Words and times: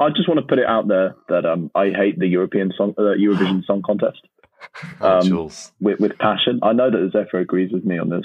I 0.00 0.10
just 0.10 0.28
want 0.28 0.38
to 0.40 0.46
put 0.46 0.58
it 0.58 0.66
out 0.66 0.86
there 0.88 1.14
that 1.28 1.44
um, 1.44 1.70
I 1.74 1.90
hate 1.90 2.18
the 2.18 2.26
European 2.28 2.72
song, 2.76 2.94
uh, 2.98 3.02
Eurovision 3.18 3.64
Song 3.64 3.82
Contest 3.84 4.20
Oh, 5.00 5.18
um, 5.18 5.22
Jules. 5.26 5.72
with, 5.80 5.98
with 6.00 6.16
passion. 6.18 6.60
I 6.62 6.72
know 6.72 6.90
that 6.90 7.10
Zephyr 7.12 7.38
agrees 7.40 7.72
with 7.72 7.84
me 7.84 7.98
on 7.98 8.08
this. 8.10 8.24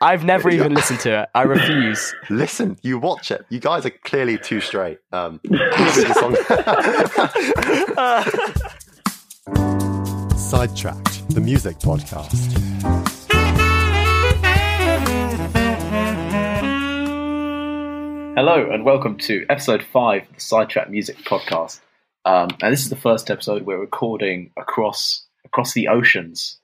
I've 0.00 0.24
never 0.24 0.48
even 0.50 0.72
listened 0.74 1.00
to 1.00 1.22
it. 1.22 1.28
I 1.34 1.42
refuse. 1.42 2.14
Listen, 2.30 2.78
you 2.82 2.98
watch 2.98 3.30
it. 3.30 3.44
You 3.50 3.60
guys 3.60 3.84
are 3.84 3.90
clearly 3.90 4.38
too 4.38 4.60
straight. 4.60 4.98
Um, 5.12 5.40
Eurovision 5.46 6.14
song- 6.14 6.36
Sidetracked, 10.36 11.28
the 11.34 11.40
music 11.40 11.78
podcast. 11.78 12.63
Hello 18.36 18.68
and 18.68 18.84
welcome 18.84 19.16
to 19.18 19.46
episode 19.48 19.80
five 19.80 20.22
of 20.24 20.34
the 20.34 20.40
Sidetrack 20.40 20.90
Music 20.90 21.16
Podcast. 21.18 21.78
Um, 22.24 22.48
and 22.60 22.72
this 22.72 22.80
is 22.80 22.88
the 22.90 22.96
first 22.96 23.30
episode 23.30 23.62
we're 23.62 23.78
recording 23.78 24.50
across 24.56 25.24
across 25.44 25.72
the 25.72 25.86
oceans. 25.86 26.58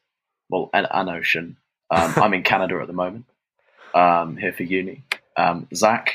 Well, 0.49 0.69
an, 0.75 0.89
an 0.91 1.09
ocean. 1.09 1.59
Um, 1.89 2.13
I'm 2.17 2.35
in 2.35 2.43
Canada 2.45 2.80
at 2.80 2.89
the 2.89 2.93
moment. 2.93 3.27
Um, 3.95 4.37
here 4.37 4.53
for 4.53 4.65
uni. 4.65 5.05
Um, 5.37 5.69
Zac, 5.73 6.15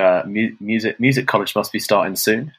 uh, 0.00 0.22
mu- 0.24 0.54
music 0.60 1.00
music 1.00 1.26
college 1.26 1.56
must 1.56 1.72
be 1.72 1.80
starting 1.80 2.14
soon. 2.14 2.52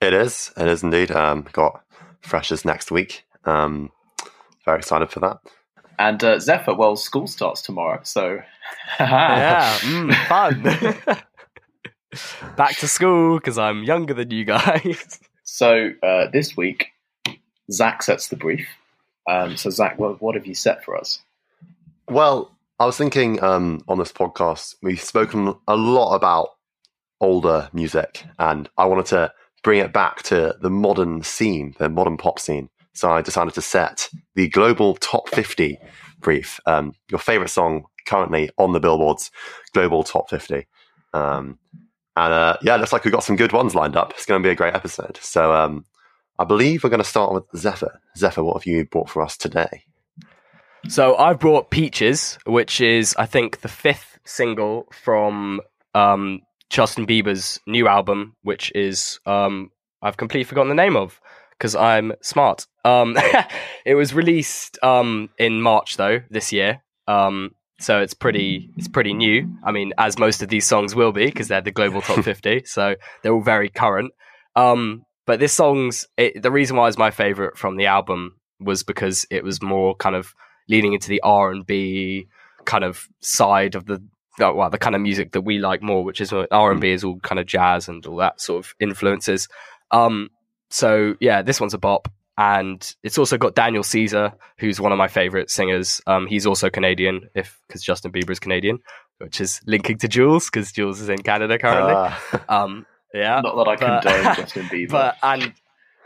It 0.00 0.14
is. 0.14 0.52
It 0.56 0.68
is 0.68 0.84
indeed. 0.84 1.10
Um, 1.10 1.44
got 1.52 1.82
freshers 2.20 2.64
next 2.64 2.92
week. 2.92 3.24
Um, 3.46 3.90
very 4.64 4.78
excited 4.78 5.10
for 5.10 5.18
that. 5.20 5.40
And 5.98 6.22
uh, 6.22 6.38
Zephyr, 6.38 6.74
well, 6.74 6.94
school 6.94 7.26
starts 7.26 7.62
tomorrow, 7.62 8.00
so 8.04 8.40
yeah, 9.00 9.76
mm, 9.80 10.14
fun. 10.28 11.18
Back 12.56 12.76
to 12.78 12.88
school 12.88 13.38
because 13.38 13.58
I'm 13.58 13.82
younger 13.84 14.14
than 14.14 14.30
you 14.30 14.44
guys. 14.44 15.20
So 15.46 15.90
uh, 16.02 16.28
this 16.32 16.56
week, 16.56 16.88
Zac 17.70 18.02
sets 18.02 18.28
the 18.28 18.34
brief. 18.34 18.66
Um, 19.28 19.58
so 19.58 19.68
Zac, 19.68 19.98
what, 19.98 20.20
what 20.22 20.34
have 20.34 20.46
you 20.46 20.54
set 20.54 20.82
for 20.82 20.96
us? 20.96 21.20
Well, 22.08 22.50
I 22.80 22.86
was 22.86 22.96
thinking 22.96 23.42
um, 23.42 23.82
on 23.86 23.98
this 23.98 24.10
podcast, 24.10 24.74
we've 24.82 25.00
spoken 25.00 25.54
a 25.68 25.76
lot 25.76 26.14
about 26.14 26.48
older 27.20 27.68
music, 27.72 28.24
and 28.38 28.68
I 28.76 28.86
wanted 28.86 29.06
to 29.06 29.32
bring 29.62 29.80
it 29.80 29.92
back 29.92 30.22
to 30.24 30.56
the 30.60 30.70
modern 30.70 31.22
scene, 31.22 31.74
the 31.78 31.88
modern 31.88 32.16
pop 32.16 32.38
scene. 32.38 32.68
So 32.94 33.10
I 33.10 33.22
decided 33.22 33.54
to 33.54 33.62
set 33.62 34.08
the 34.34 34.48
global 34.48 34.94
top 34.96 35.28
50 35.28 35.78
brief. 36.20 36.58
Um, 36.66 36.94
your 37.10 37.18
favorite 37.18 37.50
song 37.50 37.84
currently 38.06 38.50
on 38.58 38.72
the 38.72 38.80
Billboard's 38.80 39.30
global 39.72 40.04
top 40.04 40.30
50. 40.30 40.66
Um, 41.12 41.58
and 42.16 42.32
uh, 42.32 42.56
yeah, 42.62 42.76
looks 42.76 42.92
like 42.92 43.04
we've 43.04 43.12
got 43.12 43.24
some 43.24 43.36
good 43.36 43.52
ones 43.52 43.74
lined 43.74 43.96
up. 43.96 44.12
It's 44.12 44.26
going 44.26 44.42
to 44.42 44.46
be 44.46 44.52
a 44.52 44.56
great 44.56 44.74
episode. 44.74 45.18
So 45.20 45.52
um, 45.54 45.84
I 46.38 46.44
believe 46.44 46.84
we're 46.84 46.90
going 46.90 47.02
to 47.02 47.08
start 47.08 47.32
with 47.32 47.44
Zephyr. 47.56 48.00
Zephyr, 48.16 48.44
what 48.44 48.54
have 48.54 48.66
you 48.66 48.84
brought 48.84 49.10
for 49.10 49.22
us 49.22 49.36
today? 49.36 49.84
So 50.88 51.16
I've 51.16 51.40
brought 51.40 51.70
Peaches, 51.70 52.38
which 52.46 52.80
is 52.80 53.14
I 53.18 53.26
think 53.26 53.62
the 53.62 53.68
fifth 53.68 54.18
single 54.24 54.86
from 54.92 55.60
um, 55.94 56.42
Justin 56.70 57.06
Bieber's 57.06 57.58
new 57.66 57.88
album, 57.88 58.36
which 58.42 58.70
is 58.74 59.18
um, 59.26 59.70
I've 60.02 60.16
completely 60.16 60.44
forgotten 60.44 60.68
the 60.68 60.74
name 60.74 60.96
of 60.96 61.20
because 61.52 61.74
I'm 61.74 62.12
smart. 62.20 62.66
Um, 62.84 63.16
it 63.86 63.94
was 63.94 64.12
released 64.12 64.78
um, 64.82 65.30
in 65.38 65.62
March 65.62 65.96
though 65.96 66.20
this 66.30 66.52
year, 66.52 66.82
um, 67.08 67.54
so 67.78 68.00
it's 68.00 68.14
pretty 68.14 68.70
it's 68.76 68.88
pretty 68.88 69.14
new. 69.14 69.56
I 69.64 69.72
mean, 69.72 69.92
as 69.98 70.18
most 70.18 70.42
of 70.42 70.48
these 70.48 70.66
songs 70.66 70.94
will 70.94 71.12
be 71.12 71.26
because 71.26 71.48
they're 71.48 71.60
the 71.60 71.70
global 71.70 72.00
top 72.00 72.24
fifty, 72.24 72.62
so 72.64 72.94
they're 73.22 73.32
all 73.32 73.42
very 73.42 73.68
current. 73.68 74.12
Um, 74.56 75.04
but 75.26 75.40
this 75.40 75.52
song's 75.52 76.06
it, 76.16 76.42
the 76.42 76.50
reason 76.50 76.76
why 76.76 76.88
it's 76.88 76.98
my 76.98 77.10
favorite 77.10 77.58
from 77.58 77.76
the 77.76 77.86
album 77.86 78.36
was 78.60 78.82
because 78.82 79.26
it 79.30 79.42
was 79.42 79.62
more 79.62 79.94
kind 79.96 80.14
of 80.14 80.34
leaning 80.68 80.92
into 80.92 81.08
the 81.08 81.20
R 81.22 81.50
and 81.50 81.66
B 81.66 82.28
kind 82.64 82.84
of 82.84 83.08
side 83.20 83.74
of 83.74 83.86
the 83.86 84.02
well 84.38 84.70
the 84.70 84.78
kind 84.78 84.94
of 84.94 85.02
music 85.02 85.32
that 85.32 85.42
we 85.42 85.58
like 85.58 85.82
more, 85.82 86.04
which 86.04 86.20
is 86.20 86.32
R 86.32 86.70
and 86.70 86.80
B 86.80 86.90
is 86.90 87.04
all 87.04 87.18
kind 87.20 87.38
of 87.38 87.46
jazz 87.46 87.88
and 87.88 88.04
all 88.06 88.16
that 88.16 88.40
sort 88.40 88.64
of 88.64 88.74
influences. 88.80 89.48
Um, 89.90 90.30
so 90.70 91.14
yeah, 91.20 91.42
this 91.42 91.60
one's 91.60 91.74
a 91.74 91.78
bop, 91.78 92.08
and 92.36 92.94
it's 93.02 93.18
also 93.18 93.38
got 93.38 93.54
Daniel 93.54 93.82
Caesar, 93.82 94.32
who's 94.58 94.80
one 94.80 94.92
of 94.92 94.98
my 94.98 95.08
favorite 95.08 95.50
singers. 95.50 96.00
Um, 96.06 96.26
he's 96.26 96.46
also 96.46 96.68
Canadian, 96.70 97.28
if 97.34 97.58
because 97.68 97.82
Justin 97.82 98.10
Bieber 98.12 98.30
is 98.30 98.40
Canadian, 98.40 98.78
which 99.18 99.40
is 99.40 99.60
linking 99.66 99.98
to 99.98 100.08
Jules 100.08 100.50
because 100.50 100.72
Jules 100.72 101.00
is 101.00 101.08
in 101.08 101.18
Canada 101.18 101.58
currently. 101.58 101.94
Ah. 101.94 102.44
um, 102.48 102.86
yeah, 103.12 103.40
Not 103.40 103.54
that 103.56 103.68
I 103.70 103.76
but- 103.76 104.02
condone 104.02 104.34
Justin 104.36 104.64
Bieber. 104.66 104.90
but 104.90 105.16
and 105.22 105.52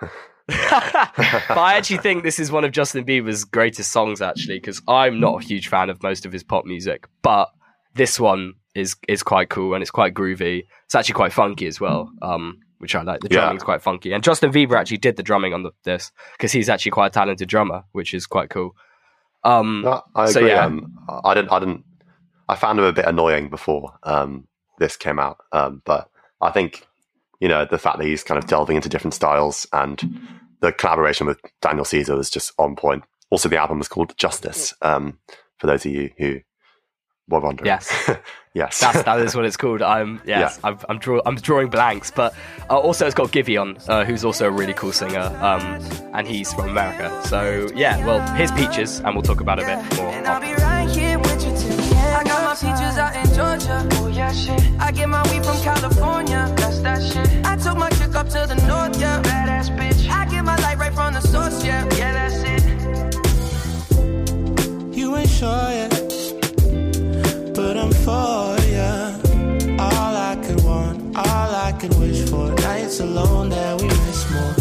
but 0.48 1.58
I 1.58 1.74
actually 1.76 1.98
think 1.98 2.22
this 2.22 2.38
is 2.38 2.50
one 2.50 2.64
of 2.64 2.72
Justin 2.72 3.04
Bieber's 3.04 3.44
greatest 3.44 3.92
songs, 3.92 4.22
actually, 4.22 4.56
because 4.58 4.80
I'm 4.88 5.20
not 5.20 5.42
a 5.42 5.46
huge 5.46 5.68
fan 5.68 5.90
of 5.90 6.02
most 6.02 6.24
of 6.26 6.32
his 6.32 6.42
pop 6.42 6.64
music, 6.64 7.06
but 7.22 7.50
this 7.94 8.18
one 8.18 8.54
is 8.74 8.96
is 9.08 9.22
quite 9.22 9.48
cool 9.50 9.74
and 9.74 9.82
it's 9.82 9.90
quite 9.90 10.14
groovy. 10.14 10.64
It's 10.86 10.94
actually 10.94 11.14
quite 11.14 11.32
funky 11.32 11.66
as 11.66 11.80
well, 11.80 12.10
um, 12.22 12.60
which 12.78 12.94
I 12.94 13.02
like. 13.02 13.20
The 13.20 13.28
Yeah. 13.30 13.40
drumming's 13.40 13.62
quite 13.62 13.82
funky, 13.82 14.12
and 14.12 14.22
Justin 14.22 14.52
Bieber 14.52 14.76
actually 14.78 14.98
did 14.98 15.16
the 15.16 15.22
drumming 15.22 15.52
on 15.54 15.62
the, 15.62 15.70
this 15.84 16.10
because 16.32 16.52
he's 16.52 16.68
actually 16.68 16.90
quite 16.92 17.08
a 17.08 17.10
talented 17.10 17.48
drummer, 17.48 17.84
which 17.92 18.14
is 18.14 18.26
quite 18.26 18.50
cool. 18.50 18.74
Um, 19.44 19.82
No, 19.82 20.02
I 20.14 20.26
So, 20.26 20.40
yeah. 20.40 20.64
um, 20.64 20.92
I 21.24 21.34
didn't. 21.34 21.52
I 21.52 21.58
didn't. 21.60 21.84
I 22.48 22.56
found 22.56 22.78
him 22.78 22.84
a 22.86 22.92
bit 22.92 23.04
annoying 23.06 23.50
before 23.50 23.92
um, 24.02 24.48
this 24.78 24.96
came 24.96 25.18
out, 25.18 25.38
um, 25.52 25.82
but 25.84 26.08
I 26.40 26.50
think 26.50 26.86
you 27.40 27.48
know 27.48 27.64
the 27.64 27.78
fact 27.78 27.98
that 27.98 28.06
he's 28.06 28.24
kind 28.24 28.38
of 28.42 28.48
delving 28.48 28.76
into 28.76 28.88
different 28.88 29.14
styles 29.14 29.66
and 29.72 30.02
the 30.60 30.72
collaboration 30.72 31.26
with 31.26 31.40
Daniel 31.62 31.84
Caesar 31.84 32.16
was 32.16 32.30
just 32.30 32.52
on 32.58 32.74
point. 32.74 33.04
Also, 33.30 33.48
the 33.48 33.58
album 33.58 33.78
was 33.78 33.88
called 33.88 34.16
Justice. 34.16 34.74
Um, 34.82 35.18
for 35.58 35.66
those 35.66 35.84
of 35.86 35.92
you 35.92 36.10
who 36.18 36.40
were 37.28 37.40
wondering, 37.40 37.66
Yes. 37.66 37.92
yes, 38.54 38.80
That's 38.80 39.02
that 39.02 39.20
is 39.20 39.34
what 39.36 39.44
it's 39.44 39.56
called. 39.56 39.82
I'm 39.82 40.20
yes, 40.26 40.58
I'm 40.64 40.78
I'm, 40.88 40.98
draw, 40.98 41.20
I'm 41.26 41.36
drawing 41.36 41.68
blanks, 41.68 42.10
but 42.10 42.34
uh, 42.70 42.78
also 42.78 43.06
it's 43.06 43.14
got 43.14 43.30
Giveon, 43.30 43.78
uh, 43.88 44.04
who's 44.04 44.24
also 44.24 44.46
a 44.48 44.50
really 44.50 44.74
cool 44.74 44.92
singer, 44.92 45.20
um, 45.40 45.62
and 46.14 46.26
he's 46.26 46.52
from 46.52 46.68
America. 46.70 47.10
So 47.26 47.68
yeah, 47.74 48.04
well, 48.06 48.20
here's 48.36 48.50
Peaches, 48.52 49.00
and 49.00 49.14
we'll 49.14 49.22
talk 49.22 49.40
about 49.40 49.58
it 49.58 49.64
a 49.64 49.66
bit 49.66 49.96
more. 49.98 50.08
And 50.12 50.26
I'll 50.26 50.40
be 50.40 50.54
right 50.62 50.88
here 50.88 51.18
with 51.18 51.44
you 51.44 51.52
till. 51.56 51.78
I 52.08 52.24
got 52.24 52.42
my 52.42 52.54
peaches 52.54 52.96
out 52.98 53.14
in 53.14 53.26
Georgia. 53.34 53.86
Oh 54.00 54.08
yeah, 54.08 54.32
shit. 54.32 54.60
I 54.80 54.90
get 54.90 55.08
my 55.08 55.22
weed 55.30 55.44
from 55.44 55.58
California. 55.62 56.52
That's 56.56 56.78
that 56.80 57.02
shit. 57.02 57.44
I 57.46 57.56
took 57.56 57.76
my 57.76 57.90
chick 57.90 58.14
up 58.14 58.28
to 58.30 58.46
the 58.48 58.54
north, 58.66 58.98
yeah. 59.00 59.20
Badass 59.22 59.76
bitch. 59.76 60.08
I 60.10 60.24
get 60.26 60.42
my 60.44 60.56
light 60.56 60.78
right 60.78 60.92
from 60.92 61.12
the 61.12 61.20
source, 61.20 61.62
yeah. 61.64 61.84
Yeah, 61.96 62.12
that's 62.14 62.42
it. 62.44 62.62
You 64.96 65.16
ain't 65.16 65.28
sure 65.30 65.70
yet, 65.70 65.90
but 65.90 66.00
I'm 66.02 66.07
for 68.08 68.56
ya. 68.76 68.92
All 69.86 70.14
I 70.30 70.34
could 70.44 70.60
want, 70.68 70.96
all 71.16 71.50
I 71.68 71.70
could 71.80 71.94
wish 72.02 72.20
for. 72.30 72.46
Nights 72.68 73.00
alone 73.00 73.48
that 73.50 73.72
we 73.80 73.86
miss 74.06 74.20
more, 74.34 74.54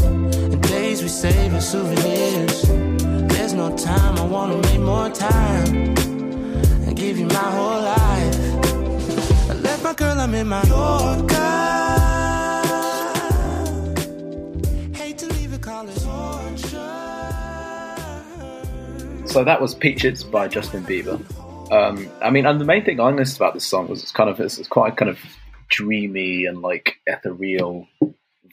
and 0.54 0.62
days 0.64 1.02
we 1.06 1.10
save 1.24 1.54
as 1.60 1.66
souvenirs. 1.72 2.58
There's 3.32 3.54
no 3.54 3.68
time, 3.90 4.14
I 4.24 4.26
wanna 4.36 4.58
make 4.68 4.82
more 4.94 5.10
time 5.10 5.70
and 6.86 6.94
give 7.04 7.16
you 7.22 7.28
my 7.40 7.50
whole 7.58 7.82
life. 7.98 8.36
I 9.52 9.54
left 9.68 9.82
my 9.88 9.94
girl, 10.02 10.18
I'm 10.24 10.34
in 10.42 10.48
my 10.48 10.64
Yorker. 10.64 11.46
So 19.34 19.44
that 19.44 19.62
was 19.62 19.76
Peaches 19.76 20.24
by 20.24 20.48
Justin 20.48 20.84
Bieber. 20.84 21.18
Um, 21.72 22.10
I 22.22 22.30
mean, 22.30 22.46
and 22.46 22.62
the 22.62 22.66
main 22.66 22.86
thing 22.86 23.00
I 23.00 23.10
noticed 23.12 23.36
about 23.38 23.54
this 23.54 23.66
song 23.66 23.88
was 23.90 24.02
it's 24.02 24.12
kind 24.12 24.30
of 24.30 24.40
it's, 24.40 24.58
it's 24.58 24.68
quite 24.70 24.94
a 24.94 24.96
kind 24.96 25.10
of 25.10 25.20
dreamy 25.70 26.46
and 26.46 26.62
like 26.62 26.96
ethereal 27.06 27.88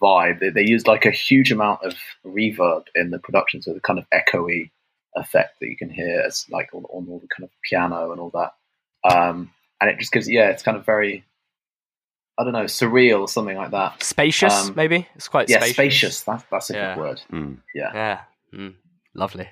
vibe. 0.03 0.41
They, 0.41 0.51
they 0.51 0.63
used 0.67 0.89
like 0.89 1.07
a 1.07 1.11
huge 1.13 1.53
amount 1.53 1.83
of 1.85 1.95
reverb 2.27 2.85
in 2.95 3.11
the 3.11 3.19
production, 3.21 3.63
so 3.63 3.73
the 3.73 3.81
kind 3.81 3.99
of 3.99 4.07
echoey 4.13 4.71
effect 5.15 5.61
that 5.61 5.67
you 5.69 5.77
can 5.77 5.91
hear 5.91 6.23
as 6.27 6.45
like 6.51 6.71
on, 6.75 6.83
on 6.87 7.07
all 7.09 7.21
the 7.21 7.29
kind 7.29 7.45
of 7.45 7.51
piano 7.63 8.11
and 8.11 8.21
all 8.21 8.31
that. 8.35 8.53
Um, 9.09 9.53
and 9.81 9.91
it 9.91 9.99
just 10.01 10.11
gives 10.13 10.29
yeah, 10.29 10.49
it's 10.51 10.63
kind 10.65 10.77
of 10.77 10.85
very 10.85 11.25
I 12.37 12.43
don't 12.43 12.53
know 12.53 12.65
surreal 12.65 13.21
or 13.21 13.29
something 13.29 13.57
like 13.57 13.71
that. 13.71 14.03
Spacious, 14.03 14.69
Um, 14.69 14.75
maybe 14.75 15.07
it's 15.15 15.29
quite 15.29 15.49
yeah, 15.49 15.59
spacious. 15.59 15.75
spacious. 15.75 16.21
That's 16.23 16.45
that's 16.51 16.71
a 16.71 16.75
Yeah. 16.75 16.95
good 16.97 17.01
word. 17.01 17.23
Mm. 17.33 17.59
Yeah. 17.77 17.91
Yeah, 17.95 18.21
mm, 18.53 18.75
lovely. 19.15 19.49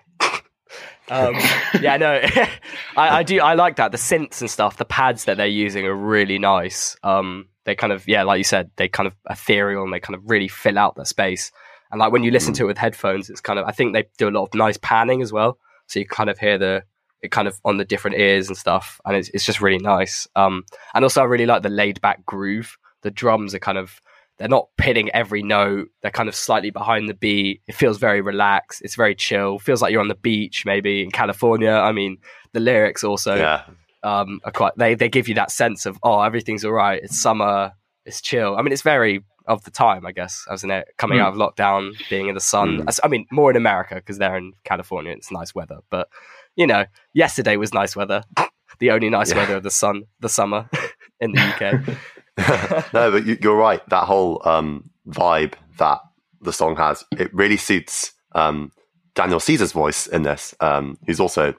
Um, 1.09 1.35
yeah, 1.81 1.97
no, 1.97 2.21
I, 2.97 3.19
I 3.19 3.23
do. 3.23 3.41
I 3.41 3.55
like 3.55 3.77
that. 3.77 3.93
The 3.93 3.99
synths 3.99 4.41
and 4.41 4.51
stuff, 4.51 4.77
the 4.77 4.85
pads 4.85 5.25
that 5.25 5.37
they're 5.37 5.47
using 5.47 5.87
are 5.87 5.95
really 5.95 6.39
nice. 6.39 6.97
Um, 7.03 7.49
they 7.65 7.75
kind 7.75 7.93
of, 7.93 8.07
yeah, 8.09 8.23
like 8.23 8.39
you 8.39 8.45
said, 8.45 8.71
they 8.77 8.89
kind 8.89 9.07
of 9.07 9.15
ethereal 9.29 9.85
and 9.85 9.93
they 9.93 10.01
kind 10.01 10.15
of 10.15 10.23
really 10.29 10.49
fill 10.49 10.79
out 10.79 10.97
the 10.97 11.05
space. 11.05 11.53
And 11.91 12.01
like 12.01 12.13
when 12.13 12.23
you 12.23 12.31
listen 12.31 12.55
to 12.55 12.65
it 12.65 12.67
with 12.67 12.79
headphones, 12.79 13.31
it's 13.31 13.41
kind 13.41 13.59
of, 13.59 13.67
I 13.67 13.73
think 13.73 13.93
they 13.93 14.05
do 14.19 14.29
a 14.29 14.31
lot 14.31 14.45
of 14.45 14.55
nice 14.55 14.79
panning 14.79 15.23
as 15.23 15.33
well. 15.33 15.59
So 15.87 16.01
you 16.01 16.07
kind 16.07 16.31
of 16.31 16.39
hear 16.39 16.59
the, 16.59 16.83
it 17.21 17.31
kind 17.31 17.47
of 17.47 17.61
on 17.65 17.77
the 17.77 17.85
different 17.85 18.17
ears 18.17 18.49
and 18.49 18.57
stuff. 18.57 19.01
And 19.05 19.17
it's, 19.17 19.29
it's 19.29 19.45
just 19.45 19.61
really 19.61 19.79
nice. 19.79 20.27
Um, 20.35 20.65
and 20.95 21.05
also 21.05 21.21
I 21.21 21.25
really 21.25 21.47
like 21.47 21.63
the 21.63 21.69
laid 21.69 22.01
back 22.01 22.25
groove. 22.25 22.77
The 23.03 23.11
drums 23.11 23.55
are 23.55 23.61
kind 23.61 23.79
of, 23.79 24.01
they're 24.43 24.49
not 24.49 24.67
pitting 24.77 25.09
every 25.11 25.41
note. 25.41 25.89
They're 26.03 26.11
kind 26.11 26.29
of 26.29 26.35
slightly 26.35 26.71
behind 26.71 27.09
the 27.09 27.15
beat. 27.15 27.63
It 27.69 27.77
feels 27.77 27.99
very 27.99 28.21
relaxed. 28.21 28.83
It's 28.83 28.97
very 28.97 29.15
chill. 29.15 29.61
Feels 29.61 29.81
like 29.81 29.93
you're 29.93 30.01
on 30.01 30.09
the 30.09 30.17
beach, 30.17 30.65
maybe 30.67 31.01
in 31.05 31.13
California. 31.13 31.71
I 31.71 31.93
mean, 31.93 32.19
the 32.53 32.59
lyrics 32.59 33.05
also 33.05 33.37
yeah, 33.37 33.63
um, 34.03 34.41
are 34.45 34.51
quite. 34.51 34.73
They 34.77 34.97
they 34.97 35.09
give 35.09 35.29
you 35.29 35.37
that 35.37 35.53
sense 35.53 35.87
of 35.87 35.97
oh, 36.03 36.21
everything's 36.23 36.65
all 36.65 36.73
right. 36.73 37.01
It's 37.01 37.21
summer. 37.21 37.71
It's 38.05 38.21
chill. 38.21 38.57
I 38.57 38.63
mean, 38.63 38.73
it's 38.73 38.83
very 38.83 39.23
of 39.47 39.63
the 39.63 39.71
time, 39.71 40.05
I 40.05 40.11
guess, 40.13 40.45
isn't 40.53 40.71
it? 40.73 40.89
Coming 40.99 41.19
Mm. 41.19 41.23
out 41.23 41.33
of 41.35 41.39
lockdown, 41.39 41.93
being 42.11 42.27
in 42.29 42.35
the 42.35 42.41
sun. 42.41 42.79
Mm. 42.83 42.99
I 43.05 43.07
mean, 43.09 43.27
more 43.31 43.49
in 43.51 43.57
America 43.57 43.95
because 43.95 44.19
they're 44.19 44.37
in 44.37 44.55
California. 44.65 45.13
It's 45.13 45.31
nice 45.31 45.55
weather, 45.55 45.79
but 45.89 46.09
you 46.57 46.67
know, 46.67 46.85
yesterday 47.15 47.57
was 47.57 47.73
nice 47.73 47.95
weather. 47.95 48.23
the 48.81 48.91
only 48.91 49.09
nice 49.09 49.31
Yeah. 49.31 49.37
weather 49.39 49.57
of 49.57 49.63
the 49.63 49.71
sun, 49.71 50.03
the 50.19 50.29
summer 50.29 50.69
in 51.21 51.31
the 51.33 51.41
UK. 51.41 51.97
no, 52.39 53.11
but 53.11 53.27
you, 53.27 53.39
you're 53.41 53.57
right. 53.57 53.87
That 53.91 54.05
whole 54.05 54.41
um, 54.45 54.91
vibe 55.09 55.55
that 55.79 56.01
the 56.41 56.53
song 56.53 56.77
has, 56.77 57.05
it 57.13 57.33
really 57.35 57.57
suits 57.57 58.13
um, 58.35 58.73
Daniel 59.15 59.41
Caesar's 59.41 59.73
voice 59.73 60.07
in 60.07 60.23
this, 60.23 60.55
um, 60.61 60.99
who's 61.07 61.21
also 61.21 61.55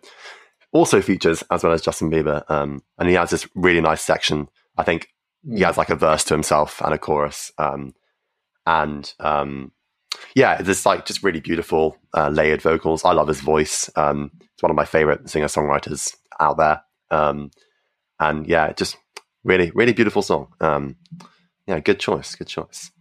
also 0.72 1.02
features 1.02 1.44
as 1.52 1.64
well 1.64 1.74
as 1.74 1.82
Justin 1.82 2.10
Bieber, 2.10 2.50
um, 2.50 2.82
and 2.98 3.08
he 3.08 3.16
has 3.16 3.30
this 3.30 3.48
really 3.56 3.82
nice 3.82 4.02
section. 4.02 4.48
I 4.78 4.84
think 4.84 5.10
he 5.48 5.62
has 5.62 5.78
like 5.78 5.92
a 5.92 5.96
verse 5.96 6.24
to 6.26 6.34
himself 6.34 6.82
and 6.82 6.94
a 6.94 6.98
chorus, 6.98 7.52
um, 7.58 7.94
and 8.66 9.14
um, 9.20 9.72
yeah, 10.36 10.62
there's 10.62 10.86
like 10.86 11.06
just 11.06 11.24
really 11.24 11.42
beautiful 11.42 11.98
uh, 12.16 12.30
layered 12.30 12.62
vocals. 12.62 13.06
I 13.06 13.12
love 13.14 13.28
his 13.28 13.42
voice. 13.42 13.90
Um, 13.96 14.32
it's 14.42 14.64
one 14.64 14.72
of 14.72 14.76
my 14.76 14.86
favorite 14.86 15.30
singer 15.30 15.46
songwriters 15.46 16.16
out 16.40 16.58
there, 16.58 16.82
um, 17.12 17.52
and 18.20 18.48
yeah, 18.48 18.66
it 18.66 18.78
just 18.78 18.98
really 19.44 19.72
really 19.74 19.94
beautiful 19.94 20.22
song. 20.22 20.48
Um, 20.60 20.96
yeah, 21.68 21.80
good 21.80 22.00
choice, 22.00 22.36
good 22.36 22.48
choice. 22.48 22.92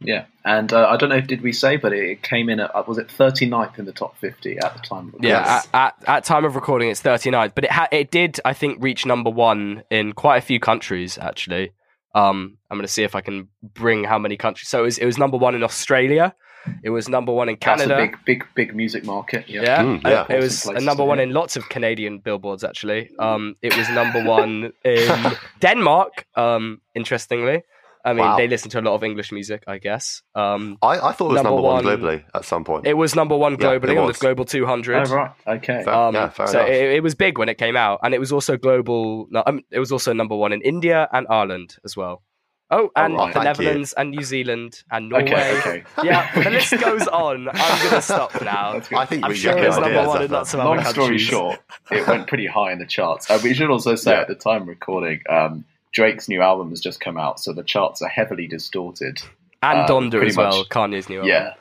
Yeah, 0.00 0.26
and 0.44 0.72
uh, 0.72 0.88
I 0.88 0.96
don't 0.96 1.08
know 1.08 1.16
if 1.16 1.26
did 1.26 1.42
we 1.42 1.52
say, 1.52 1.76
but 1.76 1.92
it, 1.92 2.04
it 2.04 2.22
came 2.22 2.48
in 2.48 2.60
at 2.60 2.74
uh, 2.74 2.84
was 2.86 2.98
it 2.98 3.08
39th 3.08 3.78
in 3.78 3.84
the 3.84 3.92
top 3.92 4.16
50 4.18 4.58
at 4.58 4.74
the 4.74 4.80
time. 4.80 5.12
of 5.14 5.24
Yeah, 5.24 5.40
at, 5.40 5.68
at, 5.74 5.94
at 6.06 6.24
time 6.24 6.44
of 6.44 6.54
recording, 6.54 6.88
it's 6.88 7.02
39th, 7.02 7.52
but 7.54 7.64
it 7.64 7.72
ha- 7.72 7.88
it 7.90 8.10
did, 8.10 8.38
I 8.44 8.52
think, 8.52 8.78
reach 8.80 9.06
number 9.06 9.30
one 9.30 9.82
in 9.90 10.12
quite 10.12 10.36
a 10.36 10.40
few 10.40 10.60
countries. 10.60 11.18
Actually, 11.18 11.72
um, 12.14 12.58
I'm 12.70 12.78
going 12.78 12.86
to 12.86 12.92
see 12.92 13.02
if 13.02 13.16
I 13.16 13.20
can 13.20 13.48
bring 13.62 14.04
how 14.04 14.18
many 14.18 14.36
countries. 14.36 14.68
So 14.68 14.80
it 14.80 14.84
was, 14.84 14.98
it 14.98 15.06
was 15.06 15.18
number 15.18 15.36
one 15.36 15.56
in 15.56 15.64
Australia. 15.64 16.34
It 16.82 16.90
was 16.90 17.08
number 17.08 17.32
one 17.32 17.48
in 17.48 17.56
That's 17.60 17.82
Canada. 17.82 17.94
a 18.02 18.06
big, 18.06 18.16
big, 18.24 18.44
big 18.54 18.74
music 18.74 19.04
market. 19.04 19.48
Yeah, 19.48 19.62
yeah, 19.62 19.82
Mm, 19.82 20.02
yeah. 20.04 20.26
it 20.36 20.40
was 20.40 20.66
a 20.66 20.80
number 20.80 21.04
one 21.04 21.18
in 21.20 21.32
lots 21.32 21.56
of 21.56 21.68
Canadian 21.68 22.18
billboards. 22.18 22.64
Actually, 22.64 23.10
um, 23.18 23.54
it 23.62 23.76
was 23.76 23.88
number 23.90 24.22
one 24.24 24.72
in 24.84 25.32
Denmark. 25.60 26.24
Um, 26.34 26.80
interestingly, 26.94 27.62
I 28.04 28.12
mean, 28.12 28.24
Wow. 28.24 28.36
they 28.36 28.46
listen 28.48 28.70
to 28.70 28.80
a 28.80 28.84
lot 28.88 28.94
of 28.94 29.02
English 29.04 29.32
music, 29.32 29.64
I 29.66 29.78
guess. 29.78 30.22
Um, 30.34 30.78
I, 30.82 30.98
I 31.08 31.12
thought 31.12 31.30
it 31.30 31.34
was 31.34 31.42
Number 31.42 31.50
number, 31.50 31.62
one, 31.62 31.84
one- 31.84 31.98
globally 31.98 32.24
at 32.34 32.44
some 32.44 32.64
point. 32.64 32.86
it 32.86 32.94
was 32.96 33.14
number 33.14 33.36
one 33.36 33.52
Yeah, 33.52 33.66
globally 33.66 34.00
on 34.00 34.06
the. 34.06 34.18
Global 34.18 34.44
200. 34.44 34.96
Oh 35.10 35.14
right, 35.14 35.30
okay. 35.46 35.82
Fair- 35.84 35.94
Um, 35.94 36.14
yeah, 36.14 36.28
fair 36.30 36.46
so 36.46 36.58
enough. 36.60 36.70
it, 36.70 36.92
it 36.96 37.02
was 37.02 37.14
big 37.14 37.38
when 37.38 37.48
it 37.48 37.58
came 37.58 37.76
out, 37.76 37.98
and 38.02 38.14
it 38.14 38.20
was 38.20 38.32
also 38.32 38.56
global. 38.56 39.26
No, 39.30 39.42
um, 39.46 39.60
it 39.70 39.78
was 39.80 39.92
also 39.92 40.12
number 40.12 40.36
one 40.36 40.52
in 40.52 40.62
India 40.62 41.08
and 41.12 41.26
Ireland 41.28 41.76
as 41.84 41.96
well. 41.96 42.22
Oh, 42.70 42.90
and 42.96 43.14
right. 43.14 43.32
the 43.32 43.40
Thank 43.40 43.58
you. 43.58 43.64
Netherlands 43.64 43.92
and 43.94 44.10
New 44.10 44.22
Zealand 44.22 44.82
and 44.90 45.08
Norway. 45.08 45.24
Okay, 45.30 45.58
okay. 45.58 45.84
Yeah, 46.04 46.30
the 46.42 46.50
list 46.50 46.78
goes 46.78 47.06
on. 47.08 47.48
I'm 47.48 47.88
gonna 47.90 48.02
stop 48.12 48.42
now. 48.42 48.80
I 48.94 49.06
think 49.06 49.24
I'm 49.24 49.30
we 49.30 49.36
sure 49.36 49.54
get 49.54 49.64
it's 49.64 49.78
number 49.78 50.06
one 50.06 50.22
in 50.22 50.30
lots 50.30 50.52
of 50.52 50.60
other 50.60 50.74
Long 50.76 50.84
story 50.84 51.16
short, 51.18 51.60
it 51.90 52.06
went 52.06 52.26
pretty 52.26 52.46
high 52.46 52.72
in 52.72 52.78
the 52.78 52.84
charts. 52.86 53.30
Uh, 53.30 53.38
we 53.42 53.54
should 53.54 53.70
also 53.70 53.94
say 53.94 54.10
Yeah. 54.12 54.20
at 54.20 54.28
the 54.28 54.34
time 54.34 54.66
recording, 54.66 55.20
um, 55.30 55.64
Drake's 55.92 56.28
new 56.28 56.42
album 56.42 56.68
has 56.70 56.80
just 56.82 57.00
come 57.00 57.16
out, 57.16 57.40
so 57.40 57.54
the 57.54 57.62
charts 57.62 58.02
are 58.02 58.08
heavily 58.08 58.46
distorted. 58.46 59.22
and 59.62 59.78
uh, 59.80 59.86
Donda 59.88 60.10
pretty 60.10 60.26
as 60.28 60.36
well. 60.36 60.58
much. 60.58 60.68
Kanye's 60.68 61.08
new 61.08 61.20
album. 61.20 61.30
Yeah, 61.30 61.54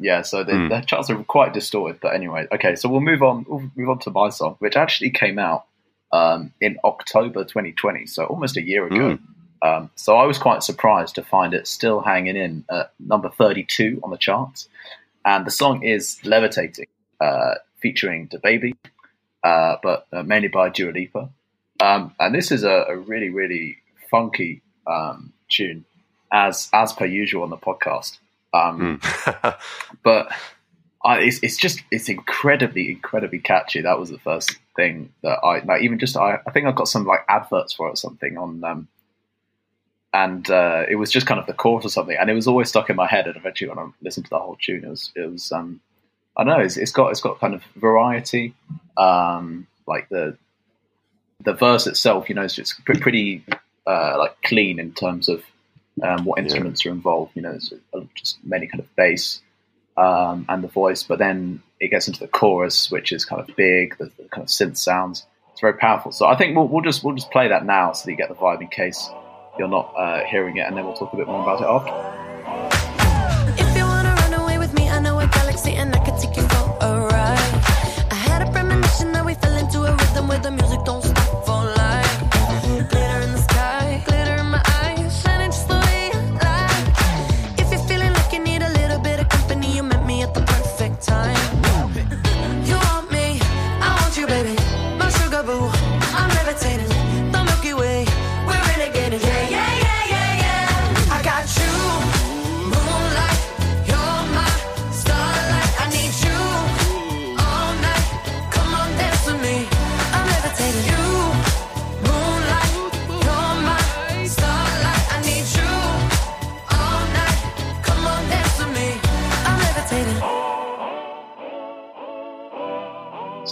yeah. 0.00 0.22
So 0.22 0.44
the, 0.44 0.52
Mm. 0.52 0.68
the 0.70 0.80
charts 0.86 1.10
are 1.10 1.22
quite 1.24 1.52
distorted. 1.52 2.00
But 2.00 2.14
anyway, 2.14 2.46
okay. 2.50 2.74
So 2.74 2.88
we'll 2.88 3.02
move 3.02 3.22
on. 3.22 3.44
We'll 3.46 3.70
move 3.76 3.90
on 3.90 3.98
to 4.00 4.10
my 4.10 4.30
song, 4.30 4.56
which 4.60 4.76
actually 4.76 5.10
came 5.10 5.38
out 5.38 5.66
um, 6.10 6.52
in 6.62 6.78
October 6.84 7.44
2020, 7.44 8.06
so 8.06 8.24
almost 8.24 8.56
a 8.56 8.62
year 8.62 8.86
ago. 8.86 9.18
Um, 9.64 9.90
so 9.96 10.16
I 10.16 10.26
was 10.26 10.38
quite 10.38 10.62
surprised 10.62 11.14
to 11.14 11.22
find 11.22 11.54
it 11.54 11.66
still 11.66 12.00
hanging 12.00 12.36
in 12.36 12.64
at 12.70 12.92
number 13.00 13.30
32 13.30 14.00
on 14.04 14.10
the 14.10 14.18
charts. 14.18 14.68
And 15.24 15.46
the 15.46 15.50
song 15.50 15.82
is 15.82 16.20
Levitating, 16.22 16.88
uh, 17.18 17.54
featuring 17.80 18.28
DaBaby, 18.28 18.76
uh, 19.42 19.76
but 19.82 20.06
uh, 20.12 20.22
mainly 20.22 20.48
by 20.48 20.68
Dua 20.68 20.92
Lipa. 20.92 21.30
Um, 21.80 22.14
and 22.20 22.34
this 22.34 22.52
is 22.52 22.62
a, 22.62 22.84
a 22.88 22.96
really, 22.96 23.30
really 23.30 23.78
funky 24.10 24.60
um, 24.86 25.32
tune, 25.48 25.86
as 26.30 26.68
as 26.74 26.92
per 26.92 27.06
usual 27.06 27.42
on 27.42 27.50
the 27.50 27.56
podcast. 27.56 28.18
Um, 28.52 29.00
Mm. 29.00 29.56
but 30.04 30.30
I, 31.04 31.18
it's, 31.20 31.40
it's 31.42 31.56
just 31.56 31.82
it's 31.90 32.08
incredibly 32.08 32.90
incredibly 32.90 33.38
catchy 33.38 33.80
that 33.82 33.98
was 33.98 34.10
the 34.10 34.18
first 34.18 34.56
thing 34.74 35.12
that 35.22 35.38
i 35.44 35.58
like 35.64 35.82
even 35.82 35.98
just 35.98 36.16
i, 36.16 36.38
I 36.46 36.50
think 36.50 36.66
i 36.66 36.72
got 36.72 36.88
some 36.88 37.04
like 37.04 37.20
adverts 37.28 37.74
for 37.74 37.88
it 37.88 37.90
or 37.92 37.96
something 37.96 38.38
on 38.38 38.64
um 38.64 38.88
and 40.14 40.48
uh, 40.48 40.84
it 40.88 40.94
was 40.94 41.10
just 41.10 41.26
kind 41.26 41.40
of 41.40 41.46
the 41.46 41.52
chorus 41.52 41.84
or 41.84 41.90
something 41.90 42.16
and 42.18 42.30
it 42.30 42.34
was 42.34 42.46
always 42.46 42.68
stuck 42.68 42.88
in 42.88 42.96
my 42.96 43.06
head 43.06 43.26
and 43.26 43.36
eventually 43.36 43.68
when 43.68 43.78
i 43.78 43.86
listened 44.00 44.24
to 44.24 44.30
the 44.30 44.38
whole 44.38 44.56
tune 44.60 44.84
it 44.84 44.88
was 44.88 45.12
it 45.14 45.30
was 45.30 45.52
um 45.52 45.80
i 46.36 46.44
don't 46.44 46.56
know 46.56 46.64
it's, 46.64 46.76
it's 46.76 46.92
got 46.92 47.10
it's 47.10 47.20
got 47.20 47.40
kind 47.40 47.54
of 47.54 47.62
variety 47.76 48.54
um 48.96 49.66
like 49.86 50.08
the 50.08 50.36
the 51.44 51.52
verse 51.52 51.86
itself 51.86 52.28
you 52.28 52.34
know 52.34 52.42
it's 52.42 52.74
pretty 52.84 53.44
uh 53.86 54.16
like 54.18 54.40
clean 54.42 54.78
in 54.78 54.92
terms 54.92 55.28
of 55.28 55.42
um, 56.02 56.24
what 56.24 56.40
instruments 56.40 56.84
are 56.86 56.90
involved 56.90 57.32
you 57.34 57.42
know 57.42 57.50
there's 57.50 57.72
uh, 57.92 58.00
just 58.14 58.38
many 58.44 58.66
kind 58.66 58.80
of 58.80 58.96
bass 58.96 59.42
um, 59.96 60.46
and 60.48 60.62
the 60.62 60.68
voice, 60.68 61.02
but 61.02 61.18
then 61.18 61.62
it 61.80 61.88
gets 61.88 62.08
into 62.08 62.20
the 62.20 62.28
chorus, 62.28 62.90
which 62.90 63.12
is 63.12 63.24
kind 63.24 63.40
of 63.40 63.54
big, 63.56 63.96
the, 63.98 64.06
the 64.16 64.28
kind 64.28 64.42
of 64.42 64.48
synth 64.48 64.76
sounds. 64.76 65.26
It's 65.52 65.60
very 65.60 65.74
powerful. 65.74 66.10
So 66.12 66.26
I 66.26 66.36
think 66.36 66.56
we'll, 66.56 66.66
we'll 66.66 66.82
just 66.82 67.04
we'll 67.04 67.14
just 67.14 67.30
play 67.30 67.48
that 67.48 67.64
now, 67.64 67.92
so 67.92 68.04
that 68.04 68.10
you 68.10 68.16
get 68.16 68.28
the 68.28 68.34
vibe 68.34 68.60
in 68.60 68.68
case 68.68 69.08
you're 69.58 69.68
not 69.68 69.92
uh, 69.96 70.24
hearing 70.24 70.56
it, 70.56 70.66
and 70.66 70.76
then 70.76 70.84
we'll 70.84 70.94
talk 70.94 71.12
a 71.12 71.16
bit 71.16 71.26
more 71.26 71.42
about 71.42 71.60
it 71.60 71.66
after. 71.66 72.13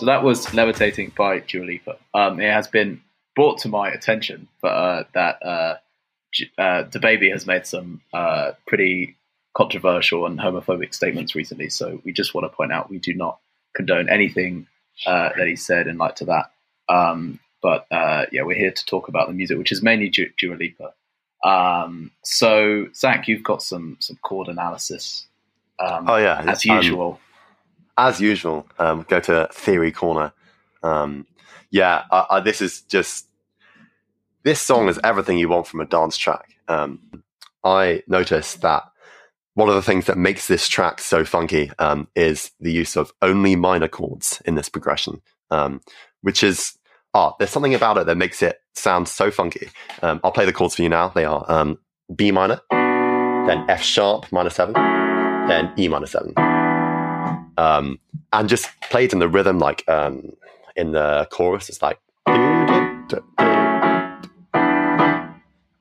So 0.02 0.06
that 0.06 0.24
was 0.24 0.52
"Levitating" 0.52 1.12
by 1.16 1.38
Dua 1.38 1.64
Lipa. 1.64 1.96
Um, 2.12 2.40
it 2.40 2.52
has 2.52 2.66
been 2.66 3.00
brought 3.36 3.58
to 3.58 3.68
my 3.68 3.88
attention 3.88 4.48
uh, 4.64 5.04
that 5.14 5.40
uh, 5.40 5.76
uh, 6.58 6.82
DaBaby 6.90 7.30
has 7.30 7.46
made 7.46 7.68
some 7.68 8.00
uh, 8.12 8.50
pretty 8.66 9.14
controversial 9.54 10.26
and 10.26 10.40
homophobic 10.40 10.92
statements 10.92 11.36
recently. 11.36 11.68
So 11.68 12.02
we 12.04 12.10
just 12.12 12.34
want 12.34 12.50
to 12.50 12.56
point 12.56 12.72
out 12.72 12.90
we 12.90 12.98
do 12.98 13.14
not 13.14 13.38
condone 13.76 14.08
anything 14.08 14.66
uh, 15.06 15.28
that 15.38 15.46
he 15.46 15.54
said 15.54 15.86
in 15.86 15.98
light 15.98 16.16
to 16.16 16.24
that. 16.24 16.50
Um, 16.88 17.38
but 17.62 17.86
uh, 17.92 18.26
yeah, 18.32 18.42
we're 18.42 18.58
here 18.58 18.72
to 18.72 18.86
talk 18.86 19.06
about 19.06 19.28
the 19.28 19.34
music, 19.34 19.56
which 19.56 19.70
is 19.70 19.84
mainly 19.84 20.08
Dua, 20.08 20.26
Dua 20.36 20.56
Lipa. 20.56 20.94
Um, 21.48 22.10
so 22.24 22.88
Zac, 22.92 23.28
you've 23.28 23.44
got 23.44 23.62
some 23.62 23.98
some 24.00 24.18
chord 24.20 24.48
analysis. 24.48 25.28
Um, 25.78 26.10
Oh, 26.10 26.16
yeah. 26.16 26.42
as 26.44 26.68
Um, 26.68 26.76
usual. 26.78 27.20
As 27.96 28.20
usual, 28.20 28.66
um, 28.78 29.04
go 29.08 29.20
to 29.20 29.48
Theory 29.52 29.92
Corner. 29.92 30.32
Um, 30.82 31.26
yeah, 31.70 32.04
I, 32.10 32.26
I, 32.30 32.40
this 32.40 32.60
is 32.60 32.82
just 32.82 33.26
this 34.42 34.60
song 34.60 34.88
is 34.88 34.98
everything 35.04 35.38
you 35.38 35.48
want 35.48 35.66
from 35.66 35.80
a 35.80 35.86
dance 35.86 36.16
track. 36.16 36.56
Um, 36.68 37.22
I 37.64 38.02
noticed 38.08 38.60
that 38.62 38.82
one 39.54 39.68
of 39.68 39.74
the 39.74 39.82
things 39.82 40.06
that 40.06 40.16
makes 40.16 40.48
this 40.48 40.66
track 40.66 41.00
so 41.00 41.24
funky 41.24 41.70
um, 41.78 42.08
is 42.16 42.50
the 42.60 42.72
use 42.72 42.96
of 42.96 43.12
only 43.22 43.54
minor 43.54 43.88
chords 43.88 44.42
in 44.44 44.54
this 44.54 44.68
progression, 44.68 45.20
um, 45.50 45.80
which 46.22 46.42
is 46.42 46.76
ah, 47.14 47.34
there's 47.38 47.50
something 47.50 47.74
about 47.74 47.98
it 47.98 48.06
that 48.06 48.16
makes 48.16 48.42
it 48.42 48.58
sound 48.74 49.06
so 49.08 49.30
funky. 49.30 49.68
Um, 50.02 50.20
I'll 50.24 50.32
play 50.32 50.46
the 50.46 50.52
chords 50.52 50.76
for 50.76 50.82
you 50.82 50.88
now. 50.88 51.08
They 51.08 51.24
are 51.24 51.76
B 52.14 52.30
minor, 52.30 52.60
then 52.70 53.64
F 53.68 53.82
sharp 53.82 54.30
minor 54.32 54.50
seven, 54.50 54.74
then 55.48 55.72
E 55.78 55.88
minor 55.88 56.06
seven, 56.06 56.34
um, 57.62 57.98
and 58.32 58.48
just 58.48 58.68
played 58.90 59.12
in 59.12 59.18
the 59.20 59.28
rhythm 59.28 59.58
like 59.58 59.88
um, 59.88 60.32
in 60.74 60.92
the 60.92 61.28
chorus. 61.30 61.68
It's 61.68 61.82
like 61.82 61.98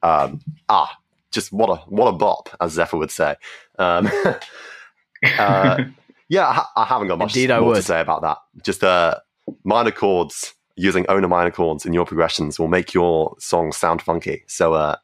um, 0.03 0.41
ah, 0.69 0.97
just 1.31 1.51
what 1.51 1.69
a 1.69 1.75
what 1.88 2.07
a 2.07 2.11
bop, 2.11 2.50
as 2.59 2.73
Zephyr 2.73 2.97
would 2.97 3.11
say. 3.11 3.35
Um, 3.79 4.09
uh, 5.39 5.83
yeah, 6.29 6.47
I, 6.47 6.53
ha- 6.53 6.71
I 6.75 6.85
haven't 6.85 7.07
got 7.07 7.17
much 7.17 7.35
Indeed 7.35 7.51
I 7.51 7.59
more 7.59 7.73
to 7.73 7.77
would. 7.77 7.83
say 7.83 8.00
about 8.00 8.21
that. 8.21 8.38
Just 8.63 8.83
uh, 8.83 9.15
minor 9.63 9.91
chords 9.91 10.53
using 10.75 11.05
owner 11.09 11.27
minor 11.27 11.51
chords 11.51 11.85
in 11.85 11.93
your 11.93 12.05
progressions 12.05 12.59
will 12.59 12.67
make 12.67 12.93
your 12.93 13.35
song 13.39 13.71
sound 13.71 14.01
funky. 14.01 14.43
So 14.47 14.73
uh, 14.73 14.95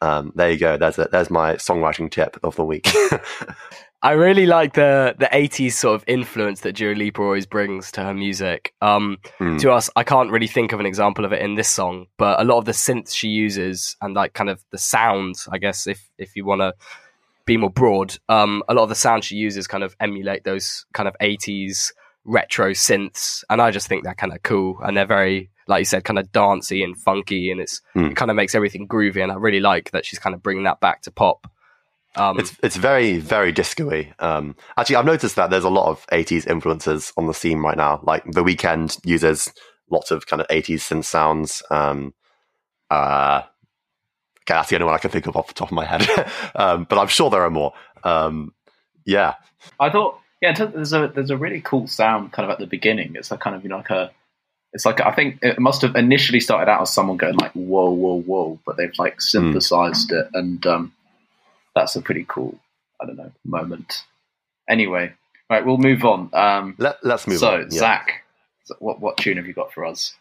um, 0.00 0.32
there 0.34 0.50
you 0.50 0.58
go. 0.58 0.76
There's 0.76 0.98
a, 0.98 1.08
there's 1.10 1.30
my 1.30 1.54
songwriting 1.54 2.10
tip 2.10 2.38
of 2.42 2.56
the 2.56 2.64
week. 2.64 2.88
I 4.02 4.12
really 4.12 4.46
like 4.46 4.72
the 4.74 5.14
the 5.18 5.28
eighties 5.30 5.78
sort 5.78 5.94
of 5.94 6.04
influence 6.06 6.60
that 6.62 6.72
Dua 6.76 6.94
Lipa 6.94 7.20
always 7.20 7.44
brings 7.46 7.92
to 7.92 8.02
her 8.02 8.14
music. 8.14 8.72
Um, 8.80 9.18
Hmm. 9.38 9.58
To 9.58 9.72
us, 9.72 9.90
I 9.94 10.04
can't 10.04 10.30
really 10.30 10.46
think 10.46 10.72
of 10.72 10.80
an 10.80 10.86
example 10.86 11.24
of 11.26 11.32
it 11.32 11.42
in 11.42 11.54
this 11.54 11.68
song, 11.68 12.06
but 12.16 12.40
a 12.40 12.44
lot 12.44 12.58
of 12.58 12.64
the 12.64 12.72
synths 12.72 13.14
she 13.14 13.28
uses 13.28 13.96
and 14.00 14.14
like 14.14 14.32
kind 14.32 14.48
of 14.48 14.64
the 14.70 14.78
sounds, 14.78 15.46
I 15.52 15.58
guess, 15.58 15.86
if 15.86 16.08
if 16.18 16.34
you 16.34 16.44
want 16.46 16.60
to 16.62 16.72
be 17.44 17.56
more 17.58 17.70
broad, 17.70 18.16
um, 18.28 18.62
a 18.68 18.74
lot 18.74 18.84
of 18.84 18.88
the 18.88 18.94
sound 18.94 19.24
she 19.24 19.36
uses 19.36 19.66
kind 19.66 19.82
of 19.84 19.94
emulate 20.00 20.44
those 20.44 20.86
kind 20.94 21.08
of 21.08 21.14
eighties 21.20 21.92
retro 22.24 22.70
synths, 22.70 23.44
and 23.50 23.60
I 23.60 23.70
just 23.70 23.86
think 23.88 24.04
they're 24.04 24.14
kind 24.14 24.32
of 24.32 24.42
cool 24.42 24.78
and 24.82 24.96
they're 24.96 25.06
very, 25.06 25.50
like 25.66 25.80
you 25.80 25.84
said, 25.86 26.04
kind 26.04 26.18
of 26.18 26.30
dancey 26.32 26.82
and 26.82 26.96
funky, 26.96 27.50
and 27.50 27.60
it's 27.60 27.82
Hmm. 27.92 28.06
it 28.06 28.16
kind 28.16 28.30
of 28.30 28.36
makes 28.36 28.54
everything 28.54 28.88
groovy, 28.88 29.22
and 29.22 29.30
I 29.32 29.34
really 29.34 29.60
like 29.60 29.90
that 29.90 30.06
she's 30.06 30.18
kind 30.18 30.34
of 30.34 30.42
bringing 30.42 30.64
that 30.64 30.80
back 30.80 31.02
to 31.02 31.10
pop. 31.10 31.50
Um, 32.16 32.38
It's 32.40 32.56
it's 32.62 32.76
very 32.76 33.18
very 33.18 33.52
disco-y. 33.52 34.12
Um, 34.18 34.56
actually, 34.76 34.96
I've 34.96 35.04
noticed 35.04 35.36
that 35.36 35.50
there's 35.50 35.64
a 35.64 35.70
lot 35.70 35.88
of 35.88 36.06
'80s 36.08 36.46
influences 36.46 37.12
on 37.16 37.26
the 37.26 37.34
scene 37.34 37.60
right 37.60 37.76
now. 37.76 38.00
Like 38.02 38.24
The 38.24 38.42
Weeknd 38.42 38.98
uses 39.04 39.52
lots 39.90 40.10
of 40.10 40.26
kind 40.26 40.42
of 40.42 40.48
'80s 40.48 40.80
synth 40.80 41.04
sounds. 41.04 41.62
Um, 41.70 42.14
uh, 42.90 43.42
okay, 44.42 44.54
that's 44.58 44.70
the 44.70 44.76
only 44.76 44.86
one 44.86 44.94
I 44.94 44.98
can 44.98 45.10
think 45.10 45.26
of 45.26 45.36
off 45.36 45.48
the 45.48 45.54
top 45.54 45.68
of 45.68 45.74
my 45.74 45.84
head. 45.84 46.08
um, 46.56 46.84
but 46.88 46.98
I'm 46.98 47.08
sure 47.08 47.30
there 47.30 47.42
are 47.42 47.50
more. 47.50 47.72
Um, 48.02 48.54
yeah, 49.04 49.34
I 49.78 49.90
thought, 49.90 50.18
yeah, 50.42 50.52
there's 50.52 50.92
a 50.92 51.12
there's 51.14 51.30
a 51.30 51.36
really 51.36 51.60
cool 51.60 51.86
sound 51.86 52.32
kind 52.32 52.44
of 52.44 52.52
at 52.52 52.58
the 52.58 52.66
beginning. 52.66 53.12
It's 53.14 53.30
like 53.30 53.40
kind 53.40 53.54
of 53.54 53.62
you 53.62 53.68
know 53.68 53.76
like 53.78 53.90
a, 53.90 54.10
it's 54.72 54.84
like 54.84 55.00
I 55.00 55.12
think 55.12 55.38
it 55.42 55.60
must 55.60 55.82
have 55.82 55.94
initially 55.94 56.40
started 56.40 56.70
out 56.70 56.82
as 56.82 56.92
someone 56.92 57.16
going 57.16 57.36
like 57.36 57.52
whoa 57.52 57.90
whoa 57.90 58.20
whoa, 58.20 58.58
but 58.66 58.76
they've 58.76 58.98
like 58.98 59.20
synthesized 59.20 60.10
it, 60.10 60.28
and 60.34 60.66
um, 60.66 60.92
that's 61.74 61.96
a 61.96 62.02
pretty 62.02 62.24
cool 62.28 62.58
I 63.00 63.06
don't 63.06 63.16
know 63.16 63.32
moment. 63.44 64.04
Anyway, 64.68 65.12
right, 65.48 65.64
we'll 65.64 65.78
move 65.78 66.04
on. 66.04 66.30
Um, 66.32 66.74
Let, 66.78 66.98
let's 67.02 67.26
move 67.26 67.38
so 67.38 67.54
on. 67.54 67.68
Yeah. 67.70 67.78
Zac, 67.78 68.24
what 68.78 69.00
what 69.00 69.16
tune 69.16 69.36
have 69.36 69.46
you 69.46 69.54
got 69.54 69.72
for 69.72 69.84
us? 69.84 70.14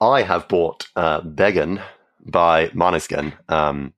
I 0.00 0.22
have 0.22 0.48
bought 0.48 0.88
uh, 0.96 1.20
Beggin 1.20 1.80
by 2.24 2.68
Måneskin. 2.68 3.32
Um, 3.48 3.94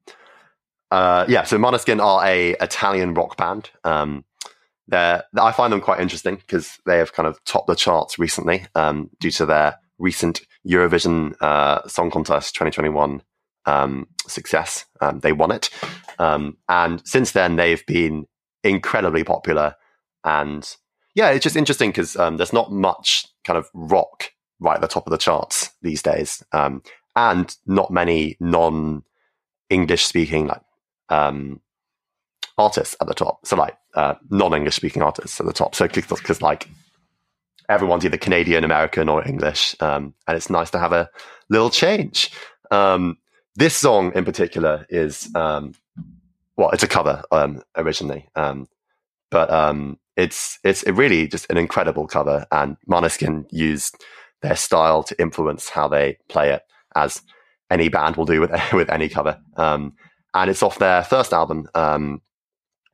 uh, 0.91 1.25
yeah, 1.29 1.45
so 1.45 1.59
Måneskin 1.59 2.01
are 2.03 2.25
a 2.25 2.53
Italian 2.61 3.15
rock 3.15 3.37
band. 3.37 3.71
Um, 3.83 4.25
I 4.93 5.53
find 5.57 5.73
them 5.73 5.81
quite 5.81 6.01
interesting 6.01 6.37
because 6.37 6.79
they 6.87 6.99
have 6.99 7.13
kind 7.13 7.27
of 7.27 7.43
topped 7.45 7.67
the 7.67 7.75
charts 7.75 8.19
recently 8.19 8.67
um, 8.77 9.11
due 9.19 9.33
to 9.33 9.47
their 9.47 9.81
recent 9.99 10.43
Eurovision 10.67 11.35
uh, 11.41 11.87
Song 11.89 12.11
Contest 12.11 12.55
2021 12.55 13.23
um, 13.67 14.07
success. 14.29 14.85
Um, 15.01 15.21
they 15.21 15.33
won 15.33 15.51
it, 15.51 15.71
um, 16.19 16.57
and 16.69 17.07
since 17.07 17.33
then 17.33 17.57
they've 17.57 17.85
been 17.87 18.27
incredibly 18.65 19.25
popular. 19.25 19.75
And 20.25 20.69
yeah, 21.15 21.31
it's 21.31 21.45
just 21.45 21.57
interesting 21.57 21.91
because 21.91 22.17
um, 22.17 22.37
there's 22.37 22.53
not 22.53 22.73
much 22.73 23.27
kind 23.45 23.59
of 23.59 23.69
rock 23.75 24.31
right 24.61 24.77
at 24.77 24.81
the 24.81 24.89
top 24.89 25.07
of 25.07 25.11
the 25.11 25.19
charts 25.19 25.71
these 25.83 26.03
days, 26.03 26.43
um, 26.53 26.83
and 27.15 27.55
not 27.67 27.91
many 27.91 28.37
non-English 28.41 30.05
speaking 30.05 30.47
like 30.47 30.63
um, 31.09 31.61
artists 32.59 32.97
at 33.01 33.07
the 33.07 33.15
top. 33.15 33.47
So 33.47 33.57
like 33.57 33.77
uh, 33.95 34.15
non-English 34.31 34.77
speaking 34.77 35.03
artists 35.03 35.41
at 35.41 35.47
the 35.47 35.53
top. 35.53 35.75
So 35.75 35.89
because 35.89 36.43
like 36.43 36.69
everyone's 37.69 38.05
either 38.05 38.17
Canadian, 38.17 38.65
American, 38.65 39.09
or 39.09 39.27
English, 39.27 39.75
um, 39.81 40.15
and 40.27 40.37
it's 40.37 40.51
nice 40.51 40.71
to 40.71 40.79
have 40.79 40.93
a 40.93 41.09
little 41.49 41.71
change. 41.71 42.31
Um, 42.71 43.19
this 43.55 43.75
song 43.75 44.13
in 44.15 44.25
particular 44.25 44.87
is 44.91 45.31
um, 45.35 45.75
well, 46.57 46.71
it's 46.71 46.83
a 46.83 46.89
cover 46.89 47.23
um, 47.31 47.63
originally, 47.77 48.29
um, 48.35 48.67
but 49.31 49.51
um, 49.51 49.99
it's 50.17 50.59
it's 50.65 50.85
really 50.87 51.29
just 51.29 51.47
an 51.51 51.59
incredible 51.59 52.07
cover, 52.07 52.47
and 52.51 52.77
Måneskin 52.89 53.45
used 53.51 54.03
their 54.43 54.57
style 54.57 55.03
to 55.03 55.21
influence 55.21 55.69
how 55.69 55.89
they 55.89 56.19
play 56.29 56.51
it, 56.53 56.63
as 56.95 57.23
any 57.71 57.89
band 57.89 58.17
will 58.17 58.25
do 58.25 58.41
with 58.41 58.51
with 58.73 58.91
any 58.91 59.09
cover. 59.09 59.39
Um, 59.57 59.95
and 60.35 60.51
it's 60.51 60.63
off 60.63 60.79
their 60.79 61.03
first 61.03 61.33
album 61.33 61.67
um, 61.75 62.21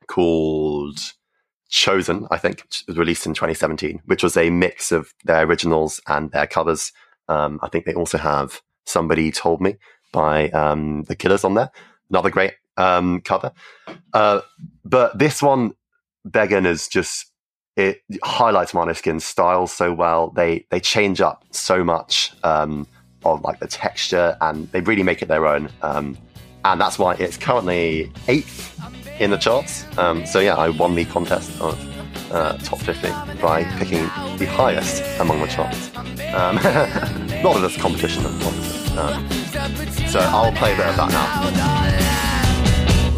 called 0.09 0.99
Chosen, 1.69 2.26
I 2.31 2.38
think, 2.38 2.64
was 2.87 2.97
released 2.97 3.26
in 3.26 3.35
2017, 3.35 4.02
which 4.07 4.23
was 4.23 4.37
a 4.37 4.50
mix 4.50 4.92
of 4.92 5.12
their 5.25 5.45
originals 5.45 6.00
and 6.07 6.31
their 6.31 6.47
covers. 6.47 6.92
Um, 7.28 7.59
I 7.62 7.69
think 7.69 7.85
they 7.85 7.95
also 7.95 8.19
have 8.19 8.61
Somebody 8.87 9.33
Told 9.33 9.61
Me 9.61 9.76
by 10.12 10.49
The 10.49 11.16
Killers 11.19 11.42
on 11.42 11.54
there, 11.54 11.71
another 12.11 12.31
great 12.31 12.52
um, 12.76 13.21
cover. 13.21 13.52
Uh, 14.12 14.41
but 14.85 15.19
this 15.19 15.43
one, 15.43 15.73
Beggin 16.25 16.67
is 16.67 16.88
just 16.88 17.33
it 17.76 18.02
highlights 18.23 18.73
Måneskin's 18.73 19.25
style 19.25 19.67
so 19.67 19.93
well. 19.93 20.31
They 20.31 20.67
they 20.71 20.81
change 20.81 21.21
up 21.21 21.45
so 21.50 21.83
much 21.83 22.33
um, 22.43 22.87
of 23.25 23.43
like 23.43 23.61
the 23.61 23.67
texture, 23.67 24.37
and 24.41 24.71
they 24.73 24.81
really 24.81 25.02
make 25.02 25.23
it 25.23 25.29
their 25.29 25.47
own. 25.47 25.71
Um, 25.83 26.19
and 26.64 26.81
that's 26.81 26.99
why 26.99 27.14
it's 27.14 27.37
currently 27.37 28.12
eighth 28.29 28.79
in 29.21 29.31
the 29.31 29.37
charts. 29.37 29.85
Um, 29.99 30.26
so 30.26 30.38
yeah, 30.41 30.55
I 30.55 30.69
won 30.69 30.95
the 30.95 31.05
contest 31.07 31.61
of 31.61 31.79
uh, 32.33 32.57
top 32.59 32.81
fifty 32.81 33.09
by 33.41 33.64
picking 33.79 34.05
the 34.37 34.47
highest 34.47 35.02
among 35.21 35.41
the 35.41 35.47
charts. 35.47 35.91
Um, 36.35 36.57
not 37.43 37.61
that 37.61 37.76
a 37.76 37.81
competition, 37.81 38.25
obviously. 38.26 38.99
Um, 38.99 39.31
so 40.09 40.21
I'll 40.21 40.52
play 40.52 40.75
a 40.75 40.76
bit 40.76 40.87
of 40.87 40.97
that 40.97 41.11
now. 41.11 42.01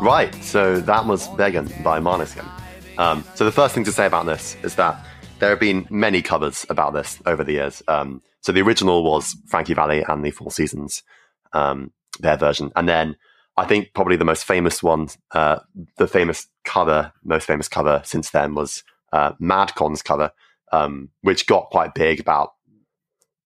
Right, 0.00 0.34
so 0.42 0.80
that 0.80 1.04
was 1.04 1.28
Beggin 1.36 1.66
by 1.84 2.00
Måneskin. 2.00 2.48
Um, 2.96 3.22
so 3.34 3.44
the 3.44 3.52
first 3.52 3.74
thing 3.74 3.84
to 3.84 3.92
say 3.92 4.06
about 4.06 4.24
this 4.24 4.56
is 4.62 4.74
that 4.76 5.04
there 5.40 5.50
have 5.50 5.60
been 5.60 5.86
many 5.90 6.22
covers 6.22 6.64
about 6.70 6.94
this 6.94 7.18
over 7.26 7.44
the 7.44 7.52
years. 7.52 7.82
Um, 7.86 8.22
so 8.40 8.50
the 8.50 8.62
original 8.62 9.04
was 9.04 9.36
Frankie 9.46 9.74
Valli 9.74 10.02
and 10.02 10.24
the 10.24 10.30
Four 10.30 10.50
Seasons, 10.52 11.02
um, 11.52 11.92
their 12.18 12.38
version, 12.38 12.72
and 12.76 12.88
then 12.88 13.16
I 13.58 13.66
think 13.66 13.92
probably 13.92 14.16
the 14.16 14.24
most 14.24 14.44
famous 14.44 14.82
one, 14.82 15.08
uh, 15.32 15.58
the 15.98 16.06
famous 16.06 16.46
cover, 16.64 17.12
most 17.22 17.46
famous 17.46 17.68
cover 17.68 18.00
since 18.02 18.30
then 18.30 18.54
was 18.54 18.82
uh, 19.12 19.32
Madcon's 19.38 20.00
cover, 20.00 20.32
um, 20.72 21.10
which 21.20 21.46
got 21.46 21.68
quite 21.68 21.92
big 21.92 22.20
about 22.20 22.54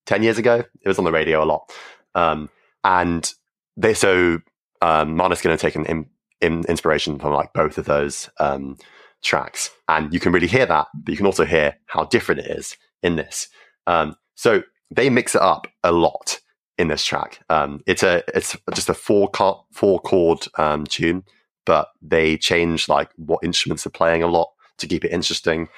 ten 0.06 0.22
years 0.22 0.38
ago. 0.38 0.62
It 0.82 0.88
was 0.88 1.00
on 1.00 1.04
the 1.04 1.10
radio 1.10 1.42
a 1.42 1.46
lot, 1.46 1.72
um, 2.14 2.48
and 2.84 3.28
they 3.76 3.92
so 3.92 4.38
um, 4.80 5.16
Måneskin 5.16 5.50
had 5.50 5.58
taken 5.58 5.84
in, 5.86 6.06
in 6.44 6.64
inspiration 6.68 7.18
from 7.18 7.32
like 7.32 7.52
both 7.52 7.78
of 7.78 7.86
those 7.86 8.28
um, 8.38 8.76
tracks, 9.22 9.70
and 9.88 10.12
you 10.12 10.20
can 10.20 10.32
really 10.32 10.46
hear 10.46 10.66
that, 10.66 10.86
but 10.94 11.10
you 11.10 11.16
can 11.16 11.26
also 11.26 11.44
hear 11.44 11.76
how 11.86 12.04
different 12.04 12.40
it 12.40 12.50
is 12.50 12.76
in 13.02 13.16
this. 13.16 13.48
Um, 13.86 14.16
so 14.34 14.62
they 14.90 15.10
mix 15.10 15.34
it 15.34 15.42
up 15.42 15.66
a 15.82 15.92
lot 15.92 16.40
in 16.78 16.88
this 16.88 17.04
track. 17.04 17.40
Um, 17.48 17.80
it's 17.86 18.02
a 18.02 18.22
it's 18.34 18.56
just 18.74 18.88
a 18.88 18.94
four 18.94 19.28
chord 19.28 19.58
four 19.72 20.00
chord 20.00 20.46
um, 20.58 20.84
tune, 20.84 21.24
but 21.64 21.88
they 22.02 22.36
change 22.36 22.88
like 22.88 23.10
what 23.16 23.40
instruments 23.42 23.86
are 23.86 23.90
playing 23.90 24.22
a 24.22 24.26
lot 24.28 24.50
to 24.78 24.86
keep 24.86 25.04
it 25.04 25.12
interesting, 25.12 25.68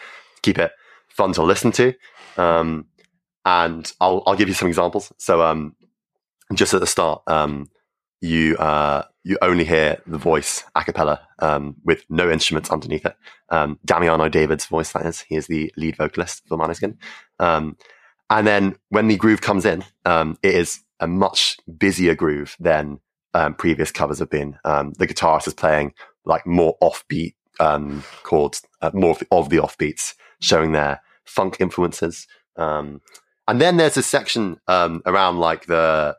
keep 0.42 0.58
it 0.58 0.72
fun 1.08 1.32
to 1.34 1.42
listen 1.42 1.72
to. 1.72 1.94
Um, 2.36 2.86
and 3.44 3.92
I'll 4.00 4.22
I'll 4.26 4.36
give 4.36 4.48
you 4.48 4.54
some 4.54 4.68
examples. 4.68 5.12
So 5.18 5.42
um, 5.42 5.76
just 6.54 6.74
at 6.74 6.80
the 6.80 6.86
start, 6.86 7.22
um, 7.26 7.68
you 8.20 8.56
uh, 8.56 9.04
you 9.26 9.36
only 9.42 9.64
hear 9.64 10.00
the 10.06 10.18
voice 10.18 10.62
a 10.76 10.84
cappella 10.84 11.20
um, 11.40 11.74
with 11.84 12.04
no 12.08 12.30
instruments 12.30 12.70
underneath 12.70 13.04
it. 13.04 13.16
Um, 13.48 13.76
Damiano 13.84 14.28
David's 14.28 14.66
voice, 14.66 14.92
that 14.92 15.04
is. 15.04 15.22
He 15.22 15.34
is 15.34 15.48
the 15.48 15.72
lead 15.76 15.96
vocalist 15.96 16.46
for 16.46 16.56
Måneskin. 16.56 16.96
Um, 17.40 17.76
and 18.30 18.46
then 18.46 18.76
when 18.90 19.08
the 19.08 19.16
groove 19.16 19.40
comes 19.40 19.64
in, 19.64 19.84
um, 20.04 20.38
it 20.44 20.54
is 20.54 20.78
a 21.00 21.08
much 21.08 21.58
busier 21.76 22.14
groove 22.14 22.56
than 22.60 23.00
um, 23.34 23.54
previous 23.54 23.90
covers 23.90 24.20
have 24.20 24.30
been. 24.30 24.60
Um, 24.64 24.92
the 24.92 25.08
guitarist 25.08 25.48
is 25.48 25.54
playing 25.54 25.94
like 26.24 26.46
more 26.46 26.76
offbeat 26.80 27.34
chords, 28.22 28.62
uh, 28.80 28.92
more 28.94 29.10
of 29.10 29.18
the, 29.18 29.26
of 29.32 29.48
the 29.48 29.56
offbeats, 29.56 30.14
showing 30.40 30.70
their 30.70 31.00
funk 31.24 31.56
influences. 31.58 32.28
And 32.56 33.00
then 33.48 33.76
there's 33.76 33.96
a 33.96 34.04
section 34.04 34.60
around 34.68 35.40
like 35.40 35.66
the, 35.66 36.16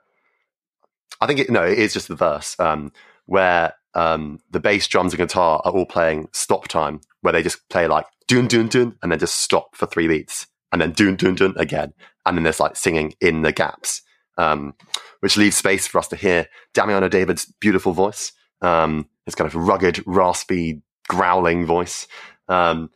I 1.22 1.28
think 1.28 1.40
it, 1.40 1.50
no, 1.50 1.64
it 1.64 1.80
is 1.80 1.94
just 1.94 2.08
the 2.08 2.16
verse 2.16 2.56
um, 2.60 2.92
where 3.26 3.74
um, 3.94 4.40
the 4.52 4.60
bass, 4.60 4.88
drums, 4.88 5.14
and 5.14 5.20
guitar 5.20 5.62
are 5.66 5.72
all 5.72 5.86
playing 5.86 6.30
stop 6.32 6.68
time, 6.68 7.02
where 7.22 7.34
they 7.34 7.44
just 7.44 7.68
play 7.70 7.88
like 7.88 8.06
dun 8.28 8.48
dun 8.48 8.68
dun, 8.68 8.96
and 9.02 9.12
then 9.12 9.20
just 9.20 9.36
stop 9.36 9.76
for 9.76 9.86
three 9.86 10.08
beats, 10.08 10.48
and 10.72 10.82
then 10.82 10.92
dun 10.92 11.16
dun 11.16 11.36
dun 11.36 11.56
again, 11.58 11.94
and 12.26 12.38
then 12.38 12.44
there's 12.44 12.60
like 12.60 12.76
singing 12.76 13.14
in 13.22 13.42
the 13.42 13.52
gaps, 13.52 14.02
um, 14.38 14.76
which 15.22 15.38
leaves 15.38 15.56
space 15.56 15.88
for 15.88 15.98
us 15.98 16.08
to 16.10 16.16
hear 16.16 16.48
Damiano 16.74 17.10
David's 17.10 17.46
beautiful 17.60 17.94
voice, 17.94 18.32
um, 18.62 19.10
his 19.26 19.36
kind 19.36 19.48
of 19.48 19.56
rugged, 19.56 20.04
raspy, 20.06 20.82
growling 21.08 21.66
voice, 21.66 22.08
um, 22.50 22.92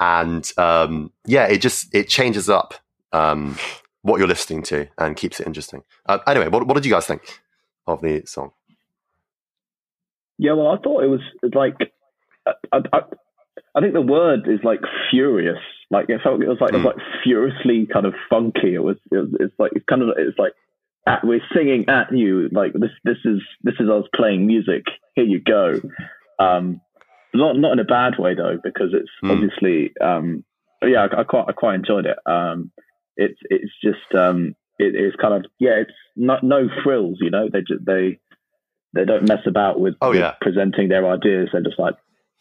and 0.00 0.50
um, 0.56 1.12
yeah, 1.26 1.46
it 1.46 1.58
just 1.58 1.94
it 1.94 2.08
changes 2.08 2.48
up 2.48 2.74
um, 3.12 3.58
what 4.02 4.18
you're 4.18 4.28
listening 4.28 4.62
to 4.62 4.88
and 4.96 5.16
keeps 5.16 5.40
it 5.40 5.46
interesting. 5.46 5.82
Uh, 6.06 6.18
anyway, 6.26 6.48
what, 6.48 6.66
what 6.66 6.74
did 6.74 6.86
you 6.86 6.92
guys 6.92 7.06
think 7.06 7.40
of 7.88 8.00
the 8.02 8.22
song? 8.26 8.52
Yeah, 10.38 10.52
well, 10.52 10.68
I 10.68 10.78
thought 10.78 11.02
it 11.02 11.08
was 11.08 11.20
like 11.54 11.74
I, 12.72 12.78
I, 12.92 13.00
I 13.74 13.80
think 13.80 13.92
the 13.94 14.00
word 14.00 14.46
is 14.48 14.60
like 14.62 14.80
furious. 15.10 15.58
Like 15.90 16.06
it 16.08 16.20
felt 16.22 16.42
it 16.42 16.48
was 16.48 16.58
like 16.60 16.72
it 16.72 16.76
was 16.76 16.84
like 16.84 17.04
furiously 17.24 17.86
kind 17.92 18.06
of 18.06 18.14
funky. 18.30 18.74
It 18.74 18.82
was, 18.82 18.96
it 19.10 19.16
was 19.16 19.28
it's 19.40 19.54
like 19.58 19.72
it's 19.74 19.84
kind 19.88 20.02
of 20.02 20.10
it's 20.16 20.38
like 20.38 20.52
at, 21.06 21.24
we're 21.24 21.40
singing 21.54 21.88
at 21.88 22.12
you. 22.12 22.48
Like 22.52 22.72
this 22.74 22.90
this 23.04 23.16
is 23.24 23.40
this 23.62 23.74
is 23.80 23.88
us 23.88 24.04
playing 24.14 24.46
music. 24.46 24.84
Here 25.14 25.24
you 25.24 25.40
go. 25.40 25.80
Um, 26.38 26.80
not 27.34 27.56
not 27.56 27.72
in 27.72 27.78
a 27.78 27.84
bad 27.84 28.18
way 28.18 28.34
though, 28.34 28.58
because 28.62 28.90
it's 28.92 29.10
Hmm. 29.22 29.30
obviously 29.30 29.92
um, 30.00 30.44
yeah, 30.82 31.08
I, 31.10 31.20
I 31.20 31.24
quite 31.24 31.46
I 31.48 31.52
quite 31.52 31.74
enjoyed 31.76 32.06
it. 32.06 32.18
Um, 32.26 32.70
it's 33.16 33.38
it's 33.50 33.72
just 33.82 34.14
um, 34.14 34.54
it, 34.78 34.94
it's 34.94 35.16
kind 35.16 35.34
of 35.34 35.50
yeah, 35.58 35.76
it's 35.82 35.90
not 36.16 36.42
no 36.44 36.68
frills. 36.84 37.18
You 37.20 37.30
know, 37.30 37.48
they 37.52 37.60
just 37.60 37.84
they 37.84 38.18
they 38.94 39.04
don't 39.04 39.28
mess 39.28 39.42
about 39.46 39.78
with, 39.80 39.94
Oh, 40.00 40.10
with 40.10 40.20
yeah. 40.20 40.34
presenting 40.40 40.88
their 40.88 41.06
ideas. 41.08 41.50
They're 41.52 41.62
just 41.62 41.78
like, 41.78 41.94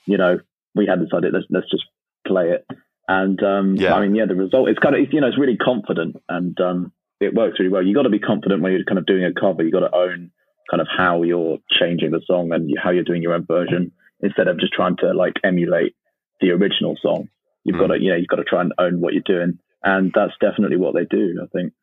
you 0.05 0.17
know, 0.17 0.39
we 0.75 0.85
had 0.87 1.01
this 1.01 1.09
idea. 1.13 1.31
Let's 1.33 1.45
let's 1.49 1.69
just 1.69 1.83
play 2.25 2.51
it. 2.51 2.65
And 3.07 3.41
um, 3.43 3.75
Yeah. 3.75 3.93
I 3.95 4.01
mean, 4.01 4.15
yeah, 4.15 4.25
the 4.25 4.35
result 4.35 4.69
it's 4.69 4.79
kind 4.79 4.95
of 4.95 5.13
you 5.13 5.21
know 5.21 5.27
it's 5.27 5.37
really 5.37 5.57
confident 5.57 6.17
and 6.29 6.59
um, 6.61 6.91
it 7.19 7.33
works 7.33 7.59
really 7.59 7.71
well. 7.71 7.83
You 7.83 7.93
got 7.95 8.03
to 8.03 8.09
be 8.09 8.19
confident 8.19 8.61
when 8.61 8.71
you're 8.73 8.83
kind 8.83 8.99
of 8.99 9.05
doing 9.05 9.23
a 9.25 9.33
cover. 9.33 9.63
You 9.63 9.71
got 9.71 9.87
to 9.87 9.95
own 9.95 10.31
kind 10.69 10.81
of 10.81 10.87
how 10.95 11.23
you're 11.23 11.57
changing 11.71 12.11
the 12.11 12.21
song 12.27 12.51
and 12.51 12.69
how 12.81 12.91
you're 12.91 13.03
doing 13.05 13.21
your 13.21 13.33
own 13.33 13.45
version 13.45 13.91
instead 14.19 14.47
of 14.47 14.59
just 14.59 14.73
trying 14.73 14.97
to 14.97 15.13
like 15.13 15.33
emulate 15.43 15.95
the 16.41 16.51
original 16.51 16.95
song. 17.01 17.29
You've 17.63 17.75
Mm. 17.77 17.79
got 17.79 17.87
to 17.95 18.01
you 18.01 18.09
know 18.11 18.15
you've 18.17 18.27
got 18.27 18.37
to 18.37 18.43
try 18.43 18.61
and 18.61 18.73
own 18.77 19.01
what 19.01 19.13
you're 19.13 19.23
doing, 19.25 19.59
and 19.83 20.11
that's 20.15 20.33
definitely 20.39 20.77
what 20.77 20.93
they 20.93 21.05
do. 21.05 21.39
I 21.43 21.47
think. 21.47 21.73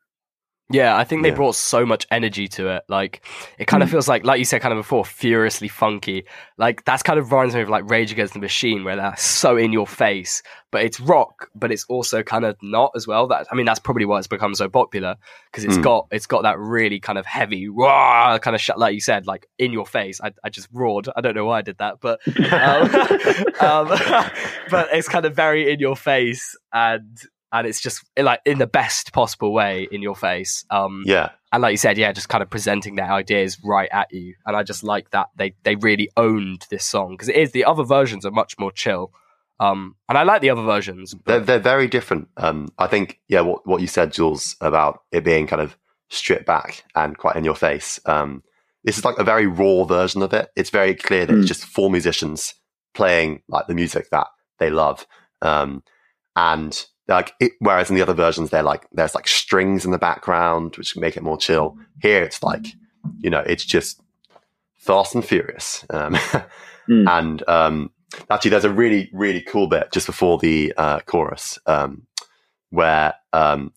Yeah, 0.71 0.97
I 0.97 1.03
think 1.03 1.21
they 1.21 1.29
Yeah. 1.29 1.35
brought 1.35 1.53
so 1.53 1.85
much 1.85 2.07
energy 2.09 2.47
to 2.49 2.69
it. 2.69 2.83
Like, 2.89 3.23
it 3.59 3.65
kind 3.65 3.83
of 3.83 3.89
feels 3.89 4.07
like, 4.07 4.25
like 4.25 4.39
you 4.39 4.45
said, 4.45 4.61
kind 4.61 4.73
of 4.73 4.79
before, 4.79 5.05
furiously 5.05 5.67
funky. 5.67 6.25
Like 6.57 6.83
that's 6.85 7.03
kind 7.03 7.19
of 7.19 7.31
reminds 7.31 7.53
me 7.53 7.61
of 7.61 7.69
like 7.69 7.87
Rage 7.87 8.11
Against 8.11 8.33
the 8.33 8.39
Machine, 8.39 8.83
where 8.83 8.95
they're 8.95 9.13
so 9.15 9.57
in 9.57 9.71
your 9.71 9.85
face, 9.85 10.41
but 10.71 10.81
it's 10.81 10.99
rock, 10.99 11.49
but 11.53 11.71
it's 11.71 11.85
also 11.87 12.23
kind 12.23 12.45
of 12.45 12.55
not 12.63 12.91
as 12.95 13.05
well. 13.05 13.27
That 13.27 13.45
I 13.51 13.55
mean, 13.55 13.67
that's 13.67 13.79
probably 13.79 14.05
why 14.05 14.17
it's 14.17 14.25
become 14.27 14.55
so 14.55 14.67
popular 14.67 15.17
because 15.51 15.65
it's 15.65 15.77
Mm. 15.77 15.83
got 15.83 16.07
it's 16.11 16.25
got 16.25 16.41
that 16.43 16.57
really 16.57 16.99
kind 16.99 17.19
of 17.19 17.27
heavy, 17.27 17.67
raw 17.69 18.39
kind 18.39 18.55
of 18.55 18.61
shut, 18.61 18.79
like 18.79 18.95
you 18.95 19.01
said, 19.01 19.27
like 19.27 19.47
in 19.59 19.71
your 19.71 19.85
face. 19.85 20.19
I, 20.19 20.31
I 20.43 20.49
just 20.49 20.67
roared. 20.73 21.07
I 21.15 21.21
don't 21.21 21.35
know 21.35 21.45
why 21.45 21.59
I 21.59 21.61
did 21.61 21.77
that, 21.77 21.99
but 22.01 22.19
um, 22.51 22.89
um, 23.59 23.87
but 24.71 24.87
it's 24.93 25.07
kind 25.09 25.25
of 25.25 25.35
very 25.35 25.71
in 25.71 25.79
your 25.79 25.95
face 25.95 26.57
and 26.73 27.19
and 27.55 27.65
it's 27.67 27.81
just 27.81 28.03
like 28.17 28.39
in 28.45 28.57
the 28.59 28.67
best 28.67 29.13
possible 29.13 29.51
way 29.53 29.87
in 29.91 30.01
your 30.01 30.15
face 30.15 30.65
um 30.69 31.03
Yeah, 31.05 31.31
and 31.51 31.61
like 31.61 31.71
you 31.71 31.77
said 31.77 31.97
yeah 31.97 32.11
just 32.11 32.29
kind 32.29 32.41
of 32.43 32.49
presenting 32.49 32.95
their 32.95 33.11
ideas 33.11 33.57
right 33.63 33.89
at 33.91 34.11
you 34.11 34.35
and 34.45 34.55
i 34.55 34.61
just 34.63 34.83
like 34.83 35.09
that 35.11 35.27
they 35.37 35.53
they 35.63 35.75
really 35.75 36.09
owned 36.17 36.65
this 36.69 36.83
song 36.85 37.11
because 37.11 37.29
it 37.29 37.35
is 37.35 37.51
the 37.51 37.65
other 37.65 37.83
versions 37.83 38.25
are 38.25 38.31
much 38.31 38.57
more 38.59 38.71
chill 38.71 39.11
um 39.59 39.95
and 40.09 40.17
i 40.17 40.23
like 40.23 40.41
the 40.41 40.49
other 40.49 40.63
versions 40.63 41.15
they're 41.25 41.39
they're 41.39 41.59
very 41.59 41.87
different. 41.87 42.27
Um, 42.37 42.67
I 42.77 42.87
think 42.87 43.19
yeah, 43.29 43.41
what 43.41 43.65
what 43.65 43.81
you 43.81 43.87
said, 43.87 44.11
Jules, 44.11 44.55
about 44.59 44.99
it 45.11 45.23
being 45.23 45.47
kind 45.47 45.61
of 45.61 45.77
stripped 46.09 46.45
back 46.45 46.83
and 46.93 47.17
quite 47.17 47.35
in 47.37 47.45
your 47.45 47.55
face. 47.55 47.99
Um, 48.05 48.43
this 48.83 48.97
is 48.97 49.05
like 49.05 49.17
a 49.17 49.23
very 49.23 49.47
raw 49.47 49.85
version 49.85 50.21
of 50.21 50.33
it. 50.33 50.49
It's 50.55 50.69
very 50.69 50.93
clear 50.93 51.25
that 51.25 51.33
it's 51.37 51.45
Mm. 51.45 51.53
just 51.55 51.65
four 51.65 51.89
musicians 51.89 52.53
playing 52.93 53.41
like 53.47 53.65
the 53.67 53.73
music 53.73 54.09
that 54.11 54.27
they 54.59 54.69
love. 54.69 55.07
Um, 55.41 55.83
and 56.35 56.85
like 57.07 57.33
it, 57.39 57.53
whereas 57.59 57.89
in 57.89 57.95
the 57.95 58.01
other 58.01 58.13
versions, 58.13 58.49
they're 58.49 58.63
like 58.63 58.87
there's 58.91 59.15
like 59.15 59.27
strings 59.27 59.85
in 59.85 59.91
the 59.91 59.97
background 59.97 60.75
which 60.77 60.97
make 60.97 61.17
it 61.17 61.23
more 61.23 61.37
chill. 61.37 61.77
Here, 62.01 62.23
it's 62.23 62.41
like 62.43 62.65
you 63.19 63.29
know, 63.29 63.41
it's 63.45 63.65
just 63.65 64.01
fast 64.77 65.15
and 65.15 65.25
furious. 65.25 65.85
Um, 65.89 66.17
Mm. 66.87 67.09
and 67.09 67.49
um, 67.49 67.91
actually, 68.29 68.51
there's 68.51 68.63
a 68.63 68.69
really 68.69 69.09
really 69.11 69.41
cool 69.41 69.65
bit 69.65 69.91
just 69.91 70.05
before 70.05 70.37
the 70.37 70.71
uh, 70.77 70.99
chorus 70.99 71.57
um, 71.65 72.05
where 72.69 73.15
um, 73.33 73.73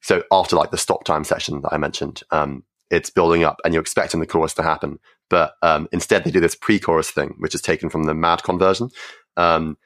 so 0.00 0.24
after 0.32 0.56
like 0.56 0.72
the 0.72 0.76
stop 0.76 1.04
time 1.04 1.22
section 1.22 1.62
that 1.62 1.72
I 1.72 1.76
mentioned, 1.76 2.22
um, 2.32 2.64
it's 2.90 3.10
building 3.10 3.44
up 3.44 3.60
and 3.64 3.72
you're 3.72 3.80
expecting 3.80 4.18
the 4.18 4.26
chorus 4.26 4.54
to 4.54 4.64
happen, 4.64 4.98
but 5.28 5.54
um, 5.62 5.88
instead 5.92 6.24
they 6.24 6.32
do 6.32 6.40
this 6.40 6.56
pre-chorus 6.56 7.10
thing, 7.12 7.36
which 7.38 7.54
is 7.54 7.62
taken 7.62 7.90
from 7.90 8.04
the 8.04 8.12
Madcon 8.12 8.58
version. 8.58 8.90
Um, 9.36 9.78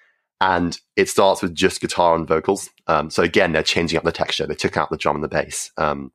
and 0.42 0.80
it 0.96 1.08
starts 1.08 1.40
with 1.40 1.54
just 1.54 1.80
guitar 1.80 2.16
and 2.16 2.26
vocals. 2.26 2.68
Um, 2.88 3.10
so 3.10 3.22
again, 3.22 3.52
they're 3.52 3.62
changing 3.62 3.96
up 3.96 4.02
the 4.02 4.10
texture. 4.10 4.44
They 4.44 4.56
took 4.56 4.76
out 4.76 4.90
the 4.90 4.96
drum 4.96 5.14
and 5.14 5.22
the 5.22 5.28
bass. 5.28 5.70
Um, 5.76 6.10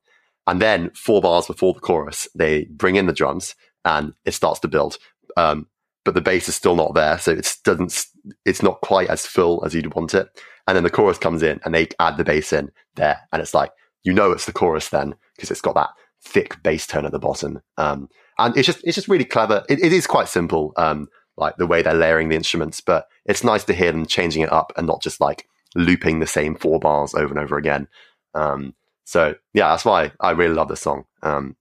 and 0.46 0.62
then 0.62 0.90
four 0.90 1.22
bars 1.22 1.48
before 1.48 1.74
the 1.74 1.80
chorus, 1.80 2.28
they 2.36 2.66
bring 2.66 2.98
in 2.98 3.06
the 3.06 3.14
drums 3.14 3.56
and 3.86 4.14
it 4.26 4.34
starts 4.34 4.60
to 4.60 4.68
build. 4.68 4.98
Um, 5.38 5.68
but 6.04 6.14
the 6.14 6.20
bass 6.20 6.50
is 6.50 6.56
still 6.56 6.76
not 6.76 6.94
there, 6.94 7.18
so 7.20 7.32
it 7.32 7.58
doesn't. 7.64 8.06
It's 8.46 8.62
not 8.62 8.82
quite 8.82 9.10
as 9.10 9.26
full 9.26 9.64
as 9.66 9.74
you'd 9.74 9.94
want 9.94 10.14
it. 10.14 10.28
And 10.68 10.76
then 10.76 10.84
the 10.84 10.90
chorus 10.90 11.18
comes 11.18 11.44
in, 11.44 11.60
and 11.64 11.74
they 11.74 11.90
add 12.00 12.18
the 12.18 12.24
bass 12.24 12.54
in 12.54 12.72
there, 12.96 13.20
and 13.32 13.42
it's 13.42 13.54
like 13.54 13.72
you 14.04 14.14
know 14.14 14.32
it's 14.32 14.46
the 14.46 14.54
chorus 14.54 14.88
then 14.88 15.16
because 15.36 15.52
it's 15.52 15.60
got 15.60 15.76
that 15.76 15.90
thick 16.24 16.64
bass 16.64 16.88
tone 16.88 17.06
at 17.06 17.12
the 17.12 17.20
bottom. 17.20 17.60
Um, 17.78 18.08
and 18.40 18.56
it's 18.56 18.66
just 18.66 18.80
it's 18.86 18.96
just 18.96 19.10
really 19.10 19.26
clever. 19.26 19.66
It, 19.68 19.84
it 19.84 19.92
is 19.92 20.08
quite 20.08 20.30
simple, 20.30 20.72
um, 20.78 21.10
like 21.38 21.58
the 21.58 21.68
way 21.68 21.82
they're 21.82 21.94
layering 21.94 22.30
the 22.30 22.36
instruments, 22.36 22.82
but 22.82 23.08
it's 23.26 23.44
nice 23.44 23.64
to 23.66 23.74
hear 23.74 23.92
them 23.92 24.06
changing 24.06 24.42
it 24.42 24.52
up 24.52 24.74
and 24.76 24.88
not 24.88 25.02
just 25.02 25.22
like 25.22 25.48
looping 25.76 26.20
the 26.20 26.28
same 26.28 26.56
four 26.56 26.80
bars 26.80 27.14
over 27.14 27.28
and 27.28 27.40
over 27.40 27.58
again. 27.58 27.88
Um, 28.34 28.74
so 29.06 29.36
yeah, 29.54 29.70
that's 29.70 29.86
why 29.86 30.12
I 30.20 30.32
really 30.32 30.54
love 30.54 30.68
this 30.68 30.82
song. 30.82 31.06
Um, 31.22 31.56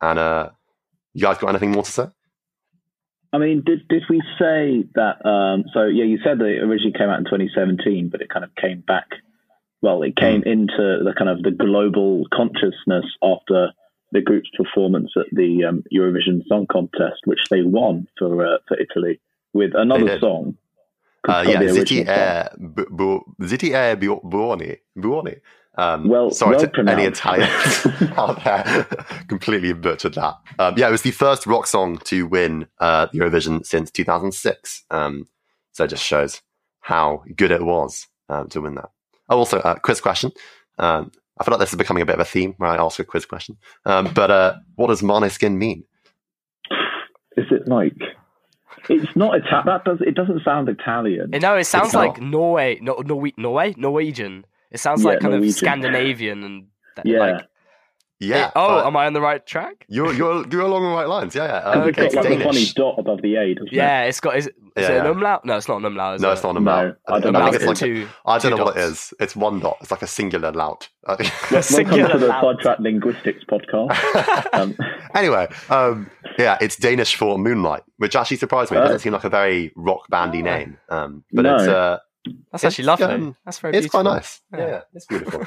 and 0.00 0.18
uh, 0.18 0.50
you 1.14 1.22
guys 1.22 1.38
got 1.38 1.48
anything 1.48 1.72
more 1.72 1.82
to 1.82 1.90
say? 1.90 2.06
I 3.32 3.38
mean, 3.38 3.62
did 3.66 3.86
did 3.88 4.04
we 4.08 4.22
say 4.38 4.84
that? 4.94 5.26
Um, 5.26 5.64
so 5.74 5.84
yeah, 5.84 6.04
you 6.04 6.18
said 6.24 6.38
that 6.38 6.46
it 6.46 6.62
originally 6.62 6.96
came 6.96 7.08
out 7.08 7.18
in 7.18 7.24
2017, 7.24 8.08
but 8.10 8.22
it 8.22 8.30
kind 8.30 8.44
of 8.44 8.54
came 8.54 8.80
back. 8.80 9.06
Well, 9.82 10.02
it 10.02 10.16
came 10.16 10.42
into 10.44 11.02
the 11.04 11.12
kind 11.16 11.28
of 11.28 11.42
the 11.42 11.50
global 11.50 12.24
consciousness 12.32 13.04
after 13.22 13.72
the 14.12 14.20
group's 14.20 14.50
performance 14.56 15.10
at 15.16 15.26
the 15.32 15.64
um, 15.64 15.82
Eurovision 15.92 16.46
Song 16.48 16.66
Contest, 16.70 17.22
which 17.24 17.40
they 17.50 17.62
won 17.62 18.06
for 18.18 18.44
uh, 18.46 18.58
for 18.68 18.78
Italy 18.80 19.20
with 19.52 19.72
another 19.74 20.18
song. 20.20 20.56
Uh, 21.28 21.44
yeah, 21.46 21.60
Ziti. 21.62 22.06
Air, 22.06 22.50
Bu- 22.56 22.86
Bu- 22.90 23.24
Ziti 23.42 23.74
Air 23.74 23.96
Bu- 23.96 24.20
Buoni. 24.22 24.76
Buoni. 24.94 25.36
Um, 25.76 26.08
Well- 26.08 26.30
sorry 26.30 26.56
well 26.56 26.68
to 26.68 26.84
any. 26.88 27.04
Italians 27.04 27.86
out 28.16 28.44
there. 28.44 28.84
Completely 29.28 29.72
butchered 29.72 30.14
that. 30.14 30.34
Um, 30.58 30.74
yeah, 30.78 30.88
it 30.88 30.92
was 30.92 31.02
the 31.02 31.10
first 31.10 31.44
rock 31.46 31.66
song 31.66 31.98
to 32.04 32.26
win 32.26 32.68
uh, 32.78 33.08
Eurovision 33.08 33.66
since 33.66 33.90
2006. 33.90 34.84
Um, 34.90 35.26
so 35.72 35.84
it 35.84 35.88
just 35.90 36.04
shows 36.04 36.40
how 36.80 37.24
good 37.34 37.50
it 37.50 37.64
was 37.64 38.06
um, 38.28 38.48
to 38.50 38.60
win 38.60 38.76
that. 38.76 38.90
Oh, 39.28 39.38
also, 39.38 39.58
uh, 39.58 39.74
quiz 39.74 40.00
question. 40.00 40.30
I 41.38 41.44
feel 41.44 41.52
like 41.52 41.60
this 41.60 41.72
is 41.72 41.78
becoming 41.78 42.02
a 42.02 42.06
bit 42.06 42.14
of 42.14 42.20
a 42.20 42.24
theme 42.24 42.54
where 42.58 42.70
I 42.70 42.76
ask 42.76 42.98
a 42.98 43.04
quiz 43.04 43.26
question. 43.26 43.56
Um, 43.84 44.10
but 44.14 44.30
uh, 44.30 44.54
what 44.76 44.88
does 44.88 45.02
Måneskin 45.02 45.56
mean? 45.56 45.84
Is 47.36 47.46
it 47.50 47.68
like? 47.68 47.94
It's 48.88 49.14
not 49.16 49.34
Italian. 49.36 49.66
That 49.66 49.84
does. 49.84 49.98
It 50.00 50.14
doesn't 50.14 50.42
sound 50.44 50.68
Italian. 50.68 51.30
No, 51.30 51.56
it 51.56 51.64
sounds 51.64 51.86
It's 51.88 51.94
like 51.94 52.20
not. 52.20 52.30
Norway, 52.30 52.78
no, 52.80 52.94
Norwe- 52.96 53.36
Norway, 53.36 53.74
Norwegian. 53.76 54.44
It 54.70 54.78
sounds 54.80 55.02
Yeah, 55.02 55.10
like 55.10 55.20
kind 55.20 55.32
Norwegian. 55.32 55.50
of 55.50 55.54
Scandinavian 55.56 56.42
and 56.44 56.66
that, 56.96 57.06
yeah. 57.06 57.18
like. 57.18 57.46
Yeah. 58.18 58.50
oh, 58.56 58.78
uh, 58.78 58.86
am 58.86 58.96
I 58.96 59.06
on 59.06 59.12
the 59.12 59.20
right 59.20 59.44
track? 59.44 59.84
you're 59.88 60.12
you're 60.14 60.46
you're 60.50 60.62
along 60.62 60.84
the 60.84 60.88
right 60.90 61.06
lines. 61.08 61.34
Yeah, 61.34 61.44
yeah. 61.46 61.58
Um, 61.82 61.88
It's 61.88 61.96
got 62.14 62.24
Okay. 62.24 62.30
like 62.36 62.40
a 62.40 62.44
funny 62.44 62.64
dot 62.74 62.94
above 62.98 63.20
the 63.22 63.36
A, 63.36 63.54
doesn't 63.54 63.72
Yeah, 63.72 64.04
it's 64.04 64.20
got. 64.20 64.36
Is, 64.36 64.46
it- 64.46 64.54
is 64.76 64.82
Yeah, 64.88 64.96
it 64.96 65.00
an 65.00 65.06
umlaut? 65.06 65.42
No, 65.46 65.56
it's 65.56 65.68
not 65.68 65.78
an 65.78 65.84
umlaut. 65.86 66.16
Is 66.16 66.20
No, 66.22 66.28
it? 66.30 66.32
it's 66.34 66.42
not 66.42 66.54
a 66.56 66.60
No. 66.60 66.94
I 67.08 67.18
don't 67.20 67.34
I 67.34 67.38
know. 67.38 67.44
think 67.50 67.56
it's 67.56 67.64
like 67.64 67.76
two. 67.78 68.06
I 68.26 68.38
don't 68.38 68.50
know 68.56 68.64
what 68.64 68.76
it 68.76 68.80
dots. 68.80 69.10
is. 69.12 69.14
It's 69.20 69.34
one 69.36 69.58
dot. 69.60 69.78
It's 69.80 69.90
like 69.90 70.02
a 70.02 70.06
singular 70.06 70.52
lout. 70.52 70.88
I? 71.06 71.12
Welcome 71.50 71.62
Singular 71.62 72.08
to 72.10 72.18
the. 72.18 72.40
Sidetrack 72.40 72.78
Linguistics 72.80 73.44
podcast. 73.44 74.46
Um, 74.52 74.76
anyway, 75.14 75.48
um, 75.70 76.10
yeah, 76.38 76.58
it's 76.60 76.76
Danish 76.76 77.16
for 77.16 77.38
moonlight, 77.38 77.84
which 77.96 78.14
actually 78.16 78.36
surprised 78.36 78.70
me. 78.70 78.76
It 78.76 78.80
Oh. 78.80 78.84
doesn't 78.84 78.98
seem 79.00 79.12
like 79.14 79.24
a 79.24 79.30
very 79.30 79.72
rock 79.76 80.08
bandy 80.10 80.40
Oh. 80.40 80.44
name, 80.44 80.78
um, 80.90 81.24
but 81.32 81.42
No. 81.42 81.54
it's 81.56 81.68
uh, 81.68 81.98
That's 82.52 82.64
actually 82.64 82.82
It's, 82.82 82.86
lovely. 83.00 83.06
um, 83.14 83.36
That's 83.46 83.58
very 83.60 83.72
it's 83.74 83.84
beautiful. 83.84 84.02
quite 84.02 84.12
nice. 84.14 84.40
Yeah. 84.52 84.58
Yeah, 84.58 84.66
yeah, 84.68 84.80
it's 84.94 85.06
beautiful. 85.06 85.46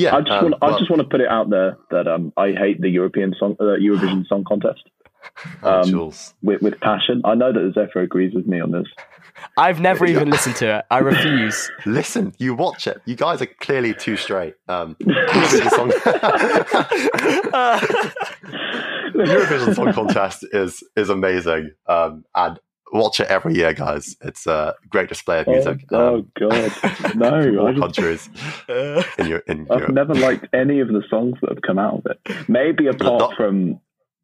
Yeah. 0.00 0.16
I 0.16 0.20
just 0.20 0.32
um, 0.32 0.44
want. 0.44 0.54
I 0.62 0.78
just 0.78 0.90
want 0.90 1.02
to 1.02 1.08
put 1.08 1.20
it 1.20 1.28
out 1.28 1.50
there 1.50 1.76
that 1.90 2.08
um, 2.08 2.32
I 2.36 2.52
hate 2.52 2.80
the 2.80 2.88
European 2.88 3.34
song, 3.38 3.56
uh, 3.60 3.76
Eurovision 3.76 4.26
Song 4.26 4.44
Contest 4.48 4.88
oh, 5.62 5.80
um, 5.80 5.84
Jules. 5.86 6.32
with, 6.42 6.62
with 6.62 6.80
passion. 6.80 7.20
I 7.24 7.34
know 7.34 7.52
that 7.52 7.72
Zephyr 7.74 8.00
agrees 8.00 8.34
with 8.34 8.46
me 8.46 8.60
on 8.60 8.70
this. 8.72 8.86
I've 9.58 9.80
never 9.80 10.06
even 10.06 10.30
listened 10.30 10.56
to 10.56 10.78
it. 10.78 10.84
I 10.90 10.98
refuse. 10.98 11.70
Listen, 11.86 12.34
you 12.38 12.54
watch 12.54 12.86
it. 12.86 13.00
You 13.04 13.14
guys 13.14 13.42
are 13.42 13.46
clearly 13.46 13.92
too 13.92 14.16
straight. 14.16 14.54
Um, 14.68 14.96
Eurovision 15.02 15.70
song, 15.70 15.88
the 19.14 19.24
Eurovision 19.24 19.74
Song 19.74 19.92
Contest 19.92 20.46
is 20.52 20.82
is 20.96 21.10
amazing, 21.10 21.72
um, 21.86 22.24
and 22.34 22.58
watch 22.92 23.20
it 23.20 23.28
every 23.28 23.54
year, 23.54 23.72
guys. 23.72 24.16
It's 24.22 24.46
a 24.46 24.74
great 24.88 25.08
display 25.08 25.40
of 25.40 25.48
Oh, 25.48 25.52
music. 25.52 25.84
oh 25.92 26.14
um, 26.16 26.32
God, 26.38 26.72
no! 27.16 27.58
all 27.60 27.68
I 27.84 27.88
just, 27.88 28.30
countries 28.68 29.04
in, 29.18 29.26
your, 29.26 29.38
in 29.46 29.66
I've 29.70 29.78
Europe. 29.80 29.94
never 29.94 30.14
liked 30.14 30.46
any 30.52 30.80
of 30.80 30.88
the 30.88 31.02
songs 31.10 31.34
that 31.42 31.50
have 31.50 31.62
come 31.62 31.78
out 31.78 32.02
of 32.04 32.06
it. 32.06 32.48
Maybe 32.48 32.86
apart 32.88 33.20
not- 33.20 33.36
from 33.36 33.80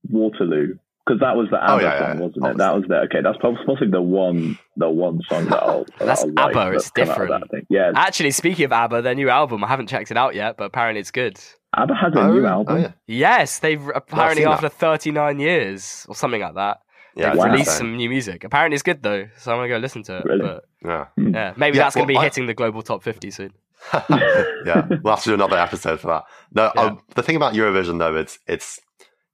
Waterloo, 0.08 0.76
because 1.06 1.20
that 1.20 1.36
was 1.36 1.48
the 1.50 1.56
ABBA 1.62 1.72
Oh, 1.72 1.78
yeah, 1.80 2.00
yeah, 2.00 2.14
wasn't 2.20 2.36
yeah, 2.44 2.50
it? 2.50 2.56
That 2.58 2.74
was 2.74 2.84
the 2.88 2.94
okay. 3.02 3.20
That's 3.22 3.38
probably 3.38 3.64
possibly 3.64 3.90
the 3.90 4.02
one, 4.02 4.58
the 4.76 4.88
one 4.88 5.20
song 5.28 5.46
that 5.46 5.62
I'll. 5.62 5.84
that 5.98 6.06
That's 6.06 6.22
I'll 6.22 6.32
like 6.32 6.56
ABBA, 6.56 6.70
that's 6.72 6.84
it's 6.84 6.90
come 6.90 7.08
out 7.08 7.10
of 7.10 7.14
different. 7.28 7.40
That 7.42 7.50
thing. 7.50 7.66
Yeah, 7.70 7.92
Actually, 7.94 8.30
speaking 8.32 8.64
of 8.66 8.72
ABBA, 8.72 9.02
their 9.02 9.14
new 9.14 9.28
album, 9.28 9.64
I 9.64 9.68
haven't 9.68 9.88
checked 9.88 10.10
it 10.10 10.16
out 10.16 10.34
yet, 10.34 10.56
but 10.56 10.64
apparently 10.64 11.00
it's 11.00 11.10
good. 11.10 11.38
ABBA 11.76 11.94
has 11.94 12.12
a 12.14 12.20
Oh, 12.20 12.32
new 12.32 12.44
oh, 12.46 12.48
album. 12.48 12.82
yeah. 12.82 12.92
Yes, 13.06 13.58
they've 13.58 13.86
apparently 13.94 14.42
seen 14.42 14.50
that. 14.50 14.54
after 14.64 14.68
39 14.68 15.38
years 15.40 16.06
or 16.08 16.14
something 16.14 16.40
like 16.40 16.54
that, 16.54 16.78
Yeah, 17.16 17.34
wow. 17.34 17.46
released 17.46 17.76
some 17.78 17.96
new 17.96 18.08
music. 18.10 18.44
Apparently 18.44 18.74
it's 18.74 18.82
good 18.82 19.02
though, 19.02 19.26
so 19.38 19.52
I'm 19.52 19.58
gonna 19.58 19.68
go 19.68 19.78
listen 19.78 20.02
to 20.04 20.18
it. 20.18 20.24
Really? 20.24 20.40
But 20.42 20.64
Yeah. 20.84 21.06
yeah, 21.16 21.54
maybe 21.56 21.76
Yeah, 21.78 21.84
that's 21.84 21.94
gonna 21.94 22.02
well, 22.04 22.08
be 22.08 22.16
I- 22.18 22.24
hitting 22.24 22.46
the 22.46 22.54
global 22.54 22.82
top 22.82 23.02
50 23.02 23.30
soon. 23.30 23.52
yeah, 24.10 24.86
we'll 25.02 25.14
have 25.14 25.22
to 25.22 25.30
do 25.30 25.34
another 25.34 25.56
episode 25.58 26.00
for 26.00 26.08
that. 26.08 26.24
No, 26.52 26.72
Yeah. 26.74 26.80
um, 26.82 27.00
the 27.14 27.22
thing 27.22 27.36
about 27.36 27.54
Eurovision 27.54 27.98
though, 27.98 28.16
it's 28.16 28.38
it's 28.46 28.80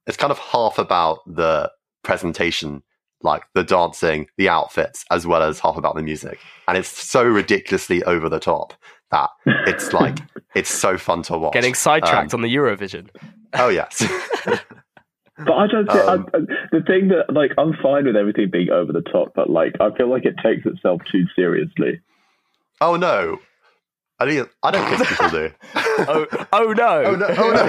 it's 0.07 0.17
kind 0.17 0.31
of 0.31 0.39
half 0.39 0.77
about 0.77 1.19
the 1.25 1.71
presentation, 2.03 2.83
like 3.21 3.43
the 3.53 3.63
dancing, 3.63 4.27
the 4.37 4.49
outfits, 4.49 5.05
as 5.11 5.25
well 5.25 5.41
as 5.41 5.59
half 5.59 5.77
about 5.77 5.95
the 5.95 6.03
music, 6.03 6.39
and 6.67 6.77
it's 6.77 6.89
so 6.89 7.23
ridiculously 7.23 8.03
over 8.03 8.27
the 8.29 8.39
top 8.39 8.73
that 9.11 9.29
it's 9.67 9.93
like 9.93 10.19
it's 10.55 10.69
so 10.69 10.97
fun 10.97 11.21
to 11.23 11.37
watch. 11.37 11.53
Getting 11.53 11.73
sidetracked 11.73 12.33
Um, 12.33 12.39
on 12.39 12.41
the 12.41 12.53
Eurovision. 12.55 13.09
oh 13.53 13.69
yes, 13.69 14.03
But 15.37 15.53
I 15.53 15.67
don't 15.67 15.85
think 15.87 15.99
Um, 16.07 16.27
I, 16.33 16.39
the 16.71 16.81
thing 16.85 17.07
that 17.09 17.33
like 17.33 17.51
I'm 17.57 17.73
fine 17.81 18.05
with 18.05 18.15
everything 18.15 18.49
being 18.51 18.69
over 18.69 18.93
the 18.93 19.01
top, 19.01 19.33
but 19.35 19.49
like 19.49 19.73
I 19.79 19.89
feel 19.97 20.07
like 20.09 20.25
it 20.25 20.35
takes 20.43 20.65
itself 20.65 21.01
too 21.11 21.25
seriously. 21.35 22.01
oh 22.81 22.95
no. 22.95 23.39
I 24.19 24.25
don't, 24.25 24.49
I 24.61 24.71
don't 24.71 24.87
think 24.97 25.09
people 25.09 25.29
do. 25.31 25.51
oh, 25.75 26.27
oh 26.53 26.73
no! 26.77 27.03
Oh 27.03 27.15
no! 27.15 27.25
Oh 27.27 27.51
no! 27.51 27.67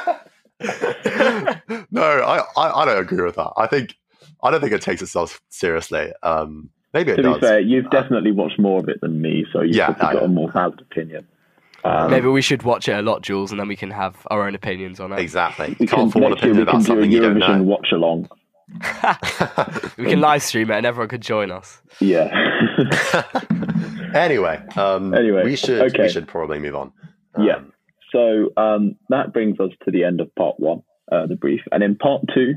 Oh, 0.00 0.18
no. 0.60 1.86
no, 1.90 2.02
I, 2.02 2.38
I, 2.56 2.82
I 2.82 2.84
don't 2.84 2.98
agree 2.98 3.22
with 3.24 3.34
that. 3.36 3.52
I 3.56 3.66
think 3.66 3.96
I 4.42 4.50
don't 4.50 4.60
think 4.60 4.72
it 4.72 4.80
takes 4.82 5.02
itself 5.02 5.40
seriously. 5.48 6.12
Um, 6.22 6.70
maybe 6.94 7.12
it 7.12 7.16
To 7.16 7.22
does. 7.22 7.34
be 7.36 7.40
fair, 7.40 7.60
you've 7.60 7.90
definitely 7.90 8.32
watched 8.32 8.58
more 8.58 8.78
of 8.80 8.88
it 8.88 9.00
than 9.00 9.20
me, 9.20 9.44
so 9.52 9.60
you've 9.60 9.76
Yeah, 9.76 9.92
got 9.98 10.22
a 10.22 10.28
more 10.28 10.50
valid 10.52 10.80
opinion. 10.80 11.26
Um, 11.84 12.10
Maybe 12.10 12.26
we 12.28 12.42
should 12.42 12.62
watch 12.64 12.88
it 12.88 12.92
a 12.92 13.02
lot, 13.02 13.22
Jules, 13.22 13.50
and 13.50 13.60
then 13.60 13.68
we 13.68 13.76
can 13.76 13.90
have 13.90 14.26
our 14.30 14.46
own 14.46 14.54
opinions 14.54 14.98
on 15.00 15.12
it. 15.12 15.20
Exactly. 15.20 15.76
we 15.78 15.86
can't 15.86 16.10
can, 16.12 16.22
form 16.22 16.24
an 16.24 16.32
opinion 16.32 16.56
we 16.56 16.62
about 16.62 16.72
can 16.72 16.80
do 16.80 16.84
a 16.84 16.86
something 16.86 17.10
you 17.12 17.20
don't 17.20 17.36
Eurovision 17.36 17.58
know. 17.58 17.62
watch 17.64 17.88
along. 17.92 18.28
We 19.96 20.06
can 20.06 20.20
live 20.20 20.42
stream 20.42 20.70
it, 20.70 20.76
and 20.76 20.86
everyone 20.86 21.08
could 21.08 21.22
join 21.22 21.50
us. 21.50 21.80
Yeah. 22.00 22.28
anyway, 24.14 24.62
um, 24.76 25.14
Anyway, 25.14 25.44
we 25.44 25.56
should 25.56 25.80
okay. 25.82 26.02
we 26.02 26.08
should 26.08 26.28
probably 26.28 26.58
move 26.58 26.74
on. 26.74 26.92
Um, 27.34 27.44
Yeah. 27.44 27.60
So 28.12 28.50
um, 28.56 28.96
that 29.10 29.32
brings 29.32 29.60
us 29.60 29.70
to 29.84 29.90
the 29.90 30.04
end 30.04 30.20
of 30.20 30.34
part 30.34 30.58
one, 30.58 30.82
uh, 31.12 31.26
the 31.26 31.36
brief. 31.36 31.60
And 31.72 31.82
in 31.82 31.94
part 31.96 32.22
two, 32.34 32.54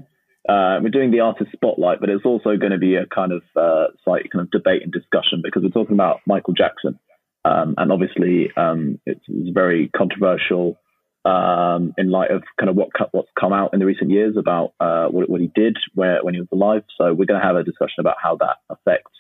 uh, 0.48 0.80
we're 0.82 0.90
doing 0.90 1.12
the 1.12 1.20
artist 1.20 1.52
spotlight, 1.52 2.00
but 2.00 2.10
it's 2.10 2.26
also 2.26 2.56
going 2.58 2.72
to 2.72 2.78
be 2.78 2.96
a 2.96 3.06
kind 3.06 3.32
of 3.34 3.42
uh, 3.56 3.88
slight 4.04 4.32
kind 4.32 4.42
of 4.42 4.52
debate 4.52 4.82
and 4.84 4.92
discussion 4.92 5.42
because 5.44 5.62
we're 5.64 5.70
talking 5.70 5.94
about 5.96 6.22
Michael 6.26 6.54
Jackson, 6.54 6.98
um, 7.46 7.76
and 7.78 7.92
obviously 7.92 8.52
um, 8.56 9.00
it's, 9.06 9.24
it's 9.28 9.50
very 9.50 9.90
controversial 9.96 10.78
um, 11.26 11.94
in 11.98 12.10
light 12.10 12.32
of 12.32 12.44
kind 12.60 12.70
of 12.70 12.76
what 12.76 12.90
what's 13.12 13.30
come 13.40 13.54
out 13.54 13.74
in 13.74 13.80
the 13.80 13.86
recent 13.86 14.10
years 14.10 14.36
about 14.38 14.74
uh, 14.80 15.08
what, 15.08 15.30
what 15.30 15.42
he 15.42 15.52
did 15.54 15.78
where 15.94 16.24
when 16.24 16.34
he 16.34 16.40
was 16.40 16.50
alive. 16.52 16.84
So 16.98 17.14
we're 17.14 17.26
going 17.26 17.40
to 17.40 17.46
have 17.46 17.56
a 17.56 17.64
discussion 17.64 18.00
about 18.00 18.16
how 18.22 18.38
that 18.38 18.58
affects 18.70 19.12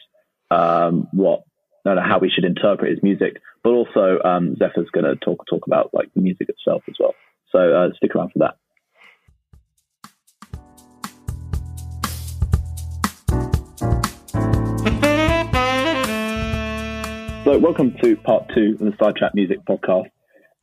um, 0.49 1.07
what 1.11 1.43
how 1.85 2.19
we 2.19 2.29
should 2.29 2.45
interpret 2.45 2.91
his 2.91 3.01
music, 3.01 3.41
but 3.63 3.71
also 3.71 4.19
um, 4.23 4.55
Zephyr's 4.57 4.89
going 4.91 5.05
to 5.05 5.15
talk 5.15 5.45
talk 5.49 5.65
about 5.65 5.91
like 5.93 6.13
the 6.15 6.21
music 6.21 6.49
itself 6.49 6.83
as 6.87 6.95
well. 6.99 7.15
So 7.51 7.59
uh, 7.59 7.89
stick 7.95 8.15
around 8.15 8.31
for 8.33 8.39
that. 8.39 8.55
So 17.51 17.59
welcome 17.59 17.93
to 18.01 18.15
part 18.15 18.49
two 18.55 18.77
of 18.79 18.79
the 18.79 18.93
Sidetrack 18.97 19.35
Music 19.35 19.57
Podcast, 19.67 20.09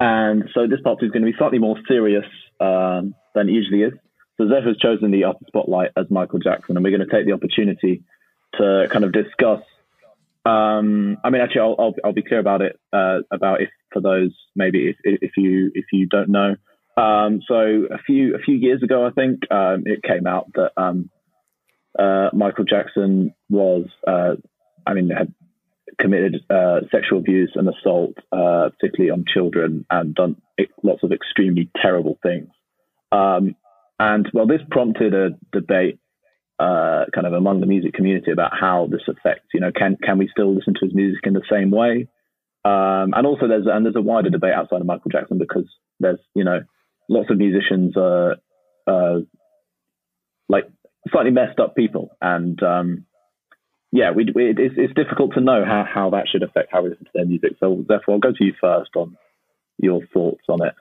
and 0.01 0.45
so 0.55 0.67
this 0.67 0.81
part 0.81 0.99
two 0.99 1.05
is 1.05 1.13
going 1.13 1.23
to 1.23 1.31
be 1.31 1.37
slightly 1.37 1.59
more 1.59 1.77
serious 1.87 2.25
um, 2.61 3.15
than 3.35 3.51
it 3.51 3.53
usually 3.53 3.83
is. 3.83 3.93
So 4.39 4.49
Zephyr's 4.49 4.79
chosen 4.79 5.11
the 5.11 5.25
artist 5.25 5.49
spotlight 5.49 5.91
as 5.99 6.07
Michael 6.09 6.39
Jackson, 6.39 6.79
and 6.79 6.83
we're 6.83 6.97
going 6.97 7.07
to 7.07 7.15
take 7.15 7.27
the 7.27 7.33
opportunity 7.33 8.05
to 8.55 8.89
kind 8.91 9.05
of 9.05 9.13
discuss 9.13 9.61
um, 10.47 11.19
I 11.23 11.29
mean, 11.29 11.43
actually, 11.43 11.61
I'll, 11.61 11.77
I'll, 11.79 11.95
I'll 12.07 12.13
be 12.15 12.23
clear 12.23 12.41
about 12.41 12.63
it. 12.63 12.81
Uh, 12.91 13.19
about 13.31 13.61
if 13.61 13.69
for 13.93 14.01
those 14.01 14.35
maybe 14.57 14.89
if, 14.89 14.97
if 15.05 15.33
you 15.37 15.71
if 15.75 15.85
you 15.93 16.07
don't 16.07 16.31
know. 16.31 16.57
Um, 16.97 17.43
so 17.47 17.55
a 17.91 17.99
few 17.99 18.35
a 18.35 18.39
few 18.39 18.55
years 18.55 18.83
ago, 18.83 19.07
I 19.07 19.11
think 19.11 19.41
um, 19.51 19.83
it 19.85 20.03
came 20.03 20.27
out 20.27 20.47
that 20.55 20.73
um, 20.79 21.11
uh, 21.99 22.31
Michael 22.33 22.65
Jackson 22.65 23.35
was, 23.51 23.85
uh, 24.07 24.37
I 24.87 24.95
mean, 24.95 25.11
had 25.11 25.35
committed 26.01 26.37
uh, 26.51 26.81
sexual 26.91 27.19
abuse 27.19 27.53
and 27.55 27.69
assault, 27.69 28.15
uh, 28.33 28.71
particularly 28.71 29.11
on 29.11 29.25
children, 29.33 29.85
and 29.91 30.15
done 30.15 30.37
lots 30.83 31.03
of 31.03 31.13
extremely 31.13 31.71
terrible 31.81 32.19
things. 32.23 32.49
Um, 33.13 33.57
and 33.99 34.29
well, 34.33 34.47
this 34.47 34.61
prompted 34.71 35.15
a 35.15 35.31
debate 35.53 35.99
uh, 36.59 37.05
kind 37.15 37.27
of 37.27 37.33
among 37.33 37.61
the 37.61 37.67
music 37.67 37.95
community 37.95 38.33
about 38.33 38.53
how 38.59 38.89
this 38.91 39.03
affects, 39.09 39.49
you 39.55 39.61
know, 39.61 39.71
can 39.73 39.97
can 40.03 40.19
we 40.19 40.29
still 40.29 40.55
listen 40.55 40.75
to 40.75 40.87
his 40.87 40.95
music 40.95 41.21
in 41.25 41.33
the 41.33 41.43
same 41.51 41.71
way? 41.71 42.09
Um, 42.65 43.15
and 43.15 43.27
also 43.27 43.47
there's 43.47 43.67
and 43.67 43.85
there's 43.85 43.97
a 43.97 44.03
wider 44.03 44.31
debate 44.31 44.53
outside 44.53 44.81
of 44.81 44.87
Michael 44.87 45.11
Jackson 45.11 45.39
because 45.39 45.67
there's 46.01 46.19
you 46.35 46.45
know 46.45 46.61
lots 47.09 47.31
of 47.31 47.39
musicians 47.39 47.97
are 47.97 48.37
uh, 48.87 49.21
like 50.49 50.65
slightly 51.11 51.31
messed 51.31 51.61
up 51.61 51.77
people, 51.77 52.11
and 52.21 52.61
um, 52.63 53.07
yeah, 53.91 54.11
we, 54.11 54.27
we, 54.35 54.51
it's, 54.51 54.75
it's 54.77 54.95
difficult 54.95 55.35
to 55.35 55.41
know 55.41 55.65
how 55.65 55.85
how 55.93 56.11
that 56.11 56.29
should 56.31 56.43
affect 56.43 56.71
how 56.71 56.83
we 56.83 56.91
listen 56.91 57.07
to 57.07 57.11
their 57.15 57.25
music. 57.25 57.53
So 57.61 57.85
therefore, 57.89 58.15
I'll 58.15 58.21
go 58.21 58.33
to 58.33 58.45
you 58.45 58.53
first 58.61 58.91
on 58.97 59.17
your 59.79 60.01
thoughts 60.13 60.45
on 60.49 60.67
it. 60.67 60.75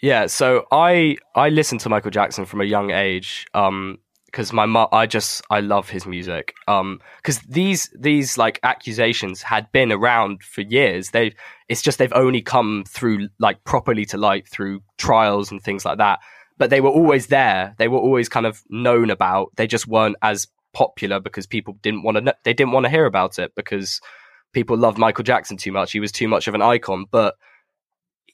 Yeah, 0.00 0.26
so 0.26 0.66
I 0.70 1.16
I 1.34 1.48
listened 1.48 1.80
to 1.80 1.88
Michael 1.88 2.10
Jackson 2.10 2.44
from 2.44 2.60
a 2.60 2.64
young 2.64 2.90
age. 2.90 3.46
Um, 3.54 3.98
because 4.26 4.50
my 4.50 4.64
mum, 4.64 4.88
I 4.92 5.06
just 5.06 5.42
I 5.50 5.60
love 5.60 5.90
his 5.90 6.06
music. 6.06 6.54
Um, 6.66 7.00
because 7.18 7.40
these 7.40 7.94
these 7.94 8.38
like 8.38 8.58
accusations 8.62 9.42
had 9.42 9.70
been 9.72 9.92
around 9.92 10.42
for 10.42 10.62
years. 10.62 11.10
They 11.10 11.34
it's 11.68 11.82
just 11.82 11.98
they've 11.98 12.12
only 12.14 12.40
come 12.40 12.84
through 12.88 13.28
like 13.38 13.62
properly 13.64 14.06
to 14.06 14.16
light 14.16 14.48
through 14.48 14.82
trials 14.96 15.50
and 15.50 15.62
things 15.62 15.84
like 15.84 15.98
that. 15.98 16.20
But 16.56 16.70
they 16.70 16.80
were 16.80 16.90
always 16.90 17.26
there. 17.26 17.74
They 17.76 17.88
were 17.88 17.98
always 17.98 18.30
kind 18.30 18.46
of 18.46 18.62
known 18.70 19.10
about. 19.10 19.50
They 19.56 19.66
just 19.66 19.86
weren't 19.86 20.16
as 20.22 20.46
popular 20.72 21.20
because 21.20 21.46
people 21.46 21.76
didn't 21.82 22.02
want 22.02 22.24
to. 22.24 22.34
They 22.44 22.54
didn't 22.54 22.72
want 22.72 22.84
to 22.84 22.90
hear 22.90 23.06
about 23.06 23.38
it 23.38 23.54
because 23.54 24.00
people 24.52 24.76
loved 24.76 24.98
Michael 24.98 25.24
Jackson 25.24 25.56
too 25.56 25.72
much. 25.72 25.92
He 25.92 26.00
was 26.00 26.12
too 26.12 26.28
much 26.28 26.48
of 26.48 26.54
an 26.54 26.62
icon, 26.62 27.06
but 27.10 27.34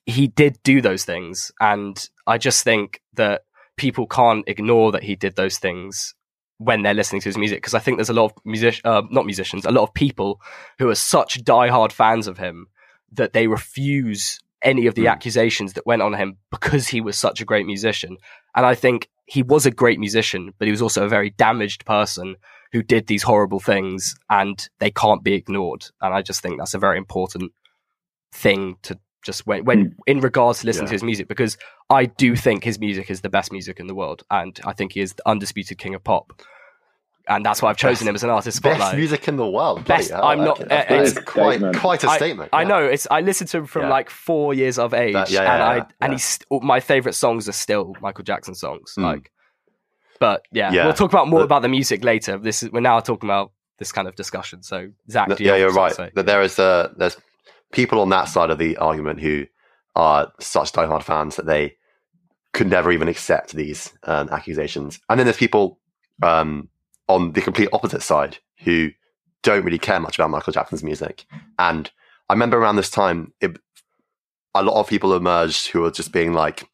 he 0.07 0.27
did 0.27 0.59
do 0.62 0.81
those 0.81 1.05
things. 1.05 1.53
And 1.61 2.09
I 2.27 2.38
just 2.38 2.64
think 2.64 3.03
that 3.14 3.42
people 3.77 4.07
can't 4.07 4.44
ignore 4.48 4.92
that 4.92 5.03
he 5.03 5.14
did 5.16 5.37
those 5.37 5.59
things 5.59 6.14
when 6.59 6.83
they're 6.83 6.94
listening 6.94 7.20
to 7.20 7.29
his 7.29 7.38
music. 7.38 7.59
Because 7.59 7.74
I 7.74 7.79
think 7.79 7.98
there's 7.98 8.09
a 8.09 8.14
lot 8.14 8.27
of 8.27 8.33
music, 8.44 8.81
uh, 8.85 9.03
not 9.11 9.27
musicians, 9.27 9.64
a 9.64 9.70
lot 9.70 9.85
of 9.85 9.94
people 9.94 10.40
who 10.79 10.88
are 10.88 10.94
such 10.94 11.44
diehard 11.44 11.92
fans 11.92 12.27
of 12.27 12.38
him 12.38 12.66
that 13.12 13.33
they 13.33 13.46
refuse 13.46 14.40
any 14.61 14.87
of 14.87 14.96
the 14.96 15.05
Mm. 15.05 15.12
accusations 15.12 15.74
that 15.74 15.87
went 15.87 16.03
on 16.03 16.14
him 16.14 16.38
because 16.51 16.88
he 16.88 17.01
was 17.01 17.16
such 17.16 17.40
a 17.40 17.44
great 17.44 17.64
musician. 17.66 18.16
And 18.57 18.66
I 18.66 18.74
think 18.74 19.09
he 19.29 19.43
was 19.43 19.67
a 19.67 19.71
great 19.71 20.01
musician, 20.01 20.55
but 20.59 20.67
he 20.67 20.73
was 20.73 20.81
also 20.81 21.05
a 21.05 21.09
very 21.09 21.31
damaged 21.31 21.85
person 21.85 22.37
who 22.73 22.83
did 22.83 23.07
these 23.07 23.23
horrible 23.23 23.61
things 23.61 24.14
and 24.31 24.69
they 24.79 24.91
can't 24.91 25.23
be 25.23 25.35
ignored. 25.35 25.85
And 26.01 26.14
I 26.14 26.23
just 26.23 26.41
think 26.41 26.59
that's 26.59 26.75
a 26.75 26.79
very 26.79 26.97
important 26.97 27.53
thing 28.33 28.77
to 28.83 28.99
just 29.23 29.47
when, 29.47 29.64
when 29.64 29.81
hmm. 29.81 29.93
in 30.07 30.21
regards 30.21 30.61
to 30.61 30.67
listening 30.67 30.85
Yeah. 30.85 30.88
to 30.88 30.95
his 30.95 31.03
music, 31.03 31.29
because 31.29 31.59
I 31.91 32.07
do 32.07 32.37
think 32.37 32.64
his 32.64 32.79
music 32.79 33.11
is 33.11 33.21
the 33.21 33.29
best 33.29 33.53
music 33.53 33.79
in 33.79 33.87
the 33.87 33.95
world. 33.95 34.23
And 34.31 34.59
I 34.64 34.73
think 34.73 34.93
he 34.93 35.01
is 35.01 35.12
the 35.12 35.29
undisputed 35.29 35.77
king 35.77 35.95
of 35.95 36.03
pop. 36.03 36.41
And 37.29 37.45
that's 37.45 37.61
why 37.61 37.69
I've 37.71 37.77
chosen 37.77 38.07
Best- 38.07 38.09
him 38.09 38.14
as 38.14 38.25
an 38.25 38.31
artist 38.31 38.62
Best 38.62 38.95
music 38.97 39.29
in 39.29 39.37
the 39.37 39.47
world. 39.47 39.85
Best- 39.85 40.11
hell, 40.11 40.25
I'm 40.25 40.38
not- 40.45 40.61
okay, 40.61 40.69
that's- 40.69 40.91
uh, 40.91 40.97
that's 40.97 41.11
it's- 41.12 41.25
quite 41.27 41.51
statement. 41.59 41.77
quite 41.77 42.05
a 42.05 42.09
I- 42.09 42.17
statement. 42.17 42.49
I 42.53 42.62
yeah. 42.62 42.69
know 42.69 42.85
it's. 42.87 43.07
I 43.11 43.21
listened 43.21 43.51
to 43.51 43.59
him 43.59 43.67
from 43.67 43.83
Yeah. 43.83 43.88
like 43.91 44.09
four 44.11 44.55
years 44.55 44.79
of 44.79 44.95
age, 44.95 45.12
That- 45.12 45.31
yeah, 45.31 45.43
yeah, 45.43 45.53
and 45.55 45.62
I 45.62 45.77
yeah, 45.77 45.85
and 46.01 46.12
he's 46.14 46.38
my 46.51 46.81
favorite 46.81 47.12
songs 47.14 47.49
are 47.49 47.53
still 47.53 47.95
Michael 48.01 48.25
Jackson 48.25 48.55
songs. 48.55 48.95
Mm. 48.99 49.03
Like, 49.03 49.31
but 50.21 50.47
yeah, 50.53 50.73
Yeah. 50.73 50.85
we'll 50.85 50.95
talk 50.95 51.12
about 51.12 51.29
more 51.29 51.41
But- 51.41 51.45
about 51.45 51.62
the 51.62 51.69
music 51.69 52.03
later. 52.05 52.38
This 52.38 52.62
is 52.62 52.71
we're 52.71 52.81
now 52.81 52.99
talking 53.01 53.29
about 53.29 53.53
this 53.79 53.93
kind 53.93 54.09
of 54.09 54.14
discussion. 54.17 54.62
So 54.62 54.88
Zac, 55.11 55.29
No, 55.29 55.35
do 55.37 55.45
you 55.45 55.51
yeah, 55.51 55.57
you're 55.57 55.73
right. 55.73 55.95
That 56.14 56.27
there 56.27 56.43
is 56.43 56.59
uh, 56.59 56.93
there's 56.97 57.17
people 57.73 58.01
on 58.01 58.09
that 58.09 58.25
side 58.29 58.51
of 58.51 58.59
the 58.59 58.77
argument 58.79 59.21
who 59.21 59.45
are 59.95 60.33
such 60.41 60.73
diehard 60.73 61.03
fans 61.03 61.37
that 61.37 61.47
they 61.47 61.77
could 62.55 62.69
never 62.69 62.91
even 62.91 63.09
accept 63.09 63.53
these 63.53 63.93
um, 64.05 64.29
accusations, 64.31 64.99
and 65.11 65.19
then 65.21 65.27
there's 65.27 65.37
people 65.37 65.79
um, 66.23 66.69
on 67.09 67.33
the 67.33 67.40
complete 67.40 67.68
opposite 67.73 68.03
side 68.03 68.38
who 68.64 68.90
don't 69.42 69.64
really 69.64 69.79
care 69.79 70.01
much 70.01 70.18
about 70.18 70.31
Michael 70.31 70.53
Jackson's 70.53 70.83
music. 70.83 71.25
And 71.59 71.90
I 72.29 72.35
remember 72.35 72.59
around 72.59 72.77
this 72.77 72.90
time, 72.90 73.33
it, 73.40 73.59
a 74.55 74.62
lot 74.62 74.79
of 74.79 74.88
people 74.88 75.14
emerged 75.14 75.68
who 75.68 75.81
were 75.81 75.90
just 75.90 76.12
being 76.12 76.33
like, 76.33 76.68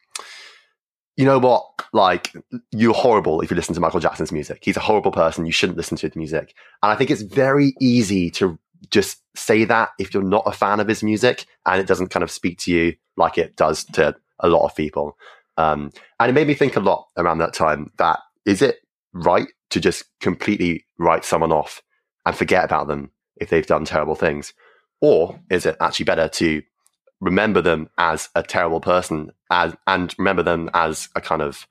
you 1.16 1.24
know 1.24 1.38
what? 1.38 1.64
Like, 1.92 2.32
you're 2.72 2.94
horrible 2.94 3.40
if 3.40 3.50
you 3.50 3.56
listen 3.56 3.74
to 3.74 3.80
Michael 3.80 4.00
Jackson's 4.00 4.32
music. 4.32 4.60
He's 4.62 4.76
a 4.76 4.80
horrible 4.80 5.12
person. 5.12 5.46
You 5.46 5.52
shouldn't 5.52 5.76
listen 5.76 5.96
to 5.98 6.08
his 6.08 6.16
music. 6.16 6.54
And 6.82 6.90
I 6.90 6.96
think 6.96 7.10
it's 7.10 7.22
very 7.22 7.74
easy 7.80 8.30
to 8.32 8.58
just 8.90 9.22
say 9.36 9.64
that 9.64 9.90
if 9.98 10.12
you're 10.12 10.22
not 10.22 10.42
a 10.46 10.52
fan 10.52 10.80
of 10.80 10.88
his 10.88 11.02
music 11.02 11.46
and 11.66 11.80
it 11.80 11.86
doesn't 11.86 12.08
kind 12.08 12.22
of 12.22 12.30
speak 12.30 12.58
to 12.60 12.72
you 12.72 12.94
like 13.16 13.38
it 13.38 13.56
does 13.56 13.84
to 13.84 14.14
a 14.40 14.48
lot 14.48 14.64
of 14.64 14.74
people. 14.74 15.16
Um, 15.56 15.92
and 16.18 16.30
it 16.30 16.34
made 16.34 16.48
me 16.48 16.54
think 16.54 16.76
a 16.76 16.80
lot 16.80 17.08
around 17.16 17.38
that 17.38 17.54
time 17.54 17.92
that 17.98 18.18
is 18.44 18.60
it 18.60 18.78
right 19.12 19.48
to 19.74 19.80
just 19.80 20.04
completely 20.20 20.86
write 20.98 21.24
someone 21.24 21.52
off 21.52 21.82
and 22.24 22.34
forget 22.36 22.64
about 22.64 22.88
them 22.88 23.10
if 23.36 23.50
they've 23.50 23.66
done 23.66 23.84
terrible 23.84 24.14
things? 24.14 24.54
Or 25.00 25.40
is 25.50 25.66
it 25.66 25.76
actually 25.80 26.04
better 26.04 26.28
to 26.28 26.62
remember 27.20 27.60
them 27.60 27.88
as 27.98 28.28
a 28.34 28.42
terrible 28.42 28.80
person 28.80 29.30
as, 29.50 29.74
and 29.86 30.14
remember 30.18 30.42
them 30.42 30.70
as 30.74 31.08
a 31.14 31.20
kind 31.20 31.42
of 31.42 31.66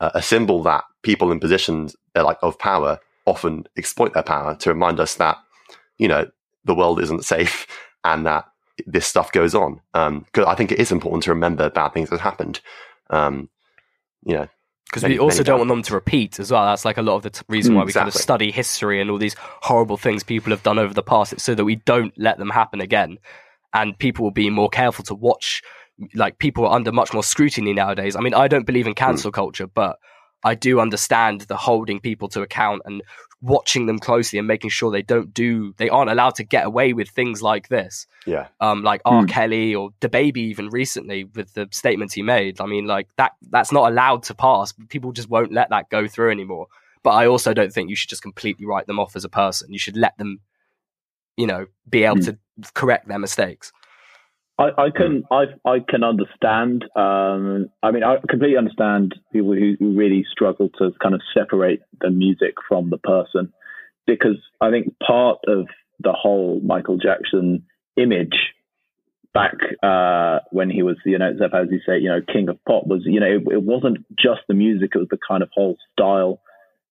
uh, 0.00 0.10
a 0.14 0.22
symbol 0.22 0.62
that 0.62 0.84
people 1.02 1.30
in 1.30 1.40
positions 1.40 1.96
uh, 2.16 2.24
like 2.24 2.38
of 2.42 2.58
power 2.58 2.98
often 3.26 3.64
exploit 3.76 4.12
their 4.14 4.22
power 4.22 4.54
to 4.56 4.70
remind 4.70 5.00
us 5.00 5.14
that 5.14 5.38
you 5.98 6.08
know 6.08 6.28
the 6.64 6.74
world 6.74 7.00
isn't 7.00 7.24
safe 7.24 7.66
and 8.04 8.26
that 8.26 8.44
this 8.86 9.06
stuff 9.06 9.30
goes 9.32 9.54
on. 9.54 9.80
Because 9.92 10.46
I 10.46 10.54
think 10.54 10.72
it 10.72 10.80
is 10.80 10.90
important 10.90 11.22
to 11.24 11.30
remember 11.30 11.70
bad 11.70 11.90
things 11.90 12.10
that 12.10 12.20
happened. 12.20 12.60
Um, 13.10 13.48
you 14.24 14.34
know, 14.34 14.48
because 14.86 15.02
we 15.04 15.18
also 15.18 15.38
many 15.38 15.44
don't 15.44 15.58
want 15.58 15.68
them 15.68 15.82
to 15.82 15.94
repeat 15.94 16.38
as 16.38 16.50
well. 16.52 16.64
That's 16.66 16.84
like 16.84 16.98
a 16.98 17.02
lot 17.02 17.16
of 17.16 17.22
the 17.22 17.30
t- 17.30 17.42
reason 17.48 17.72
Mm, 17.74 17.78
why 17.78 17.84
we 17.84 17.92
kind 17.92 18.08
of 18.08 18.14
study 18.14 18.50
history 18.50 19.00
and 19.00 19.10
all 19.10 19.18
these 19.18 19.34
horrible 19.38 19.96
things 19.96 20.22
people 20.22 20.50
have 20.50 20.62
done 20.62 20.78
over 20.78 20.94
the 20.94 21.02
past. 21.02 21.32
It's 21.32 21.42
so 21.42 21.54
that 21.54 21.64
we 21.64 21.76
don't 21.76 22.12
let 22.16 22.38
them 22.38 22.50
happen 22.50 22.80
again, 22.80 23.18
and 23.72 23.98
people 23.98 24.24
will 24.24 24.30
be 24.30 24.50
more 24.50 24.68
careful 24.68 25.04
to 25.06 25.14
watch. 25.14 25.62
Like 26.14 26.38
people 26.38 26.66
are 26.66 26.74
under 26.74 26.92
much 26.92 27.12
more 27.12 27.22
scrutiny 27.24 27.72
nowadays. 27.72 28.16
I 28.16 28.20
mean, 28.20 28.34
I 28.34 28.48
don't 28.48 28.66
believe 28.66 28.86
in 28.86 28.94
cancel 28.94 29.30
culture, 29.32 29.66
but 29.66 29.98
I 30.44 30.54
do 30.54 30.78
understand 30.78 31.42
the 31.42 31.56
holding 31.56 32.00
people 32.00 32.28
to 32.28 32.42
account 32.42 32.82
and 32.84 33.02
watching 33.44 33.84
them 33.84 33.98
closely 33.98 34.38
and 34.38 34.48
making 34.48 34.70
sure 34.70 34.90
they 34.90 35.02
don't 35.02 35.34
do. 35.34 35.74
They 35.76 35.90
aren't 35.90 36.10
allowed 36.10 36.36
to 36.36 36.44
get 36.44 36.64
away 36.64 36.94
with 36.94 37.10
things 37.10 37.42
like 37.42 37.68
this 37.68 38.06
yeah, 38.26 38.48
um, 38.58 38.82
like 38.82 39.02
R. 39.04 39.20
Hmm. 39.20 39.26
Kelly 39.26 39.74
or 39.74 39.90
DaBaby 40.00 40.38
even 40.38 40.70
recently 40.70 41.24
with 41.24 41.52
the 41.52 41.68
statements 41.70 42.14
he 42.14 42.22
made. 42.22 42.60
I 42.60 42.66
mean, 42.66 42.86
like 42.86 43.08
that 43.16 43.32
that's 43.50 43.70
not 43.70 43.92
allowed 43.92 44.22
to 44.24 44.34
pass. 44.34 44.72
People 44.88 45.12
just 45.12 45.28
won't 45.28 45.52
let 45.52 45.68
that 45.70 45.90
go 45.90 46.08
through 46.08 46.30
anymore. 46.30 46.68
But 47.02 47.10
I 47.10 47.26
also 47.26 47.52
don't 47.52 47.70
think 47.70 47.90
you 47.90 47.96
should 47.96 48.08
just 48.08 48.22
completely 48.22 48.64
write 48.64 48.86
them 48.86 48.98
off 48.98 49.14
as 49.14 49.24
a 49.26 49.28
person. 49.28 49.70
You 49.70 49.78
should 49.78 49.96
let 49.96 50.16
them, 50.16 50.40
you 51.36 51.46
know, 51.46 51.66
be 51.88 52.04
able 52.04 52.16
Hmm. 52.16 52.22
to 52.22 52.38
correct 52.72 53.08
their 53.08 53.18
mistakes. 53.18 53.72
I, 54.58 54.70
I 54.78 54.90
can 54.90 55.24
I 55.30 55.44
I 55.64 55.80
can 55.80 56.04
understand. 56.04 56.84
Um, 56.94 57.70
I 57.82 57.90
mean, 57.90 58.04
I 58.04 58.16
completely 58.28 58.56
understand 58.56 59.14
people 59.32 59.52
who, 59.54 59.74
who 59.78 59.96
really 59.96 60.24
struggle 60.30 60.68
to 60.78 60.92
kind 61.02 61.14
of 61.14 61.22
separate 61.36 61.80
the 62.00 62.10
music 62.10 62.54
from 62.68 62.90
the 62.90 62.98
person, 62.98 63.52
because 64.06 64.36
I 64.60 64.70
think 64.70 64.94
part 65.04 65.38
of 65.48 65.66
the 66.00 66.12
whole 66.12 66.60
Michael 66.62 66.98
Jackson 66.98 67.64
image 67.96 68.52
back 69.32 69.54
uh, 69.82 70.38
when 70.52 70.70
he 70.70 70.84
was, 70.84 70.96
you 71.04 71.18
know, 71.18 71.30
as 71.30 71.66
you 71.70 71.80
say, 71.84 71.98
you 71.98 72.08
know, 72.08 72.20
king 72.20 72.48
of 72.48 72.64
pop 72.64 72.86
was, 72.86 73.02
you 73.04 73.18
know, 73.18 73.26
it, 73.26 73.42
it 73.50 73.62
wasn't 73.62 73.98
just 74.16 74.42
the 74.46 74.54
music; 74.54 74.92
it 74.94 74.98
was 74.98 75.08
the 75.10 75.18
kind 75.28 75.42
of 75.42 75.50
whole 75.52 75.76
style, 75.92 76.40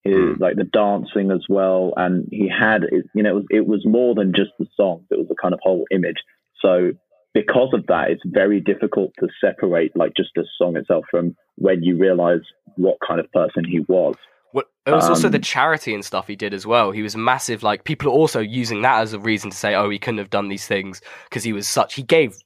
his, 0.04 0.14
Mm. 0.14 0.40
like 0.42 0.58
the 0.58 0.66
dancing 0.66 1.32
as 1.32 1.46
well, 1.48 1.94
and 1.96 2.28
he 2.30 2.50
had, 2.50 2.84
it, 2.84 3.06
you 3.16 3.24
know, 3.24 3.30
it 3.30 3.36
was, 3.36 3.46
it 3.52 3.68
was 3.68 3.86
more 3.86 4.14
than 4.16 4.34
just 4.36 4.52
the 4.60 4.68
songs; 4.76 5.06
it 5.10 5.18
was 5.18 5.30
the 5.30 5.36
kind 5.42 5.54
of 5.54 5.62
whole 5.64 5.86
image. 5.92 6.18
So 6.62 6.92
because 7.34 7.70
of 7.74 7.88
that, 7.88 8.12
it's 8.12 8.22
very 8.26 8.62
difficult 8.62 9.12
to 9.20 9.28
separate 9.42 9.96
like 9.96 10.14
just 10.16 10.30
the 10.36 10.46
song 10.58 10.78
itself 10.78 11.06
from 11.10 11.36
when 11.56 11.84
you 11.84 11.98
realize 11.98 12.42
what 12.76 12.98
kind 13.06 13.20
of 13.20 13.32
person 13.32 13.64
he 13.66 13.80
was. 13.88 14.16
What, 14.52 14.68
it 14.86 14.92
was 14.92 15.10
also 15.10 15.30
the 15.30 15.38
Um, 15.38 15.42
charity 15.42 15.96
and 15.96 16.06
stuff 16.06 16.28
he 16.28 16.36
did 16.36 16.54
as 16.54 16.68
well. 16.68 16.92
He 16.92 17.02
was 17.02 17.16
massive. 17.16 17.64
Like 17.64 17.86
people 17.86 18.10
are 18.10 18.16
also 18.16 18.40
using 18.40 18.84
that 18.84 19.02
as 19.02 19.14
a 19.14 19.20
reason 19.20 19.50
to 19.50 19.58
say, 19.58 19.74
"Oh, 19.74 19.90
he 19.90 19.98
couldn't 19.98 20.20
have 20.20 20.30
done 20.30 20.48
these 20.48 20.68
things 20.68 21.02
because 21.28 21.44
he 21.44 21.54
was 21.54 21.68
such." 21.68 21.96
He 21.96 22.04
gave 22.04 22.38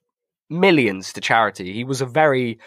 millions 0.49 1.11
to 1.13 1.21
charity. 1.21 1.73
He 1.73 1.83
was 1.83 1.99
a 1.99 2.05
very, 2.05 2.59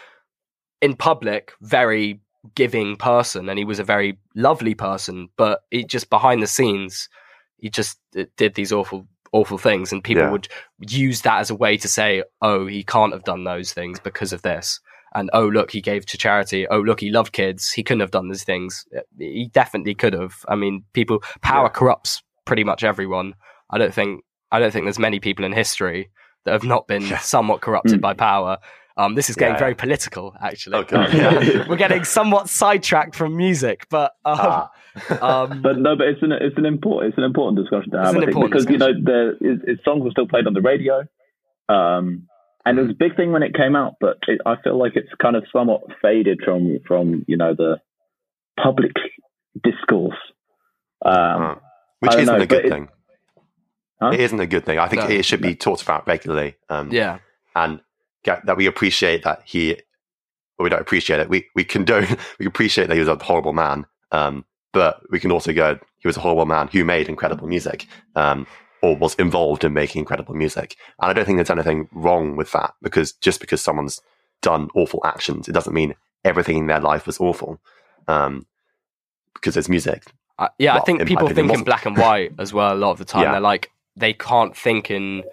in 0.79 0.95
public, 0.95 1.53
very 1.61 2.21
giving 2.53 2.97
person, 2.97 3.49
and 3.49 3.57
he 3.57 3.65
was 3.65 3.79
a 3.79 3.83
very 3.83 4.19
lovely 4.35 4.75
person. 4.75 5.29
But 5.37 5.61
he 5.71 5.83
just 5.85 6.11
behind 6.11 6.43
the 6.43 6.47
scenes, 6.47 7.09
he 7.57 7.71
just 7.71 7.97
uh, 8.15 8.25
did 8.37 8.53
these 8.53 8.71
awful, 8.71 9.07
awful 9.31 9.57
things, 9.57 9.91
and 9.91 10.03
people 10.03 10.23
Yeah. 10.23 10.31
would 10.31 10.47
use 10.79 11.21
that 11.21 11.39
as 11.39 11.49
a 11.49 11.55
way 11.55 11.77
to 11.77 11.87
say, 11.87 12.23
"Oh, 12.41 12.65
he 12.67 12.83
can't 12.83 13.13
have 13.13 13.23
done 13.23 13.43
those 13.43 13.73
things 13.73 13.99
because 13.99 14.33
of 14.33 14.41
this." 14.41 14.79
and 15.13 15.29
oh 15.33 15.45
look 15.45 15.71
he 15.71 15.81
gave 15.81 16.05
to 16.05 16.17
charity 16.17 16.65
oh 16.69 16.79
look 16.79 17.01
he 17.01 17.09
loved 17.11 17.33
kids 17.33 17.69
he 17.73 17.83
couldn't 17.83 17.99
have 17.99 18.11
done 18.11 18.29
these 18.29 18.45
things 18.45 18.85
he 19.19 19.49
definitely 19.51 19.93
could 19.93 20.13
have 20.13 20.35
i 20.47 20.55
mean 20.55 20.85
people 20.93 21.19
power 21.41 21.65
Yeah. 21.65 21.69
corrupts 21.79 22.23
pretty 22.45 22.63
much 22.63 22.81
everyone 22.81 23.33
i 23.71 23.77
don't 23.77 23.93
think 23.93 24.23
i 24.53 24.57
don't 24.59 24.71
think 24.71 24.85
there's 24.85 24.97
many 24.97 25.19
people 25.19 25.43
in 25.43 25.51
history 25.51 26.09
that 26.45 26.53
have 26.53 26.63
not 26.63 26.87
been 26.87 27.01
somewhat 27.19 27.59
corrupted 27.59 27.97
Mm. 27.99 28.01
by 28.03 28.13
power 28.13 28.57
um, 28.97 29.15
this 29.15 29.29
is 29.29 29.35
getting 29.35 29.55
Yeah, 29.55 29.59
very 29.59 29.75
political 29.75 30.35
actually 30.41 30.83
God, 30.85 31.13
yeah. 31.13 31.65
we're 31.69 31.77
getting 31.77 32.03
somewhat 32.03 32.49
sidetracked 32.49 33.15
from 33.15 33.35
music 33.37 33.87
but 33.89 34.13
um, 34.25 34.37
Ah. 34.39 34.69
um, 35.21 35.61
But 35.61 35.77
no, 35.79 35.95
but 35.95 36.07
it's 36.07 36.21
an 36.21 36.31
it's 36.33 36.57
an 36.57 36.65
important 36.65 37.09
it's 37.09 37.17
an 37.17 37.23
important 37.23 37.57
discussion 37.59 37.91
to 37.91 37.97
It's 37.99 38.07
have. 38.07 38.15
an 38.15 38.23
I 38.23 38.25
think, 38.25 38.35
important 38.35 38.51
because 38.51 38.71
you 38.71 38.77
know 38.77 38.93
the 38.93 39.37
his, 39.41 39.59
his 39.67 39.79
songs 39.85 40.03
were 40.03 40.11
still 40.11 40.27
played 40.27 40.47
on 40.47 40.53
the 40.53 40.61
radio, 40.61 41.05
um, 41.69 42.27
and 42.65 42.77
it 42.77 42.81
was 42.81 42.91
a 42.91 42.95
big 42.99 43.15
thing 43.15 43.31
when 43.31 43.41
it 43.43 43.53
came 43.55 43.75
out. 43.75 43.95
But 44.01 44.17
it, 44.27 44.41
I 44.45 44.55
feel 44.61 44.77
like 44.77 44.93
it's 44.95 45.09
kind 45.21 45.35
of 45.37 45.45
somewhat 45.53 45.81
faded 46.01 46.41
from 46.43 46.79
from 46.85 47.23
you 47.27 47.37
know 47.37 47.53
the 47.55 47.79
public 48.61 48.91
discourse. 49.63 50.17
Um, 51.05 51.13
Ah. 51.13 51.59
Which 51.99 52.15
isn't 52.15 52.25
know, 52.35 52.41
a 52.41 52.47
good 52.47 52.67
thing. 52.67 52.89
Huh? 54.01 54.09
It 54.09 54.19
isn't 54.21 54.39
a 54.39 54.47
good 54.47 54.65
thing. 54.65 54.79
I 54.79 54.87
think 54.87 55.03
No. 55.03 55.07
it 55.09 55.23
should 55.23 55.41
be 55.41 55.55
talked 55.55 55.83
about 55.83 56.07
regularly. 56.07 56.55
Um, 56.69 56.91
yeah 56.91 57.19
and 57.55 57.77
get, 57.77 57.85
that 58.23 58.57
we 58.57 58.65
appreciate 58.65 59.23
that 59.23 59.41
he, 59.45 59.69
well, 60.57 60.63
we 60.63 60.69
don't 60.69 60.81
appreciate 60.81 61.19
it. 61.19 61.29
We 61.29 61.47
we 61.55 61.63
condone, 61.63 62.07
we 62.39 62.45
appreciate 62.45 62.87
that 62.87 62.93
he 62.93 62.99
was 62.99 63.09
a 63.09 63.15
horrible 63.15 63.53
man. 63.53 63.85
Um, 64.11 64.45
but 64.73 65.01
we 65.09 65.19
can 65.19 65.31
also 65.31 65.53
go, 65.53 65.77
he 65.99 66.07
was 66.07 66.17
a 66.17 66.21
horrible 66.21 66.45
man 66.45 66.67
who 66.67 66.85
made 66.85 67.09
incredible 67.09 67.47
music, 67.47 67.87
um, 68.15 68.47
or 68.81 68.95
was 68.95 69.15
involved 69.15 69.63
in 69.63 69.73
making 69.73 69.99
incredible 69.99 70.33
music. 70.33 70.77
And 71.01 71.09
I 71.09 71.13
don't 71.13 71.25
think 71.25 71.37
there's 71.37 71.49
anything 71.49 71.89
wrong 71.91 72.35
with 72.35 72.51
that 72.53 72.73
because 72.81 73.13
just 73.13 73.41
because 73.41 73.61
someone's 73.61 74.01
done 74.41 74.69
awful 74.75 75.01
actions, 75.03 75.47
it 75.47 75.51
doesn't 75.51 75.73
mean 75.73 75.95
everything 76.23 76.57
in 76.57 76.67
their 76.67 76.79
life 76.79 77.05
was 77.05 77.19
awful. 77.19 77.59
Um, 78.07 78.45
because 79.33 79.55
there's 79.55 79.69
music. 79.69 80.03
I, 80.37 80.49
yeah, 80.57 80.75
I 80.75 80.79
think 80.81 81.05
people 81.05 81.27
think 81.29 81.51
in 81.51 81.63
black 81.63 81.85
and 81.85 81.97
white 81.97 82.33
as 82.39 82.53
well 82.53 82.73
a 82.73 82.75
lot 82.75 82.91
of 82.91 82.97
the 82.97 83.05
time. 83.13 83.23
Yeah. 83.23 83.31
They're 83.33 83.41
like, 83.41 83.71
they 83.95 84.13
can't 84.13 84.55
think 84.55 84.89
in 84.89 85.23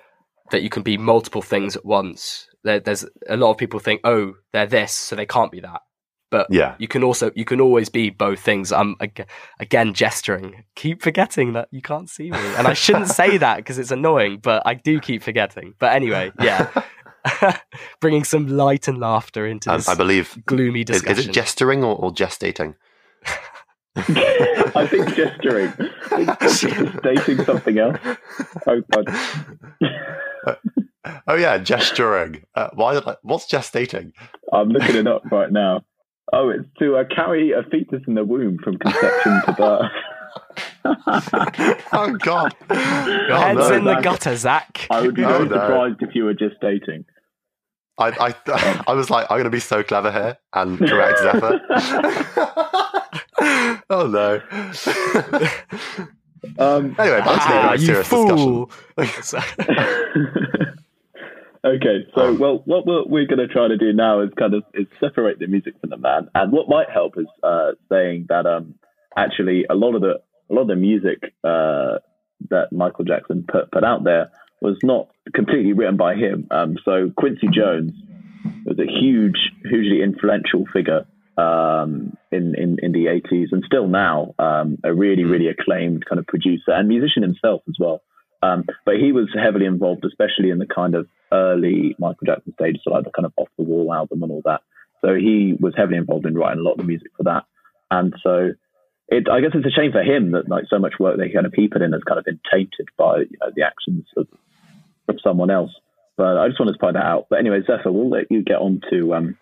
that 0.51 0.63
you 0.63 0.71
can 0.71 0.83
be 0.83 0.97
multiple 0.97 1.43
things 1.43 1.77
at 1.77 1.85
once. 1.85 2.48
There, 2.65 2.81
there's 2.81 3.05
a 3.29 3.37
lot 3.37 3.51
of 3.51 3.57
people 3.59 3.81
think, 3.81 4.01
oh, 4.05 4.35
they're 4.53 4.67
this, 4.67 4.93
so 4.93 5.17
they 5.17 5.27
can't 5.27 5.53
be 5.53 5.61
that. 5.61 5.81
But 6.31 6.49
Yeah. 6.51 6.75
you 6.79 6.89
can 6.89 7.03
also 7.03 7.31
you 7.35 7.47
can 7.47 7.59
always 7.61 7.89
be 7.89 8.11
both 8.11 8.41
things. 8.41 8.71
I'm 8.73 8.97
again 9.61 9.95
gesturing. 9.95 10.65
Keep 10.77 11.03
forgetting 11.03 11.55
that 11.55 11.69
you 11.71 11.81
can't 11.81 12.11
see 12.11 12.31
me, 12.31 12.39
and 12.57 12.67
I 12.67 12.75
shouldn't 12.75 13.09
say 13.09 13.39
that 13.39 13.57
because 13.57 13.79
it's 13.79 13.91
annoying. 13.91 14.41
But 14.43 14.63
I 14.67 14.75
do 14.75 15.01
keep 15.01 15.23
forgetting. 15.23 15.73
But 15.79 15.95
anyway, 15.95 16.33
yeah, 16.39 16.69
bringing 18.01 18.25
some 18.25 18.47
light 18.47 18.89
and 18.89 18.99
laughter 18.99 19.47
into 19.47 19.71
this 19.71 19.89
I 19.89 19.95
believe 19.95 20.37
gloomy 20.45 20.81
is, 20.81 20.87
discussion. 20.87 21.19
is 21.19 21.27
it 21.29 21.33
gesturing 21.33 21.83
or, 21.83 21.97
or 21.97 22.11
gestating? 22.13 22.75
I 23.97 24.87
think 24.89 25.15
gesturing. 25.17 25.73
Is 26.41 26.61
dating 27.03 27.45
something 27.45 27.79
else. 27.79 27.99
I, 28.67 28.81
I, 28.95 30.07
uh, 30.47 30.55
Oh 31.27 31.35
yeah, 31.35 31.59
gesturing. 31.59 32.45
Uh, 32.55 32.69
why 32.75 32.95
did 32.95 33.07
I? 33.07 33.17
What's 33.23 33.47
gestating? 33.51 34.13
I'm 34.53 34.69
looking 34.69 34.97
it 34.97 35.07
up 35.07 35.23
right 35.31 35.51
now. 35.51 35.83
Oh, 36.33 36.51
it's 36.51 36.69
to 36.79 36.97
uh, 36.97 37.05
carry 37.15 37.53
a 37.53 37.63
fetus 37.71 38.03
in 38.07 38.15
the 38.15 38.25
womb 38.25 38.59
from 38.63 38.77
conception 38.79 39.41
to 39.47 39.53
birth. 39.53 39.91
oh 41.93 42.17
god. 42.19 42.55
Your 42.71 43.33
Oh, 43.33 43.41
head's 43.41 43.71
no. 43.71 43.77
in 43.77 43.85
the 43.85 44.01
gutter, 44.03 44.37
Zac. 44.37 44.87
I 44.91 45.01
would 45.01 45.15
be 45.15 45.25
Oh, 45.25 45.29
very 45.29 45.49
no. 45.49 45.55
surprised 45.55 46.03
if 46.03 46.15
you 46.15 46.25
were 46.25 46.35
just 46.35 46.57
dating. 46.61 47.05
I, 47.99 48.09
I, 48.47 48.83
I 48.87 48.93
was 48.93 49.09
like, 49.11 49.25
I'm 49.31 49.37
going 49.37 49.45
to 49.45 49.51
be 49.51 49.59
so 49.61 49.83
clever 49.83 50.13
here 50.13 50.37
and 50.55 50.79
correct 50.79 51.19
Zephyr. 51.19 51.61
oh 53.91 54.07
no. 54.07 54.41
Um, 56.59 56.95
anyway, 56.99 57.19
back 57.21 57.43
to 57.43 57.49
the 57.49 57.55
Ah, 57.55 57.63
very 57.69 57.81
you 57.81 57.87
serious 57.87 58.09
fool. 58.09 58.71
Okay, 61.65 62.07
so 62.15 62.29
Um, 62.29 62.39
well, 62.39 62.63
what 62.65 62.87
we're, 62.87 63.05
we're 63.05 63.27
going 63.27 63.39
to 63.39 63.49
try 63.49 63.69
to 63.69 63.77
do 63.77 63.93
now 63.93 64.21
is 64.21 64.31
kind 64.39 64.55
of 64.55 64.65
is 64.75 64.87
separate 65.01 65.39
the 65.39 65.47
music 65.47 65.75
from 65.81 65.91
the 65.91 65.97
man, 65.97 66.29
and 66.35 66.53
what 66.53 66.69
might 66.69 66.91
help 66.91 67.19
is 67.19 67.27
uh, 67.43 67.73
saying 67.91 68.27
that 68.29 68.47
um, 68.47 68.75
actually 69.17 69.67
a 69.69 69.75
lot 69.75 69.95
of 69.95 70.01
the 70.01 70.21
a 70.51 70.55
lot 70.55 70.63
of 70.63 70.69
the 70.69 70.77
music 70.77 71.35
uh, 71.45 71.99
that 72.51 72.73
Michael 72.73 73.05
Jackson 73.05 73.45
put 73.51 73.71
put 73.71 73.85
out 73.85 74.05
there 74.05 74.31
was 74.61 74.77
not 74.83 75.09
completely 75.35 75.73
written 75.73 75.97
by 75.97 76.15
him. 76.15 76.47
Um, 76.51 76.77
so 76.85 77.11
Quincy 77.17 77.49
Jones 77.53 77.93
was 78.65 78.79
a 78.79 78.87
huge, 78.87 79.39
hugely 79.65 80.03
influential 80.03 80.65
figure 80.73 81.07
um, 81.37 82.17
in, 82.33 82.55
in 82.57 82.79
in 82.83 82.93
the 82.93 83.09
eighties 83.09 83.49
and 83.53 83.63
still 83.67 83.87
now 83.87 84.35
um, 84.39 84.79
a 84.85 84.93
really 84.93 85.25
really 85.25 85.49
acclaimed 85.49 86.05
kind 86.07 86.19
of 86.19 86.27
producer 86.27 86.73
and 86.73 86.89
musician 86.89 87.23
himself 87.23 87.63
as 87.69 87.77
well. 87.79 88.01
Um, 88.43 88.65
but 88.85 88.97
he 88.97 89.13
was 89.13 89.29
heavily 89.35 89.67
involved, 89.67 90.05
especially 90.05 90.51
in 90.51 90.59
the 90.59 90.67
kind 90.67 90.95
of 90.95 91.09
early 91.33 91.97
Michael 91.99 92.27
Jackson 92.27 92.55
stage, 92.55 92.79
so 92.83 92.91
like 92.91 93.05
the 93.05 93.11
kind 93.11 93.27
of 93.27 93.33
off 93.37 93.49
the 93.57 93.65
wall 93.65 93.93
album 93.93 94.23
and 94.23 94.33
all 94.33 94.43
that. 94.45 94.63
So 95.01 95.15
he 95.15 95.55
was 95.59 95.75
heavily 95.77 95.99
involved 95.99 96.27
in 96.27 96.35
writing 96.35 96.61
a 96.61 96.63
lot 96.63 96.73
of 96.73 96.79
the 96.79 96.85
music 96.85 97.13
for 97.17 97.25
that. 97.25 97.45
And 97.91 98.15
so 98.23 98.51
it, 99.09 99.29
I 99.29 99.41
guess 99.41 99.51
it's 99.55 99.67
a 99.67 99.71
shame 99.71 99.93
for 99.93 100.03
him 100.03 100.33
that 100.33 100.49
like 100.49 100.65
so 100.69 100.79
much 100.79 100.95
work 100.99 101.17
that 101.17 101.27
he 101.27 101.33
kind 101.33 101.47
of 101.47 101.53
put 101.53 101.83
in 101.83 101.93
has 101.93 102.03
kind 102.03 102.19
of 102.19 102.25
been 102.25 102.41
tainted 102.51 102.89
by 102.97 103.19
you 103.19 103.39
know, 103.41 103.51
the 103.55 103.63
actions 103.63 104.07
of, 104.17 104.27
of 105.09 105.17
someone 105.23 105.51
else. 105.51 105.71
But 106.17 106.37
I 106.37 106.49
just 106.49 106.59
wanted 106.61 106.73
to 106.73 106.79
point 106.79 106.95
that 106.95 107.05
out. 107.05 107.27
But 107.31 107.39
anyway, 107.39 107.61
Zephyr, 107.61 107.93
we'll 107.93 108.11
let 108.11 108.31
you 108.31 108.43
get 108.43 108.59
on 108.59 108.81
to 108.91 109.15
um, 109.15 109.39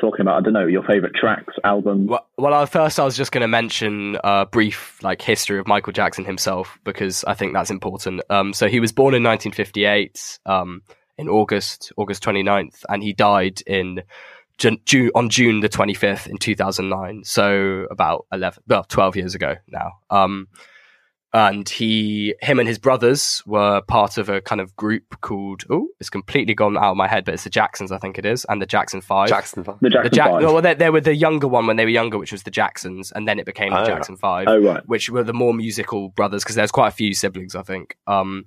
talking 0.00 0.20
about 0.20 0.36
I 0.36 0.40
don't 0.40 0.52
know 0.52 0.66
your 0.66 0.82
favorite 0.84 1.14
tracks, 1.14 1.54
albums. 1.64 2.08
Well, 2.08 2.26
well, 2.36 2.54
uh, 2.54 2.66
first 2.66 2.98
I 2.98 3.04
was 3.04 3.16
just 3.16 3.32
going 3.32 3.42
to 3.42 3.48
mention 3.48 4.18
a 4.22 4.46
brief 4.46 5.02
like 5.02 5.22
history 5.22 5.58
of 5.58 5.66
Michael 5.66 5.92
Jackson 5.92 6.24
himself 6.24 6.78
because 6.84 7.24
I 7.24 7.34
think 7.34 7.52
that's 7.52 7.70
important. 7.70 8.22
Um, 8.30 8.52
so 8.52 8.68
he 8.68 8.80
was 8.80 8.92
born 8.92 9.14
in 9.14 9.22
1958 9.22 10.38
um, 10.46 10.82
in 11.16 11.28
August, 11.28 11.92
August 11.96 12.22
29th, 12.22 12.84
and 12.88 13.02
he 13.02 13.12
died 13.12 13.60
in 13.66 14.02
June 14.58 15.10
on 15.14 15.28
June 15.28 15.60
the 15.60 15.68
25th 15.68 16.26
in 16.26 16.38
2009. 16.38 17.24
So 17.24 17.86
about 17.90 18.26
11, 18.32 18.62
well, 18.66 18.84
12 18.84 19.16
years 19.16 19.34
ago 19.34 19.56
now. 19.68 19.92
Um, 20.10 20.48
and 21.34 21.68
he, 21.68 22.34
him 22.40 22.58
and 22.58 22.66
his 22.66 22.78
brothers 22.78 23.42
were 23.44 23.82
part 23.82 24.16
of 24.16 24.30
a 24.30 24.40
kind 24.40 24.60
of 24.62 24.74
group 24.76 25.20
called, 25.20 25.64
oh, 25.68 25.88
it's 26.00 26.08
completely 26.08 26.54
gone 26.54 26.76
out 26.78 26.92
of 26.92 26.96
my 26.96 27.06
head, 27.06 27.24
but 27.26 27.34
it's 27.34 27.44
the 27.44 27.50
Jacksons, 27.50 27.92
I 27.92 27.98
think 27.98 28.18
it 28.18 28.24
is, 28.24 28.46
and 28.48 28.62
the 28.62 28.66
Jackson 28.66 29.02
Five. 29.02 29.28
Jackson. 29.28 29.62
Five. 29.62 29.76
The 29.82 29.90
Jackson 29.90 30.10
The 30.10 30.16
Jack- 30.16 30.30
Five. 30.30 30.42
no, 30.42 30.52
well, 30.54 30.62
they, 30.62 30.74
they 30.74 30.88
were 30.90 31.02
the 31.02 31.14
younger 31.14 31.46
one 31.46 31.66
when 31.66 31.76
they 31.76 31.84
were 31.84 31.90
younger, 31.90 32.18
which 32.18 32.32
was 32.32 32.44
the 32.44 32.50
Jacksons, 32.50 33.12
and 33.12 33.28
then 33.28 33.38
it 33.38 33.44
became 33.46 33.72
the 33.72 33.80
Oh. 33.82 33.84
Jackson 33.86 34.16
Five, 34.16 34.46
oh 34.48 34.58
right. 34.58 34.82
which 34.86 35.10
were 35.10 35.22
the 35.22 35.34
more 35.34 35.52
musical 35.52 36.08
brothers 36.08 36.42
because 36.44 36.56
there's 36.56 36.72
quite 36.72 36.88
a 36.88 36.92
few 36.92 37.12
siblings, 37.12 37.54
I 37.54 37.62
think. 37.62 37.96
Um, 38.06 38.46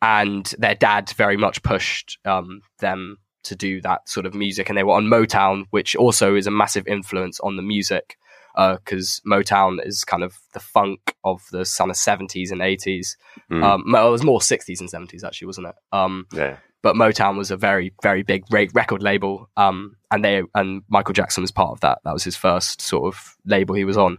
and 0.00 0.46
their 0.58 0.74
dad 0.74 1.10
very 1.16 1.36
much 1.36 1.62
pushed 1.62 2.18
um, 2.24 2.60
them 2.80 3.18
to 3.44 3.56
do 3.56 3.80
that 3.82 4.08
sort 4.08 4.26
of 4.26 4.34
music, 4.34 4.68
and 4.68 4.76
they 4.78 4.82
were 4.84 4.94
on 4.94 5.04
Motown, 5.06 5.64
which 5.70 5.94
also 5.96 6.34
is 6.34 6.46
a 6.46 6.50
massive 6.50 6.86
influence 6.88 7.40
on 7.40 7.56
the 7.56 7.62
music 7.62 8.16
because 8.56 9.20
Motown 9.26 9.84
is 9.84 10.04
kind 10.04 10.22
of 10.22 10.38
the 10.54 10.60
funk 10.60 11.14
of 11.24 11.42
the 11.52 11.70
kind 11.78 11.90
of 11.90 11.96
70s 11.96 12.50
and 12.50 12.60
80s. 12.60 13.16
Mm. 13.50 13.62
Um, 13.62 13.84
well, 13.92 14.08
it 14.08 14.12
was 14.12 14.24
more 14.24 14.40
60s 14.40 14.80
and 14.80 14.90
70s 14.90 15.24
actually, 15.24 15.46
wasn't 15.46 15.68
it? 15.68 15.74
Um, 15.92 16.26
yeah. 16.32 16.56
but 16.82 16.96
Motown 16.96 17.36
was 17.36 17.50
a 17.50 17.56
very 17.56 17.92
very 18.02 18.22
big 18.22 18.44
record 18.50 19.02
label, 19.02 19.50
um, 19.56 19.96
and 20.10 20.24
they 20.24 20.42
and 20.54 20.82
Michael 20.88 21.14
Jackson 21.14 21.42
was 21.42 21.50
part 21.50 21.72
of 21.72 21.80
that. 21.80 21.98
That 22.04 22.14
was 22.14 22.24
his 22.24 22.36
first 22.36 22.80
sort 22.80 23.12
of 23.14 23.36
label 23.44 23.74
he 23.74 23.84
was 23.84 23.98
on. 23.98 24.18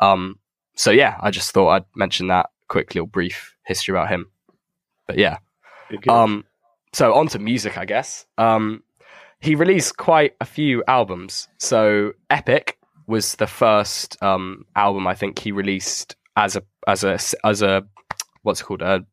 Um, 0.00 0.38
so 0.76 0.90
yeah, 0.90 1.16
I 1.20 1.30
just 1.30 1.52
thought 1.52 1.70
I'd 1.70 1.84
mention 1.94 2.28
that 2.28 2.50
quick 2.68 2.94
little 2.94 3.06
brief 3.06 3.54
history 3.64 3.92
about 3.92 4.08
him. 4.08 4.30
But 5.06 5.18
yeah, 5.18 5.38
um, 6.08 6.44
so 6.92 7.14
on 7.14 7.28
to 7.28 7.38
music, 7.38 7.78
I 7.78 7.84
guess. 7.84 8.26
Um, 8.38 8.82
he 9.40 9.54
released 9.54 9.96
quite 9.96 10.34
a 10.40 10.44
few 10.44 10.84
albums. 10.86 11.48
So 11.58 12.12
Epic 12.28 12.78
was 13.10 13.34
the 13.34 13.46
first 13.46 14.16
um, 14.22 14.64
album 14.76 15.06
I 15.06 15.14
think 15.14 15.38
he 15.38 15.52
released 15.52 16.16
as 16.36 16.56
a 16.56 16.62
as 16.86 17.04
a 17.04 17.18
as 17.44 17.60
a 17.60 17.82
what's 18.42 18.60
it 18.60 18.64
called 18.64 18.82
a 18.82 19.04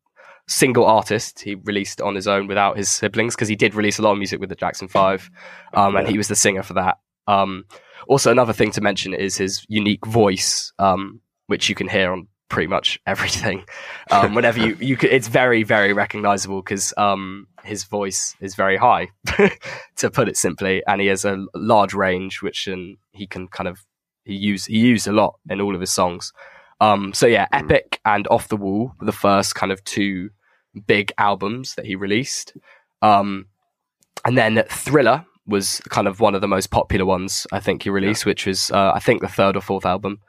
single 0.47 0.85
artist. 0.85 1.41
He 1.41 1.55
released 1.55 1.99
on 1.99 2.15
his 2.15 2.27
own 2.27 2.47
without 2.47 2.77
his 2.77 2.89
siblings 2.89 3.35
because 3.35 3.49
he 3.49 3.55
did 3.55 3.75
release 3.75 3.99
a 3.99 4.01
lot 4.03 4.13
of 4.13 4.17
music 4.17 4.39
with 4.39 4.49
the 4.49 4.55
Jackson 4.55 4.87
Five, 4.87 5.29
um, 5.73 5.95
and 5.95 6.07
he 6.07 6.17
was 6.17 6.27
the 6.27 6.35
singer 6.35 6.63
for 6.63 6.73
that. 6.73 6.99
Um, 7.27 7.65
also, 8.07 8.31
another 8.31 8.53
thing 8.53 8.71
to 8.71 8.81
mention 8.81 9.13
is 9.13 9.35
his 9.35 9.65
unique 9.67 10.05
voice, 10.05 10.71
um, 10.79 11.19
which 11.47 11.67
you 11.67 11.75
can 11.75 11.89
hear 11.89 12.13
on 12.13 12.27
pretty 12.49 12.67
much 12.67 12.99
everything. 13.05 13.65
Um, 14.11 14.33
whenever 14.33 14.59
you 14.59 14.77
you 14.79 14.97
could, 14.97 15.11
it's 15.11 15.27
very 15.27 15.63
very 15.63 15.93
recognizable 15.93 16.61
because 16.61 16.93
um, 16.97 17.47
his 17.63 17.83
voice 17.83 18.35
is 18.39 18.55
very 18.55 18.77
high, 18.77 19.09
to 19.97 20.09
put 20.09 20.27
it 20.27 20.37
simply, 20.37 20.83
and 20.87 21.01
he 21.01 21.07
has 21.07 21.25
a 21.25 21.45
large 21.55 21.93
range, 21.93 22.41
which 22.41 22.67
um, 22.67 22.97
he 23.11 23.27
can 23.27 23.47
kind 23.47 23.67
of 23.67 23.85
he 24.23 24.35
use 24.35 24.65
he 24.65 24.79
used 24.79 25.07
a 25.07 25.11
lot 25.11 25.35
in 25.49 25.61
all 25.61 25.75
of 25.75 25.81
his 25.81 25.91
songs. 25.91 26.31
Um, 26.79 27.13
so 27.13 27.25
yeah, 27.25 27.47
Mm. 27.53 27.63
Epic 27.63 27.99
and 28.05 28.27
Off 28.29 28.49
the 28.49 28.57
Wall 28.57 28.93
were 28.99 29.05
the 29.05 29.11
first 29.11 29.55
kind 29.55 29.71
of 29.71 29.83
two 29.83 30.29
big 30.85 31.11
albums 31.17 31.75
that 31.75 31.85
he 31.85 31.95
released. 31.95 32.55
Um, 33.01 33.47
and 34.25 34.37
then 34.37 34.63
Thriller 34.69 35.25
was 35.45 35.81
kind 35.89 36.07
of 36.07 36.19
one 36.19 36.35
of 36.35 36.41
the 36.41 36.47
most 36.47 36.71
popular 36.71 37.05
ones 37.05 37.47
I 37.51 37.59
think 37.59 37.83
he 37.83 37.89
released, 37.89 38.25
which 38.25 38.45
was 38.45 38.69
uh, 38.71 38.91
I 38.93 38.99
think 38.99 39.21
the 39.21 39.27
third 39.27 39.55
or 39.55 39.61
fourth 39.61 39.85
album. 39.85 40.19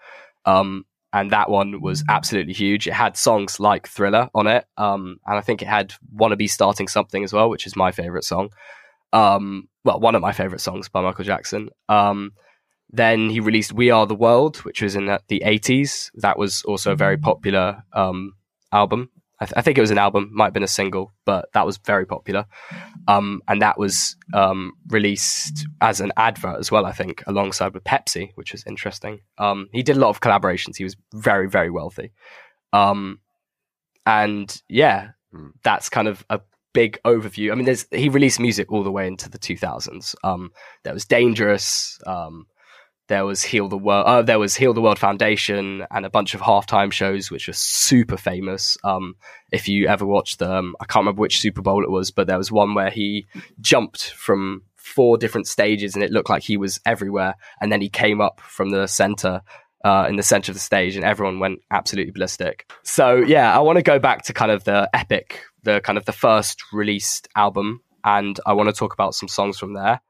Um, 0.45 0.87
and 1.13 1.31
that 1.31 1.51
one 1.51 1.81
was 1.81 2.05
absolutely 2.09 2.53
huge. 2.53 2.87
It 2.87 2.93
had 2.93 3.17
songs 3.17 3.59
like 3.61 3.89
Thriller 3.89 4.29
on 4.35 4.47
it, 4.47 4.67
um, 4.77 5.19
and 5.27 5.39
I 5.39 5.41
think 5.41 5.63
it 5.63 5.69
had 5.69 5.95
"Wannabe 6.15 6.49
Starting 6.51 6.89
Something" 6.89 7.25
as 7.25 7.33
well, 7.33 7.49
which 7.51 7.67
is 7.67 7.77
my 7.77 7.93
favorite 7.93 8.25
song. 8.25 8.51
Um, 9.13 9.69
well, 9.85 10.01
one 10.01 10.15
of 10.15 10.23
my 10.23 10.33
favorite 10.33 10.61
songs 10.61 10.89
by 10.89 11.01
Michael 11.01 11.25
Jackson. 11.25 11.71
Um, 11.89 12.33
then 12.91 13.31
he 13.31 13.41
released 13.41 13.73
"We 13.73 13.91
Are 13.91 14.07
the 14.07 14.15
World," 14.15 14.59
which 14.59 14.83
was 14.83 14.97
in 14.97 15.07
the- 15.07 15.21
the 15.29 15.43
eighties. 15.45 16.11
That 16.15 16.39
was 16.39 16.63
also 16.65 16.93
a 16.93 16.97
very 16.97 17.17
popular 17.17 17.83
um, 17.93 18.35
album. 18.73 19.11
I, 19.41 19.45
th- 19.47 19.55
I 19.57 19.63
think 19.63 19.79
it 19.79 19.81
was 19.81 19.91
an 19.91 19.99
album, 19.99 20.31
might 20.33 20.47
have 20.47 20.53
been 20.53 20.63
a 20.65 20.69
single, 20.69 21.13
but 21.25 21.53
that 21.53 21.65
was 21.65 21.79
very 21.79 22.05
popular. 22.07 22.47
Um, 23.07 23.41
and 23.47 23.63
that 23.63 23.79
was 23.79 24.17
um, 24.35 24.73
released 24.89 25.67
as 25.81 26.01
an 26.01 26.13
advert 26.17 26.59
as 26.59 26.71
well, 26.73 26.85
I 26.87 26.93
think, 26.93 27.23
alongside 27.27 27.73
with 27.75 27.85
Pepsi, 27.85 28.33
which 28.35 28.53
was 28.53 28.65
interesting. 28.67 29.21
Um, 29.39 29.69
he 29.73 29.83
did 29.83 29.97
a 29.97 30.01
lot 30.01 30.11
of 30.11 30.21
collaborations. 30.21 30.77
He 30.77 30.85
was 30.85 30.97
very, 31.15 31.49
very 31.49 31.71
wealthy. 31.71 32.13
Um, 32.73 33.21
and 34.07 34.61
yeah, 34.69 35.11
Hmm. 35.33 35.49
that's 35.63 35.91
kind 35.91 36.09
of 36.09 36.25
a 36.31 36.41
big 36.73 36.99
overview. 37.05 37.53
I 37.53 37.55
mean, 37.55 37.67
there's 37.67 37.87
he 37.93 38.09
released 38.09 38.41
music 38.41 38.73
all 38.73 38.83
the 38.83 38.91
way 38.91 39.07
into 39.07 39.29
the 39.29 39.39
2000s. 39.39 40.15
Um, 40.25 40.53
there 40.85 40.95
was 40.95 41.05
Dangerous. 41.05 41.99
There 43.09 43.25
was 43.25 43.43
Heal 43.43 43.69
the 43.69 43.79
World. 43.79 44.07
Uh, 44.07 44.23
there 44.23 44.39
was 44.39 44.55
Heal 44.55 44.75
the 44.75 44.83
World 44.83 44.99
Foundation 44.99 45.87
and 45.91 46.05
a 46.05 46.11
bunch 46.11 46.35
of 46.35 46.43
halftime 46.43 46.93
shows, 46.93 47.31
which 47.31 47.47
were 47.47 47.55
super 47.55 48.19
famous. 48.19 48.77
Um, 48.85 49.17
if 49.51 49.67
you 49.67 49.89
ever 49.89 50.05
watched 50.05 50.39
them, 50.39 50.75
I 50.79 50.85
can't 50.85 51.03
remember 51.03 51.21
which 51.21 51.41
Super 51.41 51.63
Bowl 51.63 51.83
it 51.83 51.91
was, 51.91 52.11
but 52.11 52.27
there 52.27 52.39
was 52.39 52.53
one 52.53 52.75
where 52.75 52.91
he 52.91 53.27
jumped 53.61 54.13
from 54.13 54.63
four 54.77 55.17
different 55.17 55.47
stages 55.47 55.95
and 55.95 56.05
it 56.05 56.11
looked 56.11 56.29
like 56.29 56.43
he 56.43 56.59
was 56.59 56.81
everywhere. 56.85 57.35
And 57.61 57.73
then 57.73 57.81
he 57.81 57.89
came 57.89 58.21
up 58.21 58.41
from 58.41 58.71
the 58.71 58.87
center 58.87 59.43
uh, 59.85 60.07
in 60.09 60.17
the 60.17 60.23
center 60.23 60.51
of 60.51 60.57
the 60.57 60.61
stage, 60.61 60.97
and 60.97 61.05
everyone 61.05 61.39
went 61.39 61.61
absolutely 61.71 62.11
ballistic. 62.11 62.71
So 62.83 63.17
yeah, 63.17 63.57
I 63.57 63.61
want 63.61 63.77
to 63.77 63.83
go 63.83 63.99
back 63.99 64.23
to 64.25 64.33
kind 64.33 64.51
of 64.51 64.65
the 64.65 64.91
epic, 64.93 65.45
the 65.63 65.81
kind 65.81 65.97
of 65.97 66.05
the 66.05 66.13
first 66.13 66.63
released 66.73 67.29
album, 67.37 67.81
and 68.05 68.39
I 68.45 68.53
want 68.53 68.69
to 68.69 68.73
talk 68.73 68.93
about 68.93 69.15
some 69.15 69.29
songs 69.29 69.59
from 69.59 69.75
there. 69.75 70.01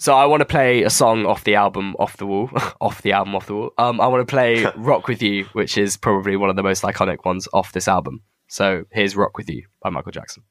So 0.00 0.14
I 0.14 0.26
want 0.26 0.42
to 0.42 0.44
play 0.44 0.84
a 0.84 0.90
song 0.90 1.26
off 1.26 1.42
the 1.42 1.56
album 1.56 1.96
Off 1.98 2.18
the 2.18 2.26
Wall, 2.26 2.48
off 2.80 3.02
the 3.02 3.10
album 3.10 3.34
Off 3.34 3.46
the 3.46 3.54
Wall. 3.54 3.72
Um, 3.78 4.00
I 4.00 4.06
want 4.06 4.26
to 4.26 4.30
play 4.32 4.64
Rock 4.76 5.08
with 5.08 5.20
You, 5.20 5.46
which 5.54 5.76
is 5.76 5.96
probably 5.96 6.36
one 6.36 6.50
of 6.50 6.54
the 6.56 6.62
most 6.62 6.84
iconic 6.84 7.24
ones 7.24 7.48
off 7.52 7.72
this 7.72 7.88
album. 7.88 8.22
So 8.46 8.84
here's 8.92 9.16
Rock 9.16 9.36
with 9.36 9.50
You 9.50 9.66
by 9.82 9.90
Michael 9.90 10.12
Jackson. 10.12 10.44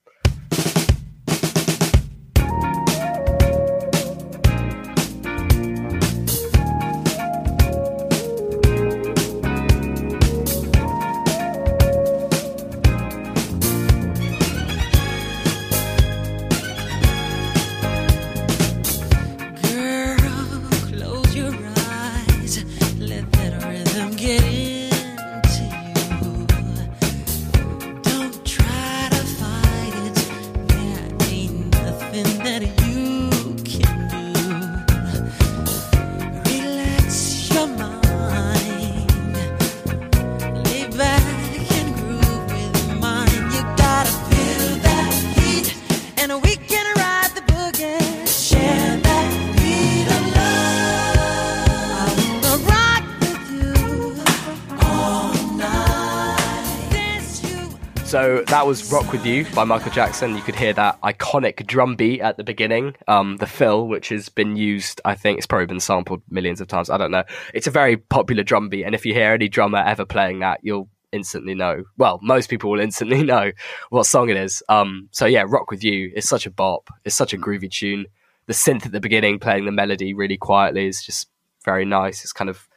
That 58.57 58.65
was 58.65 58.91
Rock 58.91 59.11
With 59.11 59.23
You 59.23 59.45
by 59.53 59.65
Michael 59.65 59.91
Jackson. 59.91 60.35
You 60.35 60.41
could 60.41 60.55
hear 60.55 60.73
that 60.73 60.99
iconic 61.01 61.67
drum 61.67 61.95
beat 61.95 62.21
at 62.21 62.37
the 62.37 62.43
beginning, 62.43 62.95
um, 63.07 63.37
the 63.37 63.45
fill, 63.45 63.87
which 63.87 64.09
has 64.09 64.29
been 64.29 64.55
used, 64.55 64.99
I 65.05 65.13
think 65.13 65.37
it's 65.37 65.45
probably 65.45 65.67
been 65.67 65.79
sampled 65.79 66.23
millions 66.27 66.59
of 66.59 66.67
times. 66.67 66.89
I 66.89 66.97
don't 66.97 67.11
know. 67.11 67.23
It's 67.53 67.67
a 67.67 67.71
very 67.71 67.97
popular 67.97 68.41
drum 68.41 68.69
beat, 68.69 68.85
and 68.85 68.95
if 68.95 69.05
you 69.05 69.13
hear 69.13 69.31
any 69.31 69.47
drummer 69.47 69.77
ever 69.77 70.05
playing 70.05 70.39
that, 70.39 70.61
you'll 70.63 70.89
instantly 71.11 71.53
know. 71.53 71.83
Well, 71.99 72.19
most 72.23 72.49
people 72.49 72.71
will 72.71 72.79
instantly 72.79 73.21
know 73.31 73.51
what 73.91 74.07
song 74.07 74.29
it 74.29 74.37
is. 74.37 74.63
Um, 74.67 75.07
so 75.11 75.27
yeah, 75.27 75.43
Rock 75.47 75.69
With 75.69 75.83
You 75.83 76.11
is 76.15 76.27
such 76.27 76.47
a 76.47 76.51
bop. 76.51 76.89
It's 77.05 77.13
such 77.13 77.33
a 77.33 77.37
groovy 77.37 77.69
tune. 77.69 78.07
The 78.47 78.53
synth 78.53 78.87
at 78.87 78.91
the 78.91 78.99
beginning 78.99 79.37
playing 79.37 79.65
the 79.65 79.71
melody 79.71 80.15
really 80.15 80.37
quietly 80.37 80.87
is 80.87 81.03
just 81.03 81.27
very 81.63 81.85
nice. 81.85 82.23
It's 82.23 82.33
kind 82.33 82.49
of 82.49 82.67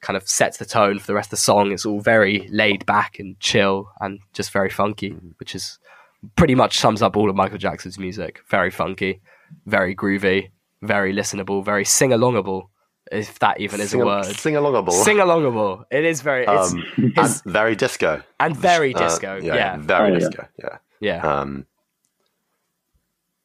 kind 0.00 0.16
of 0.16 0.28
sets 0.28 0.58
the 0.58 0.64
tone 0.64 0.98
for 0.98 1.06
the 1.06 1.14
rest 1.14 1.28
of 1.28 1.30
the 1.32 1.36
song. 1.38 1.72
It's 1.72 1.84
all 1.86 2.00
very 2.00 2.48
laid 2.50 2.86
back 2.86 3.18
and 3.18 3.38
chill 3.40 3.90
and 4.00 4.20
just 4.32 4.50
very 4.52 4.70
funky, 4.70 5.10
which 5.38 5.54
is 5.54 5.78
pretty 6.36 6.54
much 6.54 6.78
sums 6.78 7.02
up 7.02 7.16
all 7.16 7.28
of 7.30 7.36
Michael 7.36 7.58
Jackson's 7.58 7.98
music. 7.98 8.40
Very 8.48 8.70
funky, 8.70 9.20
very 9.66 9.94
groovy, 9.96 10.50
very 10.82 11.12
listenable, 11.14 11.64
very 11.64 11.84
sing 11.84 12.10
alongable, 12.10 12.68
if 13.10 13.38
that 13.40 13.58
even 13.60 13.80
is 13.80 13.90
Sing, 13.90 14.02
a 14.02 14.06
word. 14.06 14.24
sing 14.26 14.54
alongable. 14.54 14.92
Sing 14.92 15.16
alongable. 15.18 15.84
It 15.90 16.04
is 16.04 16.20
very 16.22 16.44
it's, 16.46 16.72
um, 16.72 16.84
it's- 16.98 17.42
and 17.44 17.52
very 17.52 17.74
disco. 17.74 18.22
and 18.38 18.56
very 18.56 18.94
Uh, 18.94 18.98
disco. 18.98 19.40
yeah. 19.42 19.76
very 19.78 20.10
Oh, 20.10 20.12
yeah. 20.12 20.18
disco. 20.18 20.48
Yeah. 20.62 20.78
Yeah. 21.00 21.20
Um, 21.40 21.66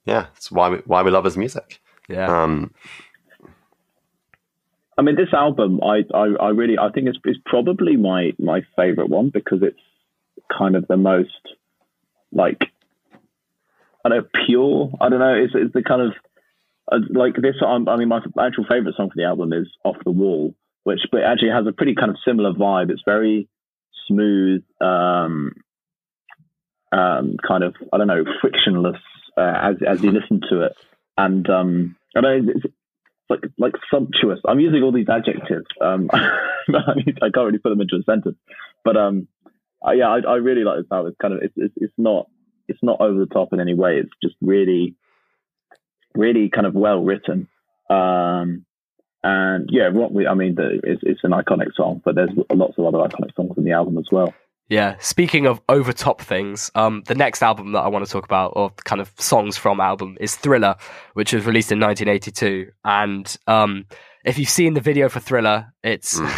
yeah, 0.06 0.26
it's 0.36 0.52
why 0.52 0.70
we 0.70 0.78
why 0.86 1.02
we 1.02 1.12
love 1.12 1.24
his 1.24 1.38
music. 1.38 1.80
Yeah. 2.10 2.44
Um, 2.44 2.74
I 4.98 5.02
mean, 5.02 5.16
this 5.16 5.34
album, 5.34 5.80
I, 5.84 6.04
I, 6.14 6.28
I 6.40 6.50
really, 6.50 6.78
I 6.78 6.90
think 6.92 7.08
it's, 7.08 7.18
it's 7.26 7.40
probably 7.46 7.96
my, 7.96 8.32
my 8.38 8.62
favorite 8.76 9.10
one 9.10 9.30
because 9.30 9.60
it's 9.62 9.80
kind 10.56 10.76
of 10.76 10.88
the 10.88 10.98
most, 10.98 11.32
like, 12.32 12.62
I 14.06 14.10
don't 14.10 14.18
know, 14.20 14.28
pure. 14.46 14.92
I 15.02 15.10
don't 15.10 15.20
know. 15.20 15.34
It's, 15.34 15.54
it's 15.56 15.74
the 15.74 15.84
kind 15.84 16.02
of, 16.02 16.14
uh, 16.92 17.00
like 17.10 17.36
this. 17.36 17.56
I 17.66 17.78
mean, 17.78 18.10
my 18.10 18.20
actual 18.40 18.66
favorite 18.70 18.96
song 18.96 19.10
for 19.10 19.16
the 19.16 19.24
album 19.24 19.54
is 19.54 19.68
"Off 19.86 19.96
the 20.04 20.12
Wall," 20.12 20.54
which 20.84 21.00
but 21.12 21.24
actually 21.24 21.52
has 21.52 21.66
a 21.66 21.72
pretty 21.72 21.96
kind 21.96 22.12
of 22.12 22.18
similar 22.26 22.52
vibe. 22.52 22.92
It's 22.92 23.04
very 23.06 23.48
smooth, 24.08 24.64
um, 24.82 25.54
um, 26.92 27.38
kind 27.48 27.64
of, 27.64 27.76
I 27.94 27.98
don't 27.98 28.08
know, 28.08 28.26
frictionless 28.42 29.00
uh, 29.38 29.54
as 29.62 29.76
as 29.88 30.04
you 30.04 30.12
listen 30.12 30.42
to 30.50 30.64
it, 30.64 30.74
and 31.18 31.50
um, 31.50 31.96
I 32.16 32.22
don't 32.22 32.46
know. 32.46 32.54
It's, 32.54 32.66
like 33.34 33.52
like 33.58 33.74
sumptuous. 33.92 34.40
I'm 34.48 34.60
using 34.60 34.84
all 34.84 34.92
these 34.92 35.10
adjectives. 35.10 35.66
Um, 35.82 36.10
I 36.14 37.30
can't 37.34 37.36
really 37.36 37.58
put 37.58 37.70
them 37.70 37.82
into 37.82 37.96
a 37.96 38.04
sentence, 38.04 38.38
but 38.84 38.98
um, 38.98 39.28
uh, 39.86 39.92
yeah, 39.92 40.08
I, 40.08 40.20
I 40.28 40.36
really 40.36 40.64
like 40.64 40.78
this 40.78 40.92
album. 40.92 41.10
It's 41.12 41.22
kind 41.22 41.34
of 41.34 41.42
it's, 41.42 41.54
it's 41.58 41.74
it's 41.78 41.94
not 41.98 42.28
it's 42.68 42.80
not 42.82 43.02
over 43.02 43.20
the 43.20 43.26
top 43.26 43.54
in 43.54 43.60
any 43.60 43.74
way. 43.74 43.98
It's 43.98 44.12
just 44.22 44.36
really 44.42 44.96
really 46.16 46.50
kind 46.50 46.68
of 46.68 46.74
well 46.74 47.04
written. 47.04 47.48
Um, 47.90 48.66
and 49.24 49.70
yeah, 49.72 49.90
what 49.90 50.12
we 50.14 50.28
I 50.28 50.34
mean, 50.34 50.56
the, 50.56 50.80
it's 50.84 51.02
it's 51.04 51.24
an 51.24 51.32
iconic 51.32 51.74
song, 51.76 52.02
but 52.04 52.16
there's 52.16 52.32
lots 52.54 52.78
of 52.78 52.86
other 52.86 53.00
iconic 53.00 53.36
songs 53.36 53.58
in 53.58 53.64
the 53.64 53.72
album 53.72 53.98
as 53.98 54.08
well. 54.12 54.34
Yeah. 54.70 54.96
Speaking 55.00 55.46
of 55.46 55.62
over 55.70 55.94
top 55.94 56.22
things, 56.22 56.72
um, 56.76 57.04
the 57.06 57.16
next 57.16 57.44
album 57.44 57.74
that 57.74 57.80
I 57.80 57.90
want 57.90 58.06
to 58.06 58.12
talk 58.12 58.26
about, 58.26 58.54
or 58.56 58.72
kind 58.86 59.02
of 59.02 59.12
songs 59.18 59.58
from 59.58 59.80
album, 59.80 60.18
is 60.20 60.36
Thriller, 60.36 60.76
which 61.14 61.34
was 61.34 61.46
released 61.46 61.72
in 61.72 61.80
1982. 61.80 62.72
And 62.84 63.36
um, 63.48 63.86
if 64.26 64.38
you've 64.38 64.50
seen 64.50 64.74
the 64.74 64.82
video 64.82 65.10
for 65.10 65.20
Thriller, 65.20 65.74
it's. 65.84 66.20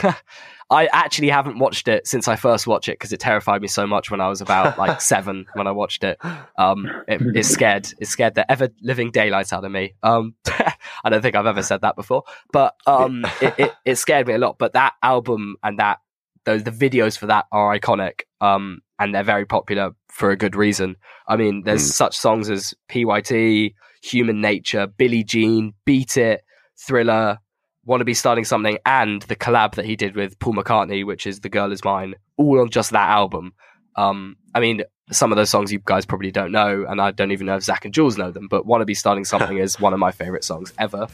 I 0.69 0.87
actually 0.87 1.29
haven't 1.29 1.59
watched 1.59 1.87
it 1.87 2.07
since 2.07 2.27
I 2.27 2.35
first 2.35 2.65
watched 2.65 2.89
it 2.89 2.93
because 2.93 3.13
it 3.13 3.19
terrified 3.19 3.61
me 3.61 3.67
so 3.67 3.85
much 3.85 4.09
when 4.09 4.19
I 4.19 4.27
was 4.27 4.41
about 4.41 4.77
like 4.79 4.99
seven 4.99 5.45
when 5.53 5.67
I 5.67 5.71
watched 5.71 6.03
it. 6.03 6.19
Um, 6.57 6.89
it, 7.07 7.21
it 7.35 7.45
scared 7.45 7.87
it 7.99 8.07
scared 8.07 8.33
the 8.33 8.49
ever 8.51 8.69
living 8.81 9.11
daylights 9.11 9.53
out 9.53 9.63
of 9.63 9.71
me. 9.71 9.93
Um, 10.01 10.33
I 10.47 11.09
don't 11.09 11.21
think 11.21 11.35
I've 11.35 11.45
ever 11.45 11.61
said 11.61 11.81
that 11.81 11.95
before, 11.95 12.23
but 12.51 12.73
um, 12.87 13.25
it, 13.41 13.53
it, 13.59 13.73
it 13.85 13.95
scared 13.95 14.25
me 14.27 14.33
a 14.33 14.37
lot. 14.39 14.57
But 14.57 14.73
that 14.73 14.93
album 15.03 15.55
and 15.61 15.77
that 15.77 15.99
those 16.45 16.63
the 16.63 16.71
videos 16.71 17.17
for 17.17 17.25
that 17.27 17.45
are 17.51 17.77
iconic 17.77 18.21
um 18.41 18.79
and 18.99 19.13
they're 19.13 19.23
very 19.23 19.45
popular 19.45 19.91
for 20.09 20.31
a 20.31 20.37
good 20.37 20.55
reason. 20.55 20.95
I 21.27 21.35
mean 21.35 21.63
there's 21.63 21.83
Mm. 21.89 21.93
such 21.93 22.17
songs 22.17 22.49
as 22.49 22.73
pyt 22.89 23.73
human 24.01 24.39
nature 24.41 24.87
billie 24.87 25.23
jean 25.23 25.73
beat 25.85 26.15
it 26.17 26.41
thriller 26.77 27.39
want 27.85 28.01
to 28.01 28.05
be 28.05 28.13
starting 28.13 28.45
something 28.45 28.77
and 28.85 29.21
the 29.23 29.35
collab 29.35 29.75
that 29.75 29.85
he 29.85 29.95
did 29.95 30.15
with 30.15 30.37
paul 30.39 30.53
mccartney 30.53 31.05
which 31.05 31.25
is 31.27 31.39
the 31.41 31.49
girl 31.49 31.71
is 31.71 31.83
mine 31.83 32.15
all 32.37 32.59
on 32.61 32.69
just 32.69 32.91
that 32.91 33.09
album. 33.09 33.53
Um 33.95 34.35
i 34.53 34.59
mean 34.59 34.83
some 35.11 35.31
of 35.31 35.35
those 35.37 35.49
songs 35.49 35.71
you 35.71 35.79
guys 35.83 36.05
probably 36.05 36.31
don't 36.31 36.51
know 36.51 36.85
and 36.87 37.01
i 37.01 37.11
don't 37.11 37.31
even 37.31 37.47
know 37.47 37.55
if 37.57 37.63
zac 37.63 37.85
and 37.85 37.93
jules 37.93 38.17
know 38.17 38.31
them 38.31 38.47
but 38.47 38.65
want 38.65 38.81
to 38.81 38.85
be 38.85 38.93
starting 38.95 39.25
something 39.25 39.57
is 39.65 39.79
one 39.79 39.93
of 39.93 39.99
my 39.99 40.11
favorite 40.11 40.43
songs 40.43 40.71
ever. 40.79 41.07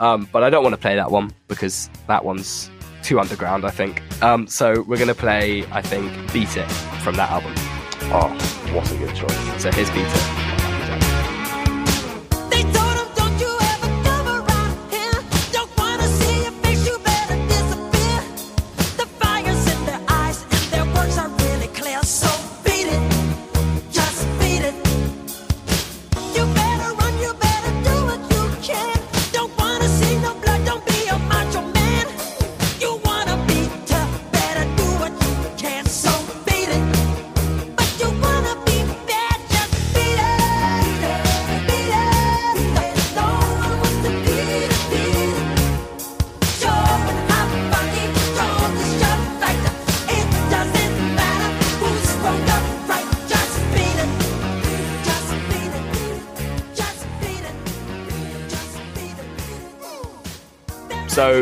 Um, 0.00 0.28
but 0.32 0.42
I 0.42 0.50
don't 0.50 0.64
want 0.64 0.72
to 0.74 0.80
play 0.80 0.96
that 0.96 1.10
one 1.12 1.32
because 1.46 1.88
that 2.08 2.24
one's 2.24 2.70
too 3.02 3.18
underground, 3.20 3.64
I 3.64 3.70
think. 3.70 4.02
Um, 4.22 4.46
so 4.46 4.82
we're 4.82 4.96
going 4.96 5.08
to 5.08 5.14
play, 5.14 5.64
I 5.70 5.82
think, 5.82 6.10
Beat 6.32 6.56
It 6.56 6.70
from 7.02 7.16
that 7.16 7.30
album. 7.30 7.52
oh, 8.14 8.28
what 8.74 8.90
a 8.90 8.96
good 8.96 9.14
choice. 9.14 9.62
So 9.62 9.70
here's 9.72 9.90
Beat 9.90 10.06
It. 10.06 10.51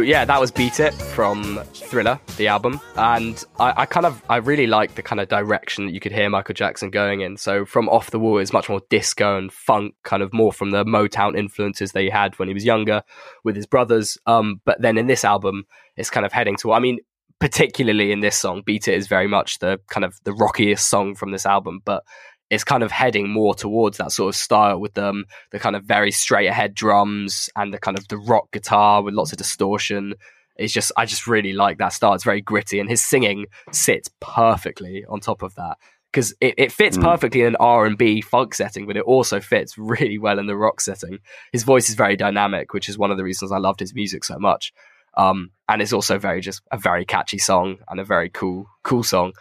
Yeah, 0.02 0.24
that 0.24 0.40
was 0.40 0.50
"Beat 0.50 0.80
It" 0.80 0.92
from 0.92 1.60
Thriller, 1.74 2.18
the 2.36 2.48
album, 2.48 2.80
and 2.96 3.42
I, 3.58 3.82
I 3.82 3.86
kind 3.86 4.06
of 4.06 4.22
I 4.28 4.36
really 4.36 4.66
like 4.66 4.94
the 4.94 5.02
kind 5.02 5.20
of 5.20 5.28
direction 5.28 5.86
that 5.86 5.92
you 5.92 6.00
could 6.00 6.12
hear 6.12 6.28
Michael 6.28 6.54
Jackson 6.54 6.90
going 6.90 7.20
in. 7.20 7.36
So 7.36 7.64
from 7.64 7.88
"Off 7.88 8.10
the 8.10 8.18
Wall" 8.18 8.38
is 8.38 8.52
much 8.52 8.68
more 8.68 8.80
disco 8.90 9.38
and 9.38 9.52
funk, 9.52 9.94
kind 10.02 10.22
of 10.22 10.32
more 10.32 10.52
from 10.52 10.70
the 10.70 10.84
Motown 10.84 11.38
influences 11.38 11.92
that 11.92 12.02
he 12.02 12.10
had 12.10 12.38
when 12.38 12.48
he 12.48 12.54
was 12.54 12.64
younger 12.64 13.02
with 13.44 13.56
his 13.56 13.66
brothers. 13.66 14.18
Um, 14.26 14.60
but 14.64 14.80
then 14.80 14.98
in 14.98 15.06
this 15.06 15.24
album, 15.24 15.64
it's 15.96 16.10
kind 16.10 16.26
of 16.26 16.32
heading 16.32 16.56
to. 16.56 16.72
I 16.72 16.80
mean, 16.80 16.98
particularly 17.38 18.12
in 18.12 18.20
this 18.20 18.36
song, 18.36 18.62
"Beat 18.64 18.88
It" 18.88 18.94
is 18.94 19.08
very 19.08 19.28
much 19.28 19.58
the 19.58 19.80
kind 19.88 20.04
of 20.04 20.18
the 20.24 20.32
rockiest 20.32 20.88
song 20.88 21.14
from 21.14 21.30
this 21.32 21.46
album, 21.46 21.80
but 21.84 22.04
it's 22.50 22.64
kind 22.64 22.82
of 22.82 22.90
heading 22.90 23.30
more 23.30 23.54
towards 23.54 23.98
that 23.98 24.12
sort 24.12 24.28
of 24.28 24.36
style 24.36 24.80
with 24.80 24.98
um, 24.98 25.24
the 25.52 25.58
kind 25.58 25.76
of 25.76 25.84
very 25.84 26.10
straight 26.10 26.48
ahead 26.48 26.74
drums 26.74 27.48
and 27.56 27.72
the 27.72 27.78
kind 27.78 27.96
of 27.96 28.06
the 28.08 28.18
rock 28.18 28.50
guitar 28.52 29.02
with 29.02 29.14
lots 29.14 29.32
of 29.32 29.38
distortion. 29.38 30.14
It's 30.56 30.72
just 30.72 30.92
I 30.96 31.06
just 31.06 31.26
really 31.26 31.52
like 31.52 31.78
that 31.78 31.92
style. 31.92 32.14
It's 32.14 32.24
very 32.24 32.42
gritty, 32.42 32.80
and 32.80 32.90
his 32.90 33.02
singing 33.02 33.46
sits 33.70 34.10
perfectly 34.20 35.04
on 35.08 35.20
top 35.20 35.42
of 35.42 35.54
that 35.54 35.78
because 36.12 36.34
it, 36.40 36.54
it 36.58 36.72
fits 36.72 36.98
perfectly 36.98 37.42
in 37.42 37.46
an 37.48 37.56
R 37.60 37.86
and 37.86 37.96
B 37.96 38.20
funk 38.20 38.54
setting, 38.54 38.86
but 38.86 38.96
it 38.96 39.04
also 39.04 39.40
fits 39.40 39.78
really 39.78 40.18
well 40.18 40.38
in 40.38 40.46
the 40.46 40.56
rock 40.56 40.80
setting. 40.80 41.18
His 41.52 41.62
voice 41.62 41.88
is 41.88 41.94
very 41.94 42.16
dynamic, 42.16 42.74
which 42.74 42.88
is 42.88 42.98
one 42.98 43.10
of 43.10 43.16
the 43.16 43.24
reasons 43.24 43.52
I 43.52 43.58
loved 43.58 43.80
his 43.80 43.94
music 43.94 44.24
so 44.24 44.38
much. 44.38 44.72
Um, 45.16 45.50
and 45.68 45.80
it's 45.80 45.92
also 45.92 46.18
very 46.18 46.40
just 46.40 46.62
a 46.70 46.78
very 46.78 47.04
catchy 47.04 47.38
song 47.38 47.78
and 47.88 48.00
a 48.00 48.04
very 48.04 48.28
cool 48.28 48.66
cool 48.82 49.02
song. 49.02 49.32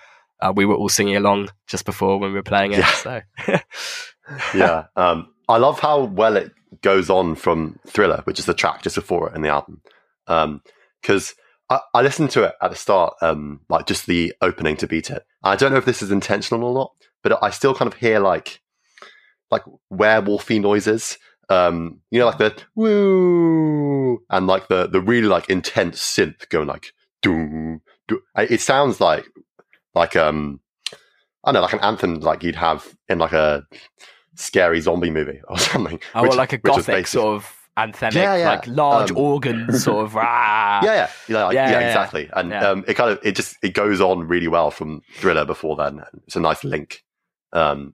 Uh, 0.42 0.54
we 0.56 0.66
were 0.66 0.76
all 0.76 0.90
singing 0.90 1.16
along 1.16 1.50
just 1.68 1.86
before 1.86 2.18
when 2.18 2.32
we 2.32 2.36
were 2.36 2.44
playing 2.44 2.72
it. 2.74 2.80
Yeah. 2.80 2.92
So 2.92 3.22
yeah. 4.56 4.86
Um, 4.96 5.34
I 5.48 5.58
love 5.58 5.80
how 5.80 6.04
well 6.04 6.38
it 6.38 6.52
goes 6.82 7.10
on 7.10 7.36
from 7.36 7.80
Thriller, 7.88 8.22
which 8.26 8.40
is 8.40 8.46
the 8.46 8.54
track 8.54 8.84
just 8.84 8.96
before 8.96 9.30
it 9.30 9.36
in 9.36 9.42
the 9.42 9.50
album. 9.50 9.82
Because 11.02 11.34
I, 11.70 11.80
I 11.94 12.02
listened 12.02 12.32
to 12.32 12.44
it 12.44 12.54
at 12.62 12.70
the 12.70 12.76
start, 12.76 13.16
um, 13.22 13.62
like 13.70 13.88
just 13.88 14.06
the 14.06 14.34
opening 14.42 14.78
to 14.78 14.88
beat 14.88 15.10
it. 15.10 15.24
I 15.44 15.56
don't 15.56 15.72
know 15.72 15.78
if 15.78 15.86
this 15.86 16.02
is 16.02 16.12
intentional 16.12 16.64
or 16.64 16.74
not, 16.74 16.92
but 17.24 17.42
I 17.44 17.50
still 17.50 17.74
kind 17.74 17.92
of 17.92 17.98
hear 18.00 18.20
like 18.20 18.62
like 19.52 19.64
werewolfy 19.92 20.62
noises. 20.62 21.18
Um, 21.50 22.02
you 22.12 22.20
know, 22.20 22.28
like 22.28 22.38
the 22.38 22.56
woo 22.76 24.24
and 24.30 24.46
like 24.46 24.68
the 24.68 24.88
the 24.88 25.02
really 25.02 25.28
like 25.28 25.50
intense 25.50 26.02
synth 26.02 26.48
going 26.50 26.68
like 26.68 26.94
doom. 27.22 27.82
doom. 28.08 28.20
It 28.38 28.62
sounds 28.62 29.02
like 29.02 29.26
like 29.96 30.16
um 30.16 30.60
I 31.44 31.52
don't 31.52 31.56
know, 31.56 31.62
like 31.62 31.74
an 31.74 31.80
anthem 31.80 32.16
like 32.16 32.44
you'd 32.44 32.56
have 32.56 32.86
in 33.08 33.18
like 33.20 33.34
a 33.34 33.66
scary 34.36 34.82
zombie 34.82 35.10
movie 35.12 35.40
or 35.48 35.58
something. 35.58 36.00
oh, 36.16 36.22
which- 36.24 36.30
well, 36.30 36.38
like 36.38 36.54
a 36.54 36.58
gothic 36.58 37.08
sort 37.08 37.36
of 37.36 37.56
anthemic, 37.78 38.14
Yeah, 38.16 38.36
yeah. 38.36 38.50
like 38.50 38.68
large 38.68 39.12
Um, 39.12 39.18
organs, 39.18 39.84
sort 39.86 40.06
of. 40.06 40.16
Ah. 40.18 40.82
yeah, 40.84 40.94
yeah, 40.94 41.10
yeah, 41.30 41.44
like- 41.46 41.54
Yeah, 41.56 41.70
yeah, 41.72 41.88
exactly. 41.88 42.30
And 42.34 42.54
um, 42.54 42.84
it 42.88 42.96
kind 42.96 43.10
of 43.12 43.20
it 43.24 43.36
just 43.36 43.56
it 43.64 43.74
goes 43.74 44.02
on 44.02 44.28
really 44.28 44.48
well 44.50 44.70
from 44.72 45.02
Thriller 45.16 45.46
before 45.46 45.76
then. 45.78 46.02
It's 46.28 46.36
a 46.36 46.42
nice 46.42 46.64
link. 46.64 47.04
Um, 47.54 47.94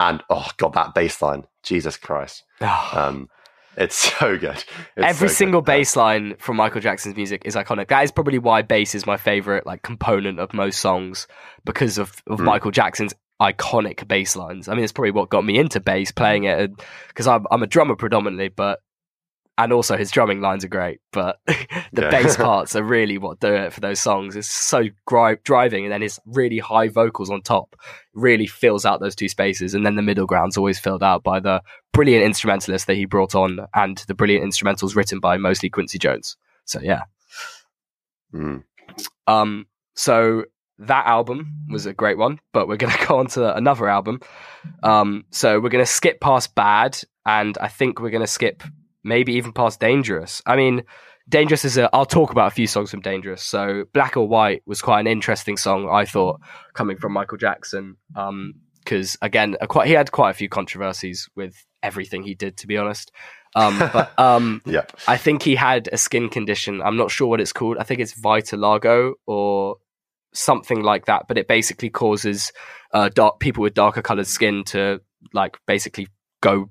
and 0.00 0.22
oh 0.28 0.48
god, 0.56 0.74
that 0.74 0.92
bass 0.94 1.22
line, 1.22 1.44
Jesus 1.62 1.96
Christ, 1.96 2.42
um, 2.60 3.28
it's 3.76 3.96
so 4.18 4.36
good. 4.38 4.56
It's 4.56 4.64
Every 4.96 5.28
so 5.28 5.34
single 5.34 5.60
good. 5.60 5.72
Uh, 5.72 5.76
bass 5.76 5.96
line 5.96 6.34
from 6.38 6.56
Michael 6.56 6.80
Jackson's 6.80 7.16
music 7.16 7.42
is 7.44 7.54
iconic. 7.56 7.88
That 7.88 8.04
is 8.04 8.10
probably 8.10 8.38
why 8.38 8.62
bass 8.62 8.94
is 8.94 9.06
my 9.06 9.16
favorite 9.16 9.66
like 9.66 9.82
component 9.82 10.38
of 10.40 10.52
most 10.54 10.80
songs 10.80 11.26
because 11.64 11.98
of, 11.98 12.22
of 12.26 12.40
Mm. 12.40 12.44
Michael 12.44 12.70
Jackson's 12.70 13.14
iconic 13.40 14.08
bass 14.08 14.34
lines. 14.36 14.68
I 14.68 14.74
mean, 14.74 14.82
it's 14.84 14.92
probably 14.92 15.10
what 15.10 15.28
got 15.28 15.44
me 15.44 15.58
into 15.58 15.78
bass 15.80 16.10
playing 16.10 16.44
it 16.44 16.70
because 17.08 17.26
I'm, 17.26 17.46
I'm 17.50 17.62
a 17.62 17.66
drummer 17.66 17.94
predominantly, 17.96 18.48
but 18.48 18.80
and 19.58 19.72
also 19.72 19.96
his 19.96 20.10
drumming 20.10 20.40
lines 20.40 20.64
are 20.64 20.68
great, 20.68 21.00
but 21.12 21.38
the 21.46 21.56
Yeah. 22.02 22.10
bass 22.10 22.36
parts 22.48 22.76
are 22.76 22.82
really 22.82 23.16
what 23.18 23.40
do 23.40 23.54
it 23.54 23.72
for 23.72 23.80
those 23.80 24.00
songs. 24.00 24.36
It's 24.36 24.48
so 24.48 24.84
gri- 25.06 25.38
driving, 25.44 25.84
and 25.84 25.92
then 25.92 26.02
his 26.02 26.20
really 26.26 26.58
high 26.58 26.88
vocals 26.88 27.30
on 27.30 27.40
top 27.42 27.74
really 28.14 28.46
fills 28.46 28.84
out 28.84 29.00
those 29.00 29.14
two 29.16 29.28
spaces, 29.28 29.74
and 29.74 29.84
then 29.86 29.96
the 29.96 30.02
middle 30.02 30.26
ground's 30.26 30.56
always 30.56 30.78
filled 30.78 31.02
out 31.02 31.22
by 31.22 31.40
the 31.40 31.62
brilliant 31.92 32.24
instrumentalist 32.24 32.86
that 32.86 32.94
he 32.96 33.04
brought 33.06 33.34
on, 33.34 33.60
and 33.74 33.98
the 34.08 34.14
brilliant 34.14 34.44
instrumentals 34.44 34.94
written 34.94 35.20
by 35.20 35.36
mostly 35.38 35.70
Quincy 35.70 35.98
Jones. 35.98 36.36
So 36.66 36.80
yeah, 36.82 37.02
Mm. 38.34 38.64
um, 39.26 39.66
so 39.94 40.44
that 40.78 41.06
album 41.06 41.52
was 41.70 41.86
a 41.86 41.94
great 41.94 42.18
one, 42.18 42.38
but 42.52 42.68
we're 42.68 42.76
going 42.76 42.92
to 42.98 43.06
go 43.06 43.18
on 43.18 43.26
to 43.28 43.56
another 43.56 43.88
album. 43.88 44.20
Um, 44.82 45.24
so 45.30 45.58
we're 45.60 45.70
going 45.70 45.84
to 45.84 45.90
skip 45.90 46.20
past 46.20 46.54
Bad, 46.54 46.98
and 47.24 47.56
I 47.60 47.68
think 47.68 48.00
we're 48.00 48.10
going 48.10 48.20
to 48.22 48.26
skip 48.26 48.62
maybe 49.06 49.34
even 49.34 49.52
past 49.52 49.80
Dangerous. 49.80 50.42
I 50.44 50.56
mean, 50.56 50.82
Dangerous 51.28 51.64
is 51.64 51.76
a. 51.78 51.88
I'll 51.92 52.06
talk 52.06 52.30
about 52.30 52.48
a 52.48 52.54
few 52.54 52.66
songs 52.66 52.90
from 52.90 53.00
Dangerous. 53.00 53.42
So 53.42 53.84
Black 53.92 54.16
or 54.16 54.28
White 54.28 54.62
was 54.66 54.82
quite 54.82 55.00
an 55.00 55.06
interesting 55.06 55.56
song, 55.56 55.88
I 55.90 56.04
thought, 56.04 56.40
coming 56.74 56.98
from 56.98 57.12
Michael 57.12 57.38
Jackson. 57.38 57.96
Um, 58.14 58.54
because 58.84 59.16
again, 59.20 59.56
a 59.60 59.66
quite 59.66 59.88
he 59.88 59.94
had 59.94 60.12
quite 60.12 60.30
a 60.30 60.34
few 60.34 60.48
controversies 60.48 61.28
with 61.34 61.56
everything 61.82 62.22
he 62.22 62.34
did, 62.34 62.56
to 62.58 62.68
be 62.68 62.76
honest. 62.76 63.10
Um, 63.56 63.78
but 63.92 64.16
um, 64.18 64.62
Yep. 64.64 64.92
I 65.08 65.16
think 65.16 65.42
he 65.42 65.56
had 65.56 65.88
a 65.92 65.96
skin 65.96 66.28
condition. 66.28 66.80
I'm 66.80 66.96
not 66.96 67.10
sure 67.10 67.26
what 67.26 67.40
it's 67.40 67.52
called. 67.52 67.78
I 67.78 67.82
think 67.82 68.00
it's 68.00 68.14
vitiligo 68.14 69.14
or 69.26 69.76
something 70.32 70.82
like 70.82 71.06
that. 71.06 71.24
But 71.26 71.38
it 71.38 71.48
basically 71.48 71.90
causes 71.90 72.52
uh, 72.92 73.08
dark 73.08 73.40
people 73.40 73.62
with 73.62 73.74
darker 73.74 74.02
colored 74.02 74.28
skin 74.28 74.62
to 74.66 75.00
like 75.32 75.58
basically 75.66 76.06
go 76.40 76.70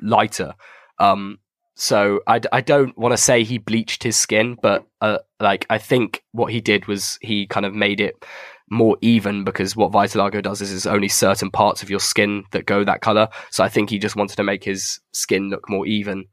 lighter. 0.00 0.54
Um, 0.98 1.38
so 1.80 2.20
I, 2.26 2.42
I 2.52 2.60
don't 2.60 2.96
want 2.98 3.12
to 3.14 3.16
say 3.16 3.42
he 3.42 3.56
bleached 3.56 4.02
his 4.02 4.14
skin, 4.14 4.58
but 4.60 4.84
uh, 5.00 5.16
like 5.40 5.64
I 5.70 5.78
think 5.78 6.22
what 6.32 6.52
he 6.52 6.60
did 6.60 6.86
was 6.86 7.18
he 7.22 7.46
kind 7.46 7.64
of 7.64 7.72
made 7.74 8.02
it 8.02 8.22
more 8.70 8.98
even 9.00 9.44
because 9.44 9.74
what 9.74 9.90
vitiligo 9.90 10.42
does 10.42 10.60
is 10.60 10.68
there's 10.68 10.84
only 10.86 11.08
certain 11.08 11.50
parts 11.50 11.82
of 11.82 11.88
your 11.88 11.98
skin 11.98 12.44
that 12.52 12.66
go 12.66 12.84
that 12.84 13.00
color. 13.00 13.28
So 13.50 13.64
I 13.64 13.70
think 13.70 13.88
he 13.88 13.98
just 13.98 14.14
wanted 14.14 14.36
to 14.36 14.42
make 14.42 14.62
his 14.62 15.00
skin 15.14 15.48
look 15.48 15.70
more 15.70 15.86
even. 15.86 16.26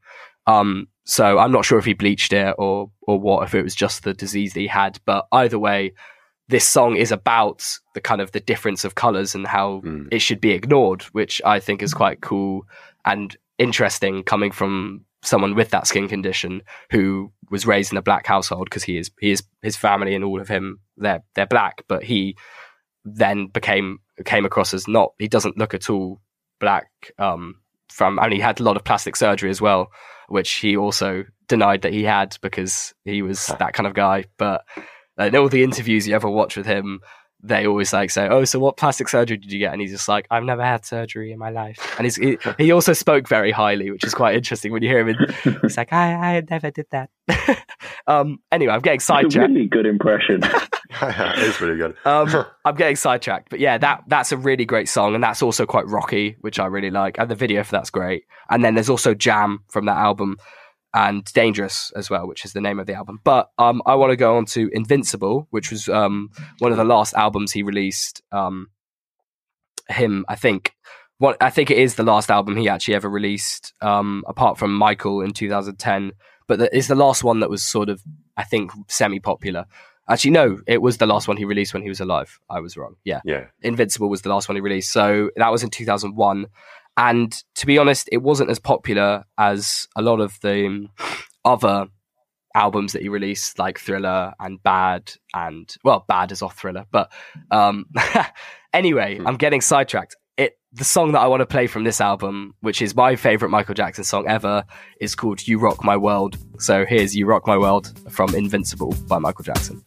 Um, 0.46 0.88
so 1.04 1.38
I'm 1.38 1.50
not 1.50 1.64
sure 1.64 1.78
if 1.78 1.86
he 1.86 1.94
bleached 1.94 2.34
it 2.34 2.54
or 2.58 2.90
or 3.00 3.18
what, 3.18 3.42
if 3.44 3.54
it 3.54 3.62
was 3.62 3.74
just 3.74 4.04
the 4.04 4.12
disease 4.12 4.52
that 4.52 4.60
he 4.60 4.66
had. 4.66 5.00
But 5.06 5.28
either 5.32 5.58
way, 5.58 5.94
this 6.48 6.68
song 6.68 6.96
is 6.96 7.10
about 7.10 7.64
the 7.94 8.02
kind 8.02 8.20
of 8.20 8.32
the 8.32 8.40
difference 8.40 8.84
of 8.84 8.96
colors 8.96 9.34
and 9.34 9.46
how 9.46 9.80
Mm. 9.82 10.08
it 10.12 10.18
should 10.18 10.42
be 10.42 10.50
ignored, 10.52 11.04
which 11.12 11.40
I 11.42 11.58
think 11.58 11.82
is 11.82 11.94
quite 11.94 12.20
cool 12.20 12.66
and 13.06 13.34
interesting 13.56 14.22
coming 14.22 14.52
from 14.52 15.06
someone 15.22 15.54
with 15.54 15.70
that 15.70 15.86
skin 15.86 16.08
condition 16.08 16.62
who 16.90 17.32
was 17.50 17.66
raised 17.66 17.92
in 17.92 17.98
a 17.98 18.02
black 18.02 18.26
household 18.26 18.66
because 18.66 18.84
he 18.84 18.98
is 18.98 19.10
he 19.20 19.30
is 19.30 19.42
his 19.62 19.76
family 19.76 20.14
and 20.14 20.24
all 20.24 20.40
of 20.40 20.48
him 20.48 20.78
they're 20.96 21.22
they're 21.34 21.46
black, 21.46 21.82
but 21.88 22.02
he 22.02 22.36
then 23.04 23.46
became 23.46 23.98
came 24.24 24.44
across 24.44 24.74
as 24.74 24.86
not 24.88 25.12
he 25.18 25.28
doesn't 25.28 25.58
look 25.58 25.74
at 25.74 25.88
all 25.88 26.20
black 26.60 26.86
um 27.18 27.54
from 27.88 28.18
and 28.18 28.32
he 28.32 28.40
had 28.40 28.60
a 28.60 28.62
lot 28.62 28.76
of 28.76 28.84
plastic 28.84 29.16
surgery 29.16 29.48
as 29.48 29.60
well 29.60 29.90
which 30.28 30.52
he 30.54 30.76
also 30.76 31.24
denied 31.48 31.82
that 31.82 31.92
he 31.92 32.04
had 32.04 32.36
because 32.42 32.94
he 33.04 33.22
was 33.22 33.46
that 33.58 33.72
kind 33.72 33.86
of 33.86 33.94
guy. 33.94 34.24
But 34.36 34.62
in 35.18 35.34
all 35.34 35.48
the 35.48 35.64
interviews 35.64 36.06
you 36.06 36.14
ever 36.14 36.30
watch 36.30 36.56
with 36.56 36.66
him 36.66 37.00
they 37.42 37.66
always 37.66 37.92
like 37.92 38.10
say 38.10 38.26
oh 38.28 38.44
so 38.44 38.58
what 38.58 38.76
plastic 38.76 39.08
surgery 39.08 39.36
did 39.36 39.52
you 39.52 39.58
get 39.58 39.72
and 39.72 39.80
he's 39.80 39.92
just 39.92 40.08
like 40.08 40.26
i've 40.30 40.42
never 40.42 40.62
had 40.62 40.84
surgery 40.84 41.30
in 41.30 41.38
my 41.38 41.50
life 41.50 41.94
and 41.96 42.04
he's, 42.04 42.16
he, 42.16 42.36
he 42.58 42.72
also 42.72 42.92
spoke 42.92 43.28
very 43.28 43.52
highly 43.52 43.90
which 43.90 44.04
is 44.04 44.14
quite 44.14 44.34
interesting 44.34 44.72
when 44.72 44.82
you 44.82 44.88
hear 44.88 45.06
him 45.06 45.16
and 45.16 45.58
he's 45.62 45.76
like 45.76 45.92
i, 45.92 46.36
I 46.36 46.42
never 46.50 46.70
did 46.70 46.86
that 46.90 47.10
um 48.06 48.40
anyway 48.50 48.72
i'm 48.72 48.80
getting 48.80 49.00
sidetracked 49.00 49.52
really 49.52 49.66
good 49.66 49.86
impression. 49.86 50.42
it's 51.02 51.60
really 51.60 51.76
good. 51.76 51.94
um, 52.06 52.46
I'm 52.64 52.74
getting 52.74 52.96
sidetracked, 52.96 53.50
but 53.50 53.60
yeah, 53.60 53.76
that 53.76 54.04
that's 54.06 54.32
a 54.32 54.38
really 54.38 54.64
great 54.64 54.88
song, 54.88 55.14
and 55.14 55.22
that's 55.22 55.42
also 55.42 55.66
quite 55.66 55.86
rocky, 55.86 56.36
which 56.40 56.58
I 56.58 56.66
really 56.66 56.90
like, 56.90 57.18
and 57.18 57.30
the 57.30 57.34
video 57.34 57.62
for 57.62 57.72
that's 57.72 57.90
great. 57.90 58.24
And 58.48 58.64
then 58.64 58.74
there's 58.74 58.88
also 58.88 59.12
Jam 59.12 59.62
from 59.68 59.84
that 59.84 59.98
album, 59.98 60.38
and 60.98 61.24
Dangerous 61.32 61.92
as 61.94 62.10
well, 62.10 62.26
which 62.26 62.44
is 62.44 62.52
the 62.52 62.60
name 62.60 62.80
of 62.80 62.86
the 62.86 62.94
album. 62.94 63.20
But 63.22 63.50
um, 63.56 63.80
I 63.86 63.94
want 63.94 64.10
to 64.10 64.16
go 64.16 64.36
on 64.36 64.46
to 64.46 64.68
Invincible, 64.72 65.46
which 65.50 65.70
was 65.70 65.88
um 65.88 66.30
one 66.58 66.72
of 66.72 66.78
the 66.78 66.84
last 66.84 67.14
albums 67.14 67.52
he 67.52 67.62
released. 67.62 68.22
Um, 68.32 68.68
him, 69.88 70.24
I 70.28 70.34
think. 70.34 70.74
What 71.18 71.36
I 71.40 71.50
think 71.50 71.70
it 71.70 71.78
is 71.78 71.94
the 71.94 72.02
last 72.02 72.30
album 72.30 72.56
he 72.56 72.68
actually 72.68 72.94
ever 72.94 73.08
released, 73.08 73.72
um, 73.80 74.24
apart 74.28 74.58
from 74.58 74.74
Michael 74.74 75.20
in 75.20 75.32
2010. 75.32 76.12
But 76.46 76.58
the, 76.58 76.76
it's 76.76 76.88
the 76.88 76.94
last 76.94 77.24
one 77.24 77.40
that 77.40 77.50
was 77.50 77.62
sort 77.62 77.88
of, 77.88 78.02
I 78.36 78.44
think, 78.44 78.70
semi-popular. 78.88 79.66
Actually, 80.08 80.30
no, 80.30 80.60
it 80.66 80.80
was 80.80 80.96
the 80.96 81.06
last 81.06 81.28
one 81.28 81.36
he 81.36 81.44
released 81.44 81.74
when 81.74 81.82
he 81.82 81.88
was 81.88 82.00
alive. 82.00 82.38
I 82.48 82.60
was 82.60 82.76
wrong. 82.76 82.94
Yeah. 83.04 83.20
yeah. 83.24 83.46
Invincible 83.62 84.08
was 84.08 84.22
the 84.22 84.30
last 84.30 84.48
one 84.48 84.56
he 84.56 84.60
released. 84.60 84.90
So 84.90 85.30
that 85.36 85.52
was 85.52 85.62
in 85.62 85.70
2001. 85.70 86.46
And 86.98 87.32
to 87.54 87.66
be 87.66 87.78
honest, 87.78 88.08
it 88.10 88.18
wasn't 88.18 88.50
as 88.50 88.58
popular 88.58 89.24
as 89.38 89.86
a 89.96 90.02
lot 90.02 90.20
of 90.20 90.38
the 90.40 90.88
other 91.44 91.86
albums 92.56 92.92
that 92.92 93.02
he 93.02 93.08
released, 93.08 93.56
like 93.56 93.78
Thriller 93.78 94.34
and 94.40 94.60
Bad, 94.64 95.12
and 95.32 95.72
well, 95.84 96.04
Bad 96.08 96.32
is 96.32 96.42
off 96.42 96.58
Thriller. 96.58 96.86
But 96.90 97.12
um, 97.52 97.86
anyway, 98.74 99.20
I'm 99.24 99.36
getting 99.36 99.60
sidetracked. 99.60 100.16
it 100.36 100.58
the 100.72 100.84
song 100.84 101.12
that 101.12 101.20
I 101.20 101.28
want 101.28 101.40
to 101.40 101.46
play 101.46 101.68
from 101.68 101.84
this 101.84 102.00
album, 102.00 102.56
which 102.62 102.82
is 102.82 102.96
my 102.96 103.14
favorite 103.14 103.50
Michael 103.50 103.74
Jackson 103.74 104.02
song 104.02 104.26
ever, 104.26 104.64
is 105.00 105.14
called 105.14 105.46
"You 105.46 105.60
Rock 105.60 105.84
My 105.84 105.96
World." 105.96 106.36
So 106.58 106.84
here's 106.84 107.14
"You 107.14 107.26
Rock 107.26 107.46
My 107.46 107.56
World" 107.56 107.92
from 108.10 108.34
Invincible 108.34 108.92
by 109.06 109.20
Michael 109.20 109.44
Jackson. 109.44 109.80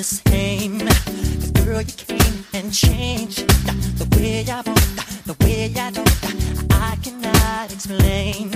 The 0.00 0.30
same. 0.30 0.78
'Cause 0.78 1.50
girl, 1.62 1.82
you 1.82 1.92
came 1.92 2.44
and 2.54 2.72
changed 2.72 3.46
the 3.98 4.06
way 4.16 4.46
I 4.48 4.62
walk, 4.66 4.96
the 5.26 5.36
way 5.44 5.70
I 5.76 5.90
talk. 5.90 6.24
I 6.70 6.96
cannot 7.04 7.70
explain 7.70 8.50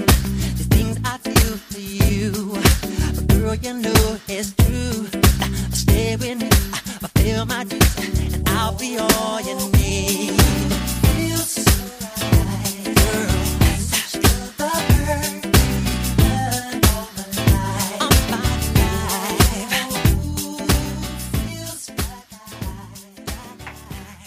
the 0.58 0.64
things 0.74 0.96
I 1.04 1.18
feel 1.18 1.54
for 1.68 1.80
you. 1.80 2.30
But 3.14 3.26
girl, 3.28 3.54
you 3.64 3.74
know 3.74 4.18
it's 4.26 4.52
true. 4.62 5.06
Stay 5.72 6.16
with 6.16 6.38
me, 6.42 6.50
fulfill 7.02 7.44
my 7.44 7.64
dreams, 7.64 7.94
and 8.34 8.48
I'll 8.48 8.72
be 8.72 8.96
all 8.96 9.38
you 9.48 9.56
need. 9.76 10.73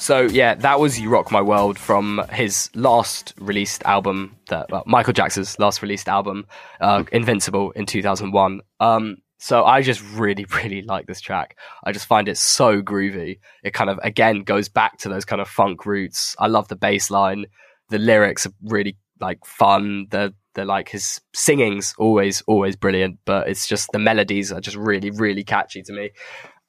So 0.08 0.22
yeah, 0.22 0.55
that 0.55 0.80
was 0.80 0.97
"You 0.97 1.10
Rock 1.10 1.34
My 1.34 1.41
World" 1.41 1.78
from 1.78 2.22
his 2.32 2.70
last 2.74 3.34
released 3.41 3.84
album, 3.84 4.38
that 4.47 4.72
well, 4.72 4.84
Michael 4.86 5.12
Jackson's 5.12 5.60
last 5.60 5.82
released 5.82 6.08
album, 6.08 6.47
uh, 6.80 7.03
"Invincible" 7.12 7.72
in 7.72 7.86
2001. 7.86 8.62
Um, 8.80 9.18
so 9.38 9.66
I 9.66 9.82
just 9.82 10.01
really, 10.14 10.45
really 10.55 10.82
like 10.82 11.08
this 11.08 11.20
track. 11.20 11.58
I 11.84 11.91
just 11.91 12.05
find 12.05 12.30
it 12.30 12.38
so 12.38 12.82
groovy. 12.82 13.39
It 13.66 13.74
kind 13.74 13.89
of 13.89 13.99
again 14.01 14.43
goes 14.43 14.70
back 14.70 14.97
to 14.99 15.10
those 15.10 15.26
kind 15.26 15.41
of 15.41 15.49
funk 15.49 15.86
roots. 15.86 16.38
I 16.39 16.47
love 16.47 16.70
the 16.70 16.78
bass 16.78 17.12
line. 17.12 17.47
The 17.89 17.99
lyrics 17.99 18.45
are 18.45 18.53
really 18.64 18.95
like 19.20 19.43
fun. 19.45 20.08
The 20.10 20.34
the 20.53 20.64
like 20.64 20.88
his 20.88 21.20
singing's 21.34 21.93
always 21.97 22.41
always 22.47 22.78
brilliant, 22.78 23.20
but 23.26 23.49
it's 23.49 23.68
just 23.68 23.91
the 23.91 23.99
melodies 23.99 24.53
are 24.53 24.62
just 24.62 24.78
really, 24.78 25.10
really 25.10 25.43
catchy 25.43 25.82
to 25.82 25.91
me. 25.91 26.12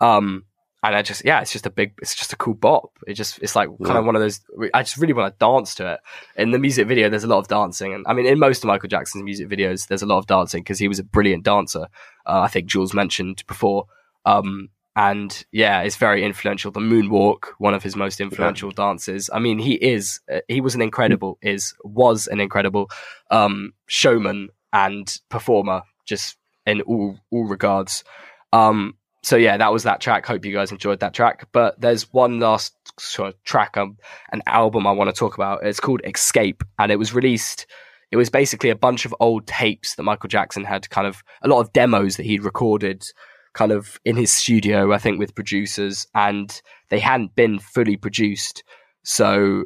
Um, 0.01 0.43
and 0.83 0.95
I 0.95 1.03
just 1.03 1.24
yeah, 1.24 1.41
it's 1.41 1.53
just 1.53 1.66
a 1.66 1.70
big, 1.70 1.95
it's 2.01 2.14
just 2.14 2.33
a 2.33 2.37
cool 2.37 2.55
bop. 2.55 2.91
It 3.07 3.14
just 3.14 3.39
it's 3.43 3.57
like 3.57 3.68
kind 3.68 3.79
Yeah. 3.89 3.99
of 3.99 4.07
one 4.07 4.14
of 4.16 4.22
those. 4.22 4.41
I 4.74 4.83
just 4.83 4.97
really 4.97 5.12
want 5.12 5.33
to 5.35 5.39
dance 5.45 5.74
to 5.76 5.95
it. 5.95 6.01
In 6.37 6.53
the 6.53 6.59
music 6.59 6.87
video, 6.87 7.09
there's 7.09 7.24
a 7.24 7.29
lot 7.29 7.39
of 7.39 7.49
dancing, 7.49 7.95
and 7.95 8.05
I 8.07 8.12
mean, 8.12 8.26
in 8.26 8.39
most 8.39 8.62
of 8.62 8.68
Michael 8.68 8.89
Jackson's 8.89 9.24
music 9.24 9.49
videos, 9.49 9.89
there's 9.89 10.03
a 10.03 10.07
lot 10.07 10.18
of 10.18 10.26
dancing 10.26 10.62
because 10.62 10.79
he 10.79 10.89
was 10.89 10.99
a 10.99 11.05
brilliant 11.05 11.45
dancer. 11.45 11.87
Uh, 12.26 12.41
I 12.41 12.49
think 12.49 12.66
Jules 12.66 12.95
mentioned 12.95 13.43
before. 13.47 13.87
Um, 14.24 14.68
and 14.95 15.45
yeah, 15.53 15.83
it's 15.83 15.95
very 15.97 16.24
influential. 16.24 16.72
The 16.72 16.81
moonwalk, 16.81 17.45
one 17.59 17.72
of 17.72 17.85
his 17.85 17.95
most 17.95 18.20
influential 18.20 18.72
dances. 18.72 19.31
I 19.33 19.39
mean, 19.39 19.59
he 19.61 19.74
is 19.74 20.20
uh, 20.33 20.41
he 20.49 20.61
was 20.61 20.74
an 20.74 20.83
incredible 20.83 21.39
is 21.41 21.74
was 21.85 22.26
an 22.26 22.41
incredible 22.41 22.91
um, 23.31 23.74
showman 23.87 24.49
and 24.72 25.20
performer, 25.29 25.83
just 26.05 26.37
in 26.66 26.81
all 26.83 27.16
all 27.31 27.47
regards. 27.47 28.03
Um, 28.53 28.95
so 29.29 29.37
yeah, 29.37 29.59
that 29.59 29.74
was 29.74 29.83
that 29.83 30.01
track. 30.01 30.24
Hope 30.24 30.47
you 30.47 30.55
guys 30.55 30.72
enjoyed 30.72 31.01
that 31.01 31.12
track. 31.12 31.49
But 31.53 31.79
there's 31.79 32.11
one 32.14 32.41
last 32.41 32.74
sort 32.99 33.29
of 33.29 33.45
track, 33.45 33.76
um, 33.76 33.99
an 34.33 34.41
album 34.47 34.87
I 34.87 34.93
want 34.93 35.14
to 35.14 35.18
talk 35.18 35.35
about. 35.35 35.66
It's 35.66 35.81
called 35.81 36.01
Xscape, 36.03 36.62
and 36.79 36.91
it 36.91 36.97
was 36.97 37.12
released. 37.12 37.66
It 38.11 38.16
was 38.16 38.31
basically 38.31 38.70
a 38.70 38.74
bunch 38.74 39.05
of 39.05 39.14
old 39.20 39.47
tapes 39.47 39.97
that 39.97 40.03
Michael 40.03 40.31
Jackson 40.31 40.64
had, 40.64 40.89
kind 40.89 41.07
of 41.07 41.22
a 41.43 41.49
lot 41.49 41.61
of 41.61 41.74
demos 41.74 42.16
that 42.16 42.24
he'd 42.24 42.43
recorded, 42.43 43.05
kind 43.53 43.70
of 43.70 44.01
in 44.03 44.16
his 44.16 44.33
studio, 44.33 44.95
I 44.95 44.99
think, 44.99 45.18
with 45.18 45.35
producers, 45.35 46.07
and 46.14 46.62
they 46.89 46.99
hadn't 46.99 47.35
been 47.35 47.59
fully 47.59 47.99
produced. 47.99 48.64
So 49.05 49.64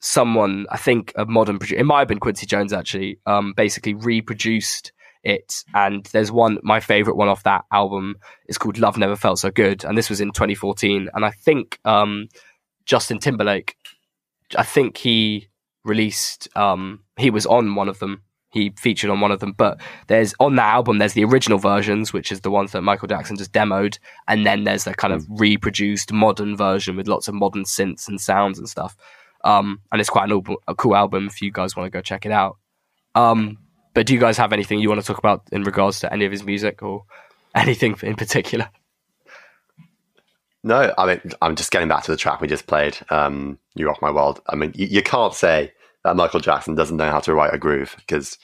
someone, 0.00 0.66
I 0.68 0.78
think, 0.78 1.12
a 1.14 1.24
modern 1.26 1.60
producer, 1.60 1.78
it 1.78 1.86
might 1.86 2.00
have 2.00 2.08
been 2.08 2.18
Quincy 2.18 2.46
Jones 2.46 2.72
actually, 2.72 3.20
um, 3.24 3.52
basically 3.56 3.94
reproduced 3.94 4.90
it. 5.26 5.64
And 5.74 6.04
there's 6.06 6.30
one, 6.30 6.58
my 6.62 6.80
favorite 6.80 7.16
one 7.16 7.28
off 7.28 7.42
that 7.42 7.64
album 7.72 8.16
is 8.48 8.56
called 8.56 8.78
Love 8.78 8.96
Never 8.96 9.16
Felt 9.16 9.40
So 9.40 9.50
Good. 9.50 9.84
And 9.84 9.98
this 9.98 10.08
was 10.08 10.20
in 10.20 10.30
2014. 10.30 11.10
And 11.12 11.24
I 11.24 11.30
think 11.30 11.78
um, 11.84 12.28
Justin 12.86 13.18
Timberlake, 13.18 13.76
I 14.56 14.62
think 14.62 14.96
he 14.96 15.48
released, 15.84 16.48
um, 16.56 17.00
he 17.16 17.30
was 17.30 17.44
on 17.44 17.74
one 17.74 17.88
of 17.88 17.98
them. 17.98 18.22
He 18.52 18.72
featured 18.78 19.10
on 19.10 19.20
one 19.20 19.32
of 19.32 19.40
them, 19.40 19.52
but 19.52 19.80
there's 20.06 20.32
on 20.40 20.56
that 20.56 20.72
album. 20.72 20.96
There's 20.96 21.12
the 21.12 21.24
original 21.24 21.58
versions, 21.58 22.14
which 22.14 22.32
is 22.32 22.40
the 22.40 22.50
ones 22.50 22.72
that 22.72 22.80
Michael 22.80 23.08
Jackson 23.08 23.36
just 23.36 23.52
demoed, 23.52 23.98
and 24.28 24.46
then 24.46 24.64
there's 24.64 24.84
the 24.84 24.94
kind 24.94 25.12
of 25.12 25.26
reproduced 25.28 26.10
modern 26.10 26.56
version 26.56 26.96
with 26.96 27.06
lots 27.06 27.28
of 27.28 27.34
modern 27.34 27.64
synths 27.64 28.08
and 28.08 28.18
sounds 28.18 28.58
and 28.58 28.66
stuff. 28.66 28.96
Um, 29.44 29.82
and 29.92 30.00
it's 30.00 30.08
quite 30.08 30.30
an 30.30 30.56
a 30.68 30.74
cool 30.74 30.96
album 30.96 31.26
if 31.26 31.42
you 31.42 31.50
guys 31.50 31.76
want 31.76 31.86
to 31.86 31.90
go 31.90 32.00
check 32.00 32.24
it 32.24 32.32
out. 32.32 32.56
Um, 33.14 33.58
but 33.96 34.04
do 34.04 34.12
you 34.12 34.20
guys 34.20 34.36
have 34.36 34.52
anything 34.52 34.78
you 34.78 34.90
want 34.90 35.00
to 35.00 35.06
talk 35.06 35.16
about 35.16 35.44
in 35.52 35.62
regards 35.62 36.00
to 36.00 36.12
any 36.12 36.26
of 36.26 36.30
his 36.30 36.44
music 36.44 36.82
or 36.82 37.04
anything 37.54 37.96
in 38.02 38.14
particular? 38.14 38.68
No, 40.62 40.92
I 40.98 41.06
mean, 41.06 41.20
I'm 41.40 41.56
just 41.56 41.70
getting 41.70 41.88
back 41.88 42.04
to 42.04 42.10
the 42.10 42.18
track 42.18 42.42
we 42.42 42.46
just 42.46 42.66
played, 42.66 42.98
um, 43.08 43.58
You 43.74 43.86
Rock 43.86 44.02
My 44.02 44.10
World. 44.10 44.42
I 44.50 44.54
mean, 44.54 44.72
you, 44.74 44.86
you 44.86 45.02
can't 45.02 45.32
say 45.32 45.72
that 46.04 46.14
Michael 46.14 46.40
Jackson 46.40 46.74
doesn't 46.74 46.98
know 46.98 47.10
how 47.10 47.20
to 47.20 47.32
write 47.32 47.54
a 47.54 47.58
groove 47.58 47.96
because, 47.96 48.36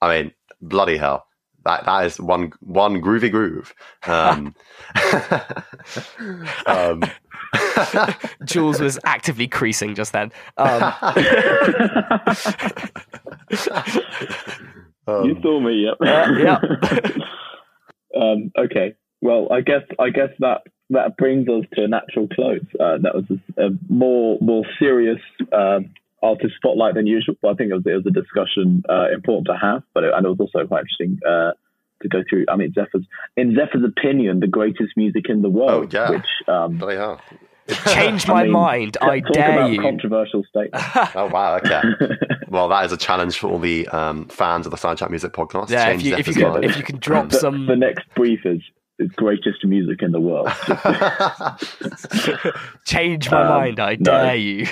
I 0.00 0.22
mean, 0.22 0.32
bloody 0.62 0.96
hell. 0.96 1.26
That, 1.66 1.84
that 1.84 2.06
is 2.06 2.18
one 2.18 2.52
one 2.60 3.02
groovy 3.02 3.30
groove. 3.30 3.74
Um, 4.06 4.54
um, 6.66 7.02
Jules 8.44 8.80
was 8.80 8.98
actively 9.04 9.48
creasing 9.48 9.94
just 9.94 10.12
then. 10.12 10.32
Um, 10.56 10.94
um, 15.06 15.24
you 15.24 15.36
saw 15.42 15.60
me, 15.60 15.86
yep. 15.86 15.96
yeah. 16.02 16.58
um, 18.20 18.52
okay. 18.58 18.94
Well, 19.20 19.48
I 19.50 19.60
guess 19.60 19.82
I 19.98 20.10
guess 20.10 20.30
that 20.40 20.62
that 20.90 21.16
brings 21.16 21.48
us 21.48 21.64
to 21.74 21.84
a 21.84 21.88
natural 21.88 22.28
close. 22.28 22.64
Uh, 22.78 22.98
that 23.02 23.14
was 23.14 23.24
a, 23.30 23.66
a 23.66 23.70
more 23.88 24.38
more 24.40 24.64
serious 24.78 25.20
um, 25.52 25.90
artist 26.22 26.54
spotlight 26.56 26.94
than 26.94 27.06
usual. 27.06 27.34
But 27.40 27.52
I 27.52 27.54
think 27.54 27.70
it 27.70 27.74
was, 27.74 27.82
it 27.86 27.94
was 27.94 28.06
a 28.06 28.10
discussion 28.10 28.82
uh, 28.88 29.12
important 29.12 29.46
to 29.46 29.56
have, 29.60 29.82
but 29.94 30.04
it, 30.04 30.12
and 30.14 30.26
it 30.26 30.28
was 30.28 30.40
also 30.40 30.66
quite 30.66 30.80
interesting 30.80 31.18
uh, 31.26 31.52
to 32.02 32.08
go 32.08 32.22
through. 32.28 32.44
I 32.48 32.56
mean, 32.56 32.72
Zephyr's 32.74 33.06
in 33.36 33.54
Zephyr's 33.54 33.84
opinion, 33.84 34.40
the 34.40 34.46
greatest 34.46 34.92
music 34.96 35.24
in 35.28 35.42
the 35.42 35.48
world, 35.50 35.94
Oh, 35.94 35.98
yeah. 35.98 36.10
which 36.10 36.48
um, 36.48 36.78
bloody 36.78 36.96
hell. 37.68 37.94
Change 37.94 38.28
I 38.28 38.32
my 38.32 38.42
mean, 38.44 38.52
mind. 38.52 38.96
I 39.00 39.20
talk 39.20 39.32
dare 39.32 39.52
about 39.52 39.70
you. 39.72 39.80
controversial 39.80 40.44
statements. 40.48 40.86
Oh, 41.14 41.26
wow. 41.26 41.56
Okay. 41.56 41.80
well, 42.48 42.68
that 42.68 42.84
is 42.84 42.92
a 42.92 42.96
challenge 42.96 43.38
for 43.38 43.48
all 43.50 43.58
the 43.58 43.86
um, 43.88 44.26
fans 44.28 44.66
of 44.66 44.70
the 44.70 44.76
Sidetrack 44.76 45.10
Music 45.10 45.32
podcast. 45.32 45.70
Yeah, 45.70 45.88
if 45.90 46.02
you, 46.02 46.16
if 46.16 46.26
you 46.26 46.32
Zephyr's 46.34 46.52
can 46.54 46.64
if 46.64 46.76
you 46.76 46.82
can 46.82 46.98
drop 46.98 47.30
the, 47.30 47.38
some 47.38 47.66
the 47.66 47.76
next 47.76 48.04
brief 48.14 48.40
is, 48.44 48.60
is 48.98 49.10
greatest 49.12 49.64
music 49.64 50.02
in 50.02 50.12
the 50.12 50.20
world. 50.20 50.48
change 52.84 53.30
my 53.30 53.42
Um, 53.42 53.48
mind, 53.48 53.80
I 53.80 53.94
no. 53.96 54.04
dare 54.04 54.36
you. 54.36 54.66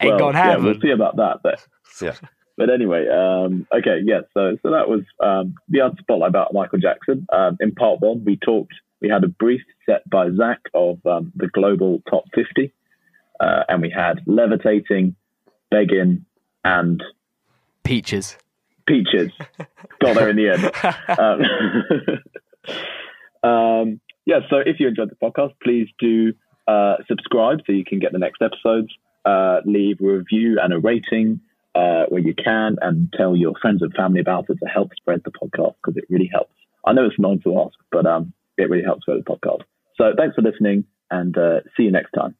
Ain't 0.00 0.10
well, 0.10 0.18
gonna 0.18 0.38
yeah, 0.38 0.44
happen. 0.44 0.64
we'll 0.64 0.80
see 0.80 0.90
about 0.90 1.16
that. 1.16 1.38
But 1.42 1.64
yeah. 2.02 2.14
but 2.56 2.68
anyway, 2.70 3.06
um, 3.08 3.66
okay, 3.72 4.00
yeah. 4.04 4.20
So 4.34 4.56
so 4.62 4.70
that 4.70 4.88
was 4.88 5.02
um, 5.22 5.54
the 5.68 5.80
art 5.82 5.96
spotlight 5.98 6.28
about 6.30 6.52
Michael 6.52 6.78
Jackson. 6.78 7.26
Um, 7.32 7.56
in 7.60 7.72
part 7.74 8.00
one, 8.00 8.24
we 8.24 8.36
talked. 8.36 8.74
We 9.04 9.10
had 9.10 9.22
a 9.22 9.28
brief 9.28 9.60
set 9.84 10.08
by 10.08 10.30
Zac 10.30 10.60
of 10.72 11.04
um, 11.04 11.30
the 11.36 11.48
global 11.48 12.02
top 12.08 12.24
fifty, 12.34 12.72
uh, 13.38 13.64
and 13.68 13.82
we 13.82 13.90
had 13.90 14.22
levitating, 14.26 15.14
begging, 15.70 16.24
and 16.64 17.02
Peaches. 17.82 18.38
peaches. 18.86 19.30
Got 20.00 20.14
there 20.14 20.30
in 20.30 20.36
the 20.36 20.48
end. 20.48 20.70
Um, 23.44 23.50
um, 23.50 24.00
yeah, 24.24 24.40
so 24.48 24.56
if 24.56 24.80
you 24.80 24.88
enjoyed 24.88 25.10
the 25.10 25.16
podcast, 25.16 25.52
please 25.62 25.88
do 25.98 26.32
uh, 26.66 26.94
subscribe 27.06 27.58
so 27.66 27.72
you 27.74 27.84
can 27.84 27.98
get 27.98 28.12
the 28.12 28.18
next 28.18 28.40
episodes. 28.40 28.88
Uh, 29.26 29.60
leave 29.66 30.00
a 30.00 30.04
review 30.06 30.58
and 30.62 30.72
a 30.72 30.78
rating 30.78 31.40
uh, 31.74 32.04
where 32.08 32.22
you 32.22 32.34
can, 32.34 32.76
and 32.80 33.12
tell 33.14 33.36
your 33.36 33.52
friends 33.60 33.82
and 33.82 33.92
family 33.92 34.20
about 34.20 34.46
it 34.48 34.56
to 34.60 34.66
help 34.66 34.94
spread 34.96 35.20
the 35.26 35.30
podcast 35.30 35.74
because 35.84 35.98
it 35.98 36.04
really 36.08 36.30
helps. 36.32 36.54
I 36.86 36.94
know 36.94 37.04
it's 37.04 37.18
annoying 37.18 37.42
to 37.42 37.60
ask, 37.60 37.74
but 37.92 38.06
um, 38.06 38.32
it 38.56 38.70
really 38.70 38.84
helps 38.84 39.02
spread 39.02 39.18
the 39.18 39.30
podcast. 39.30 39.62
So 39.96 40.12
thanks 40.16 40.34
for 40.34 40.42
listening, 40.42 40.84
and 41.10 41.36
uh, 41.36 41.60
see 41.76 41.84
you 41.84 41.92
next 41.92 42.12
time. 42.12 42.36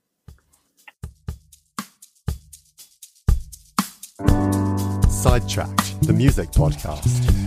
Sidetracked, 5.08 6.02
the 6.02 6.12
music 6.12 6.50
podcast. 6.50 7.43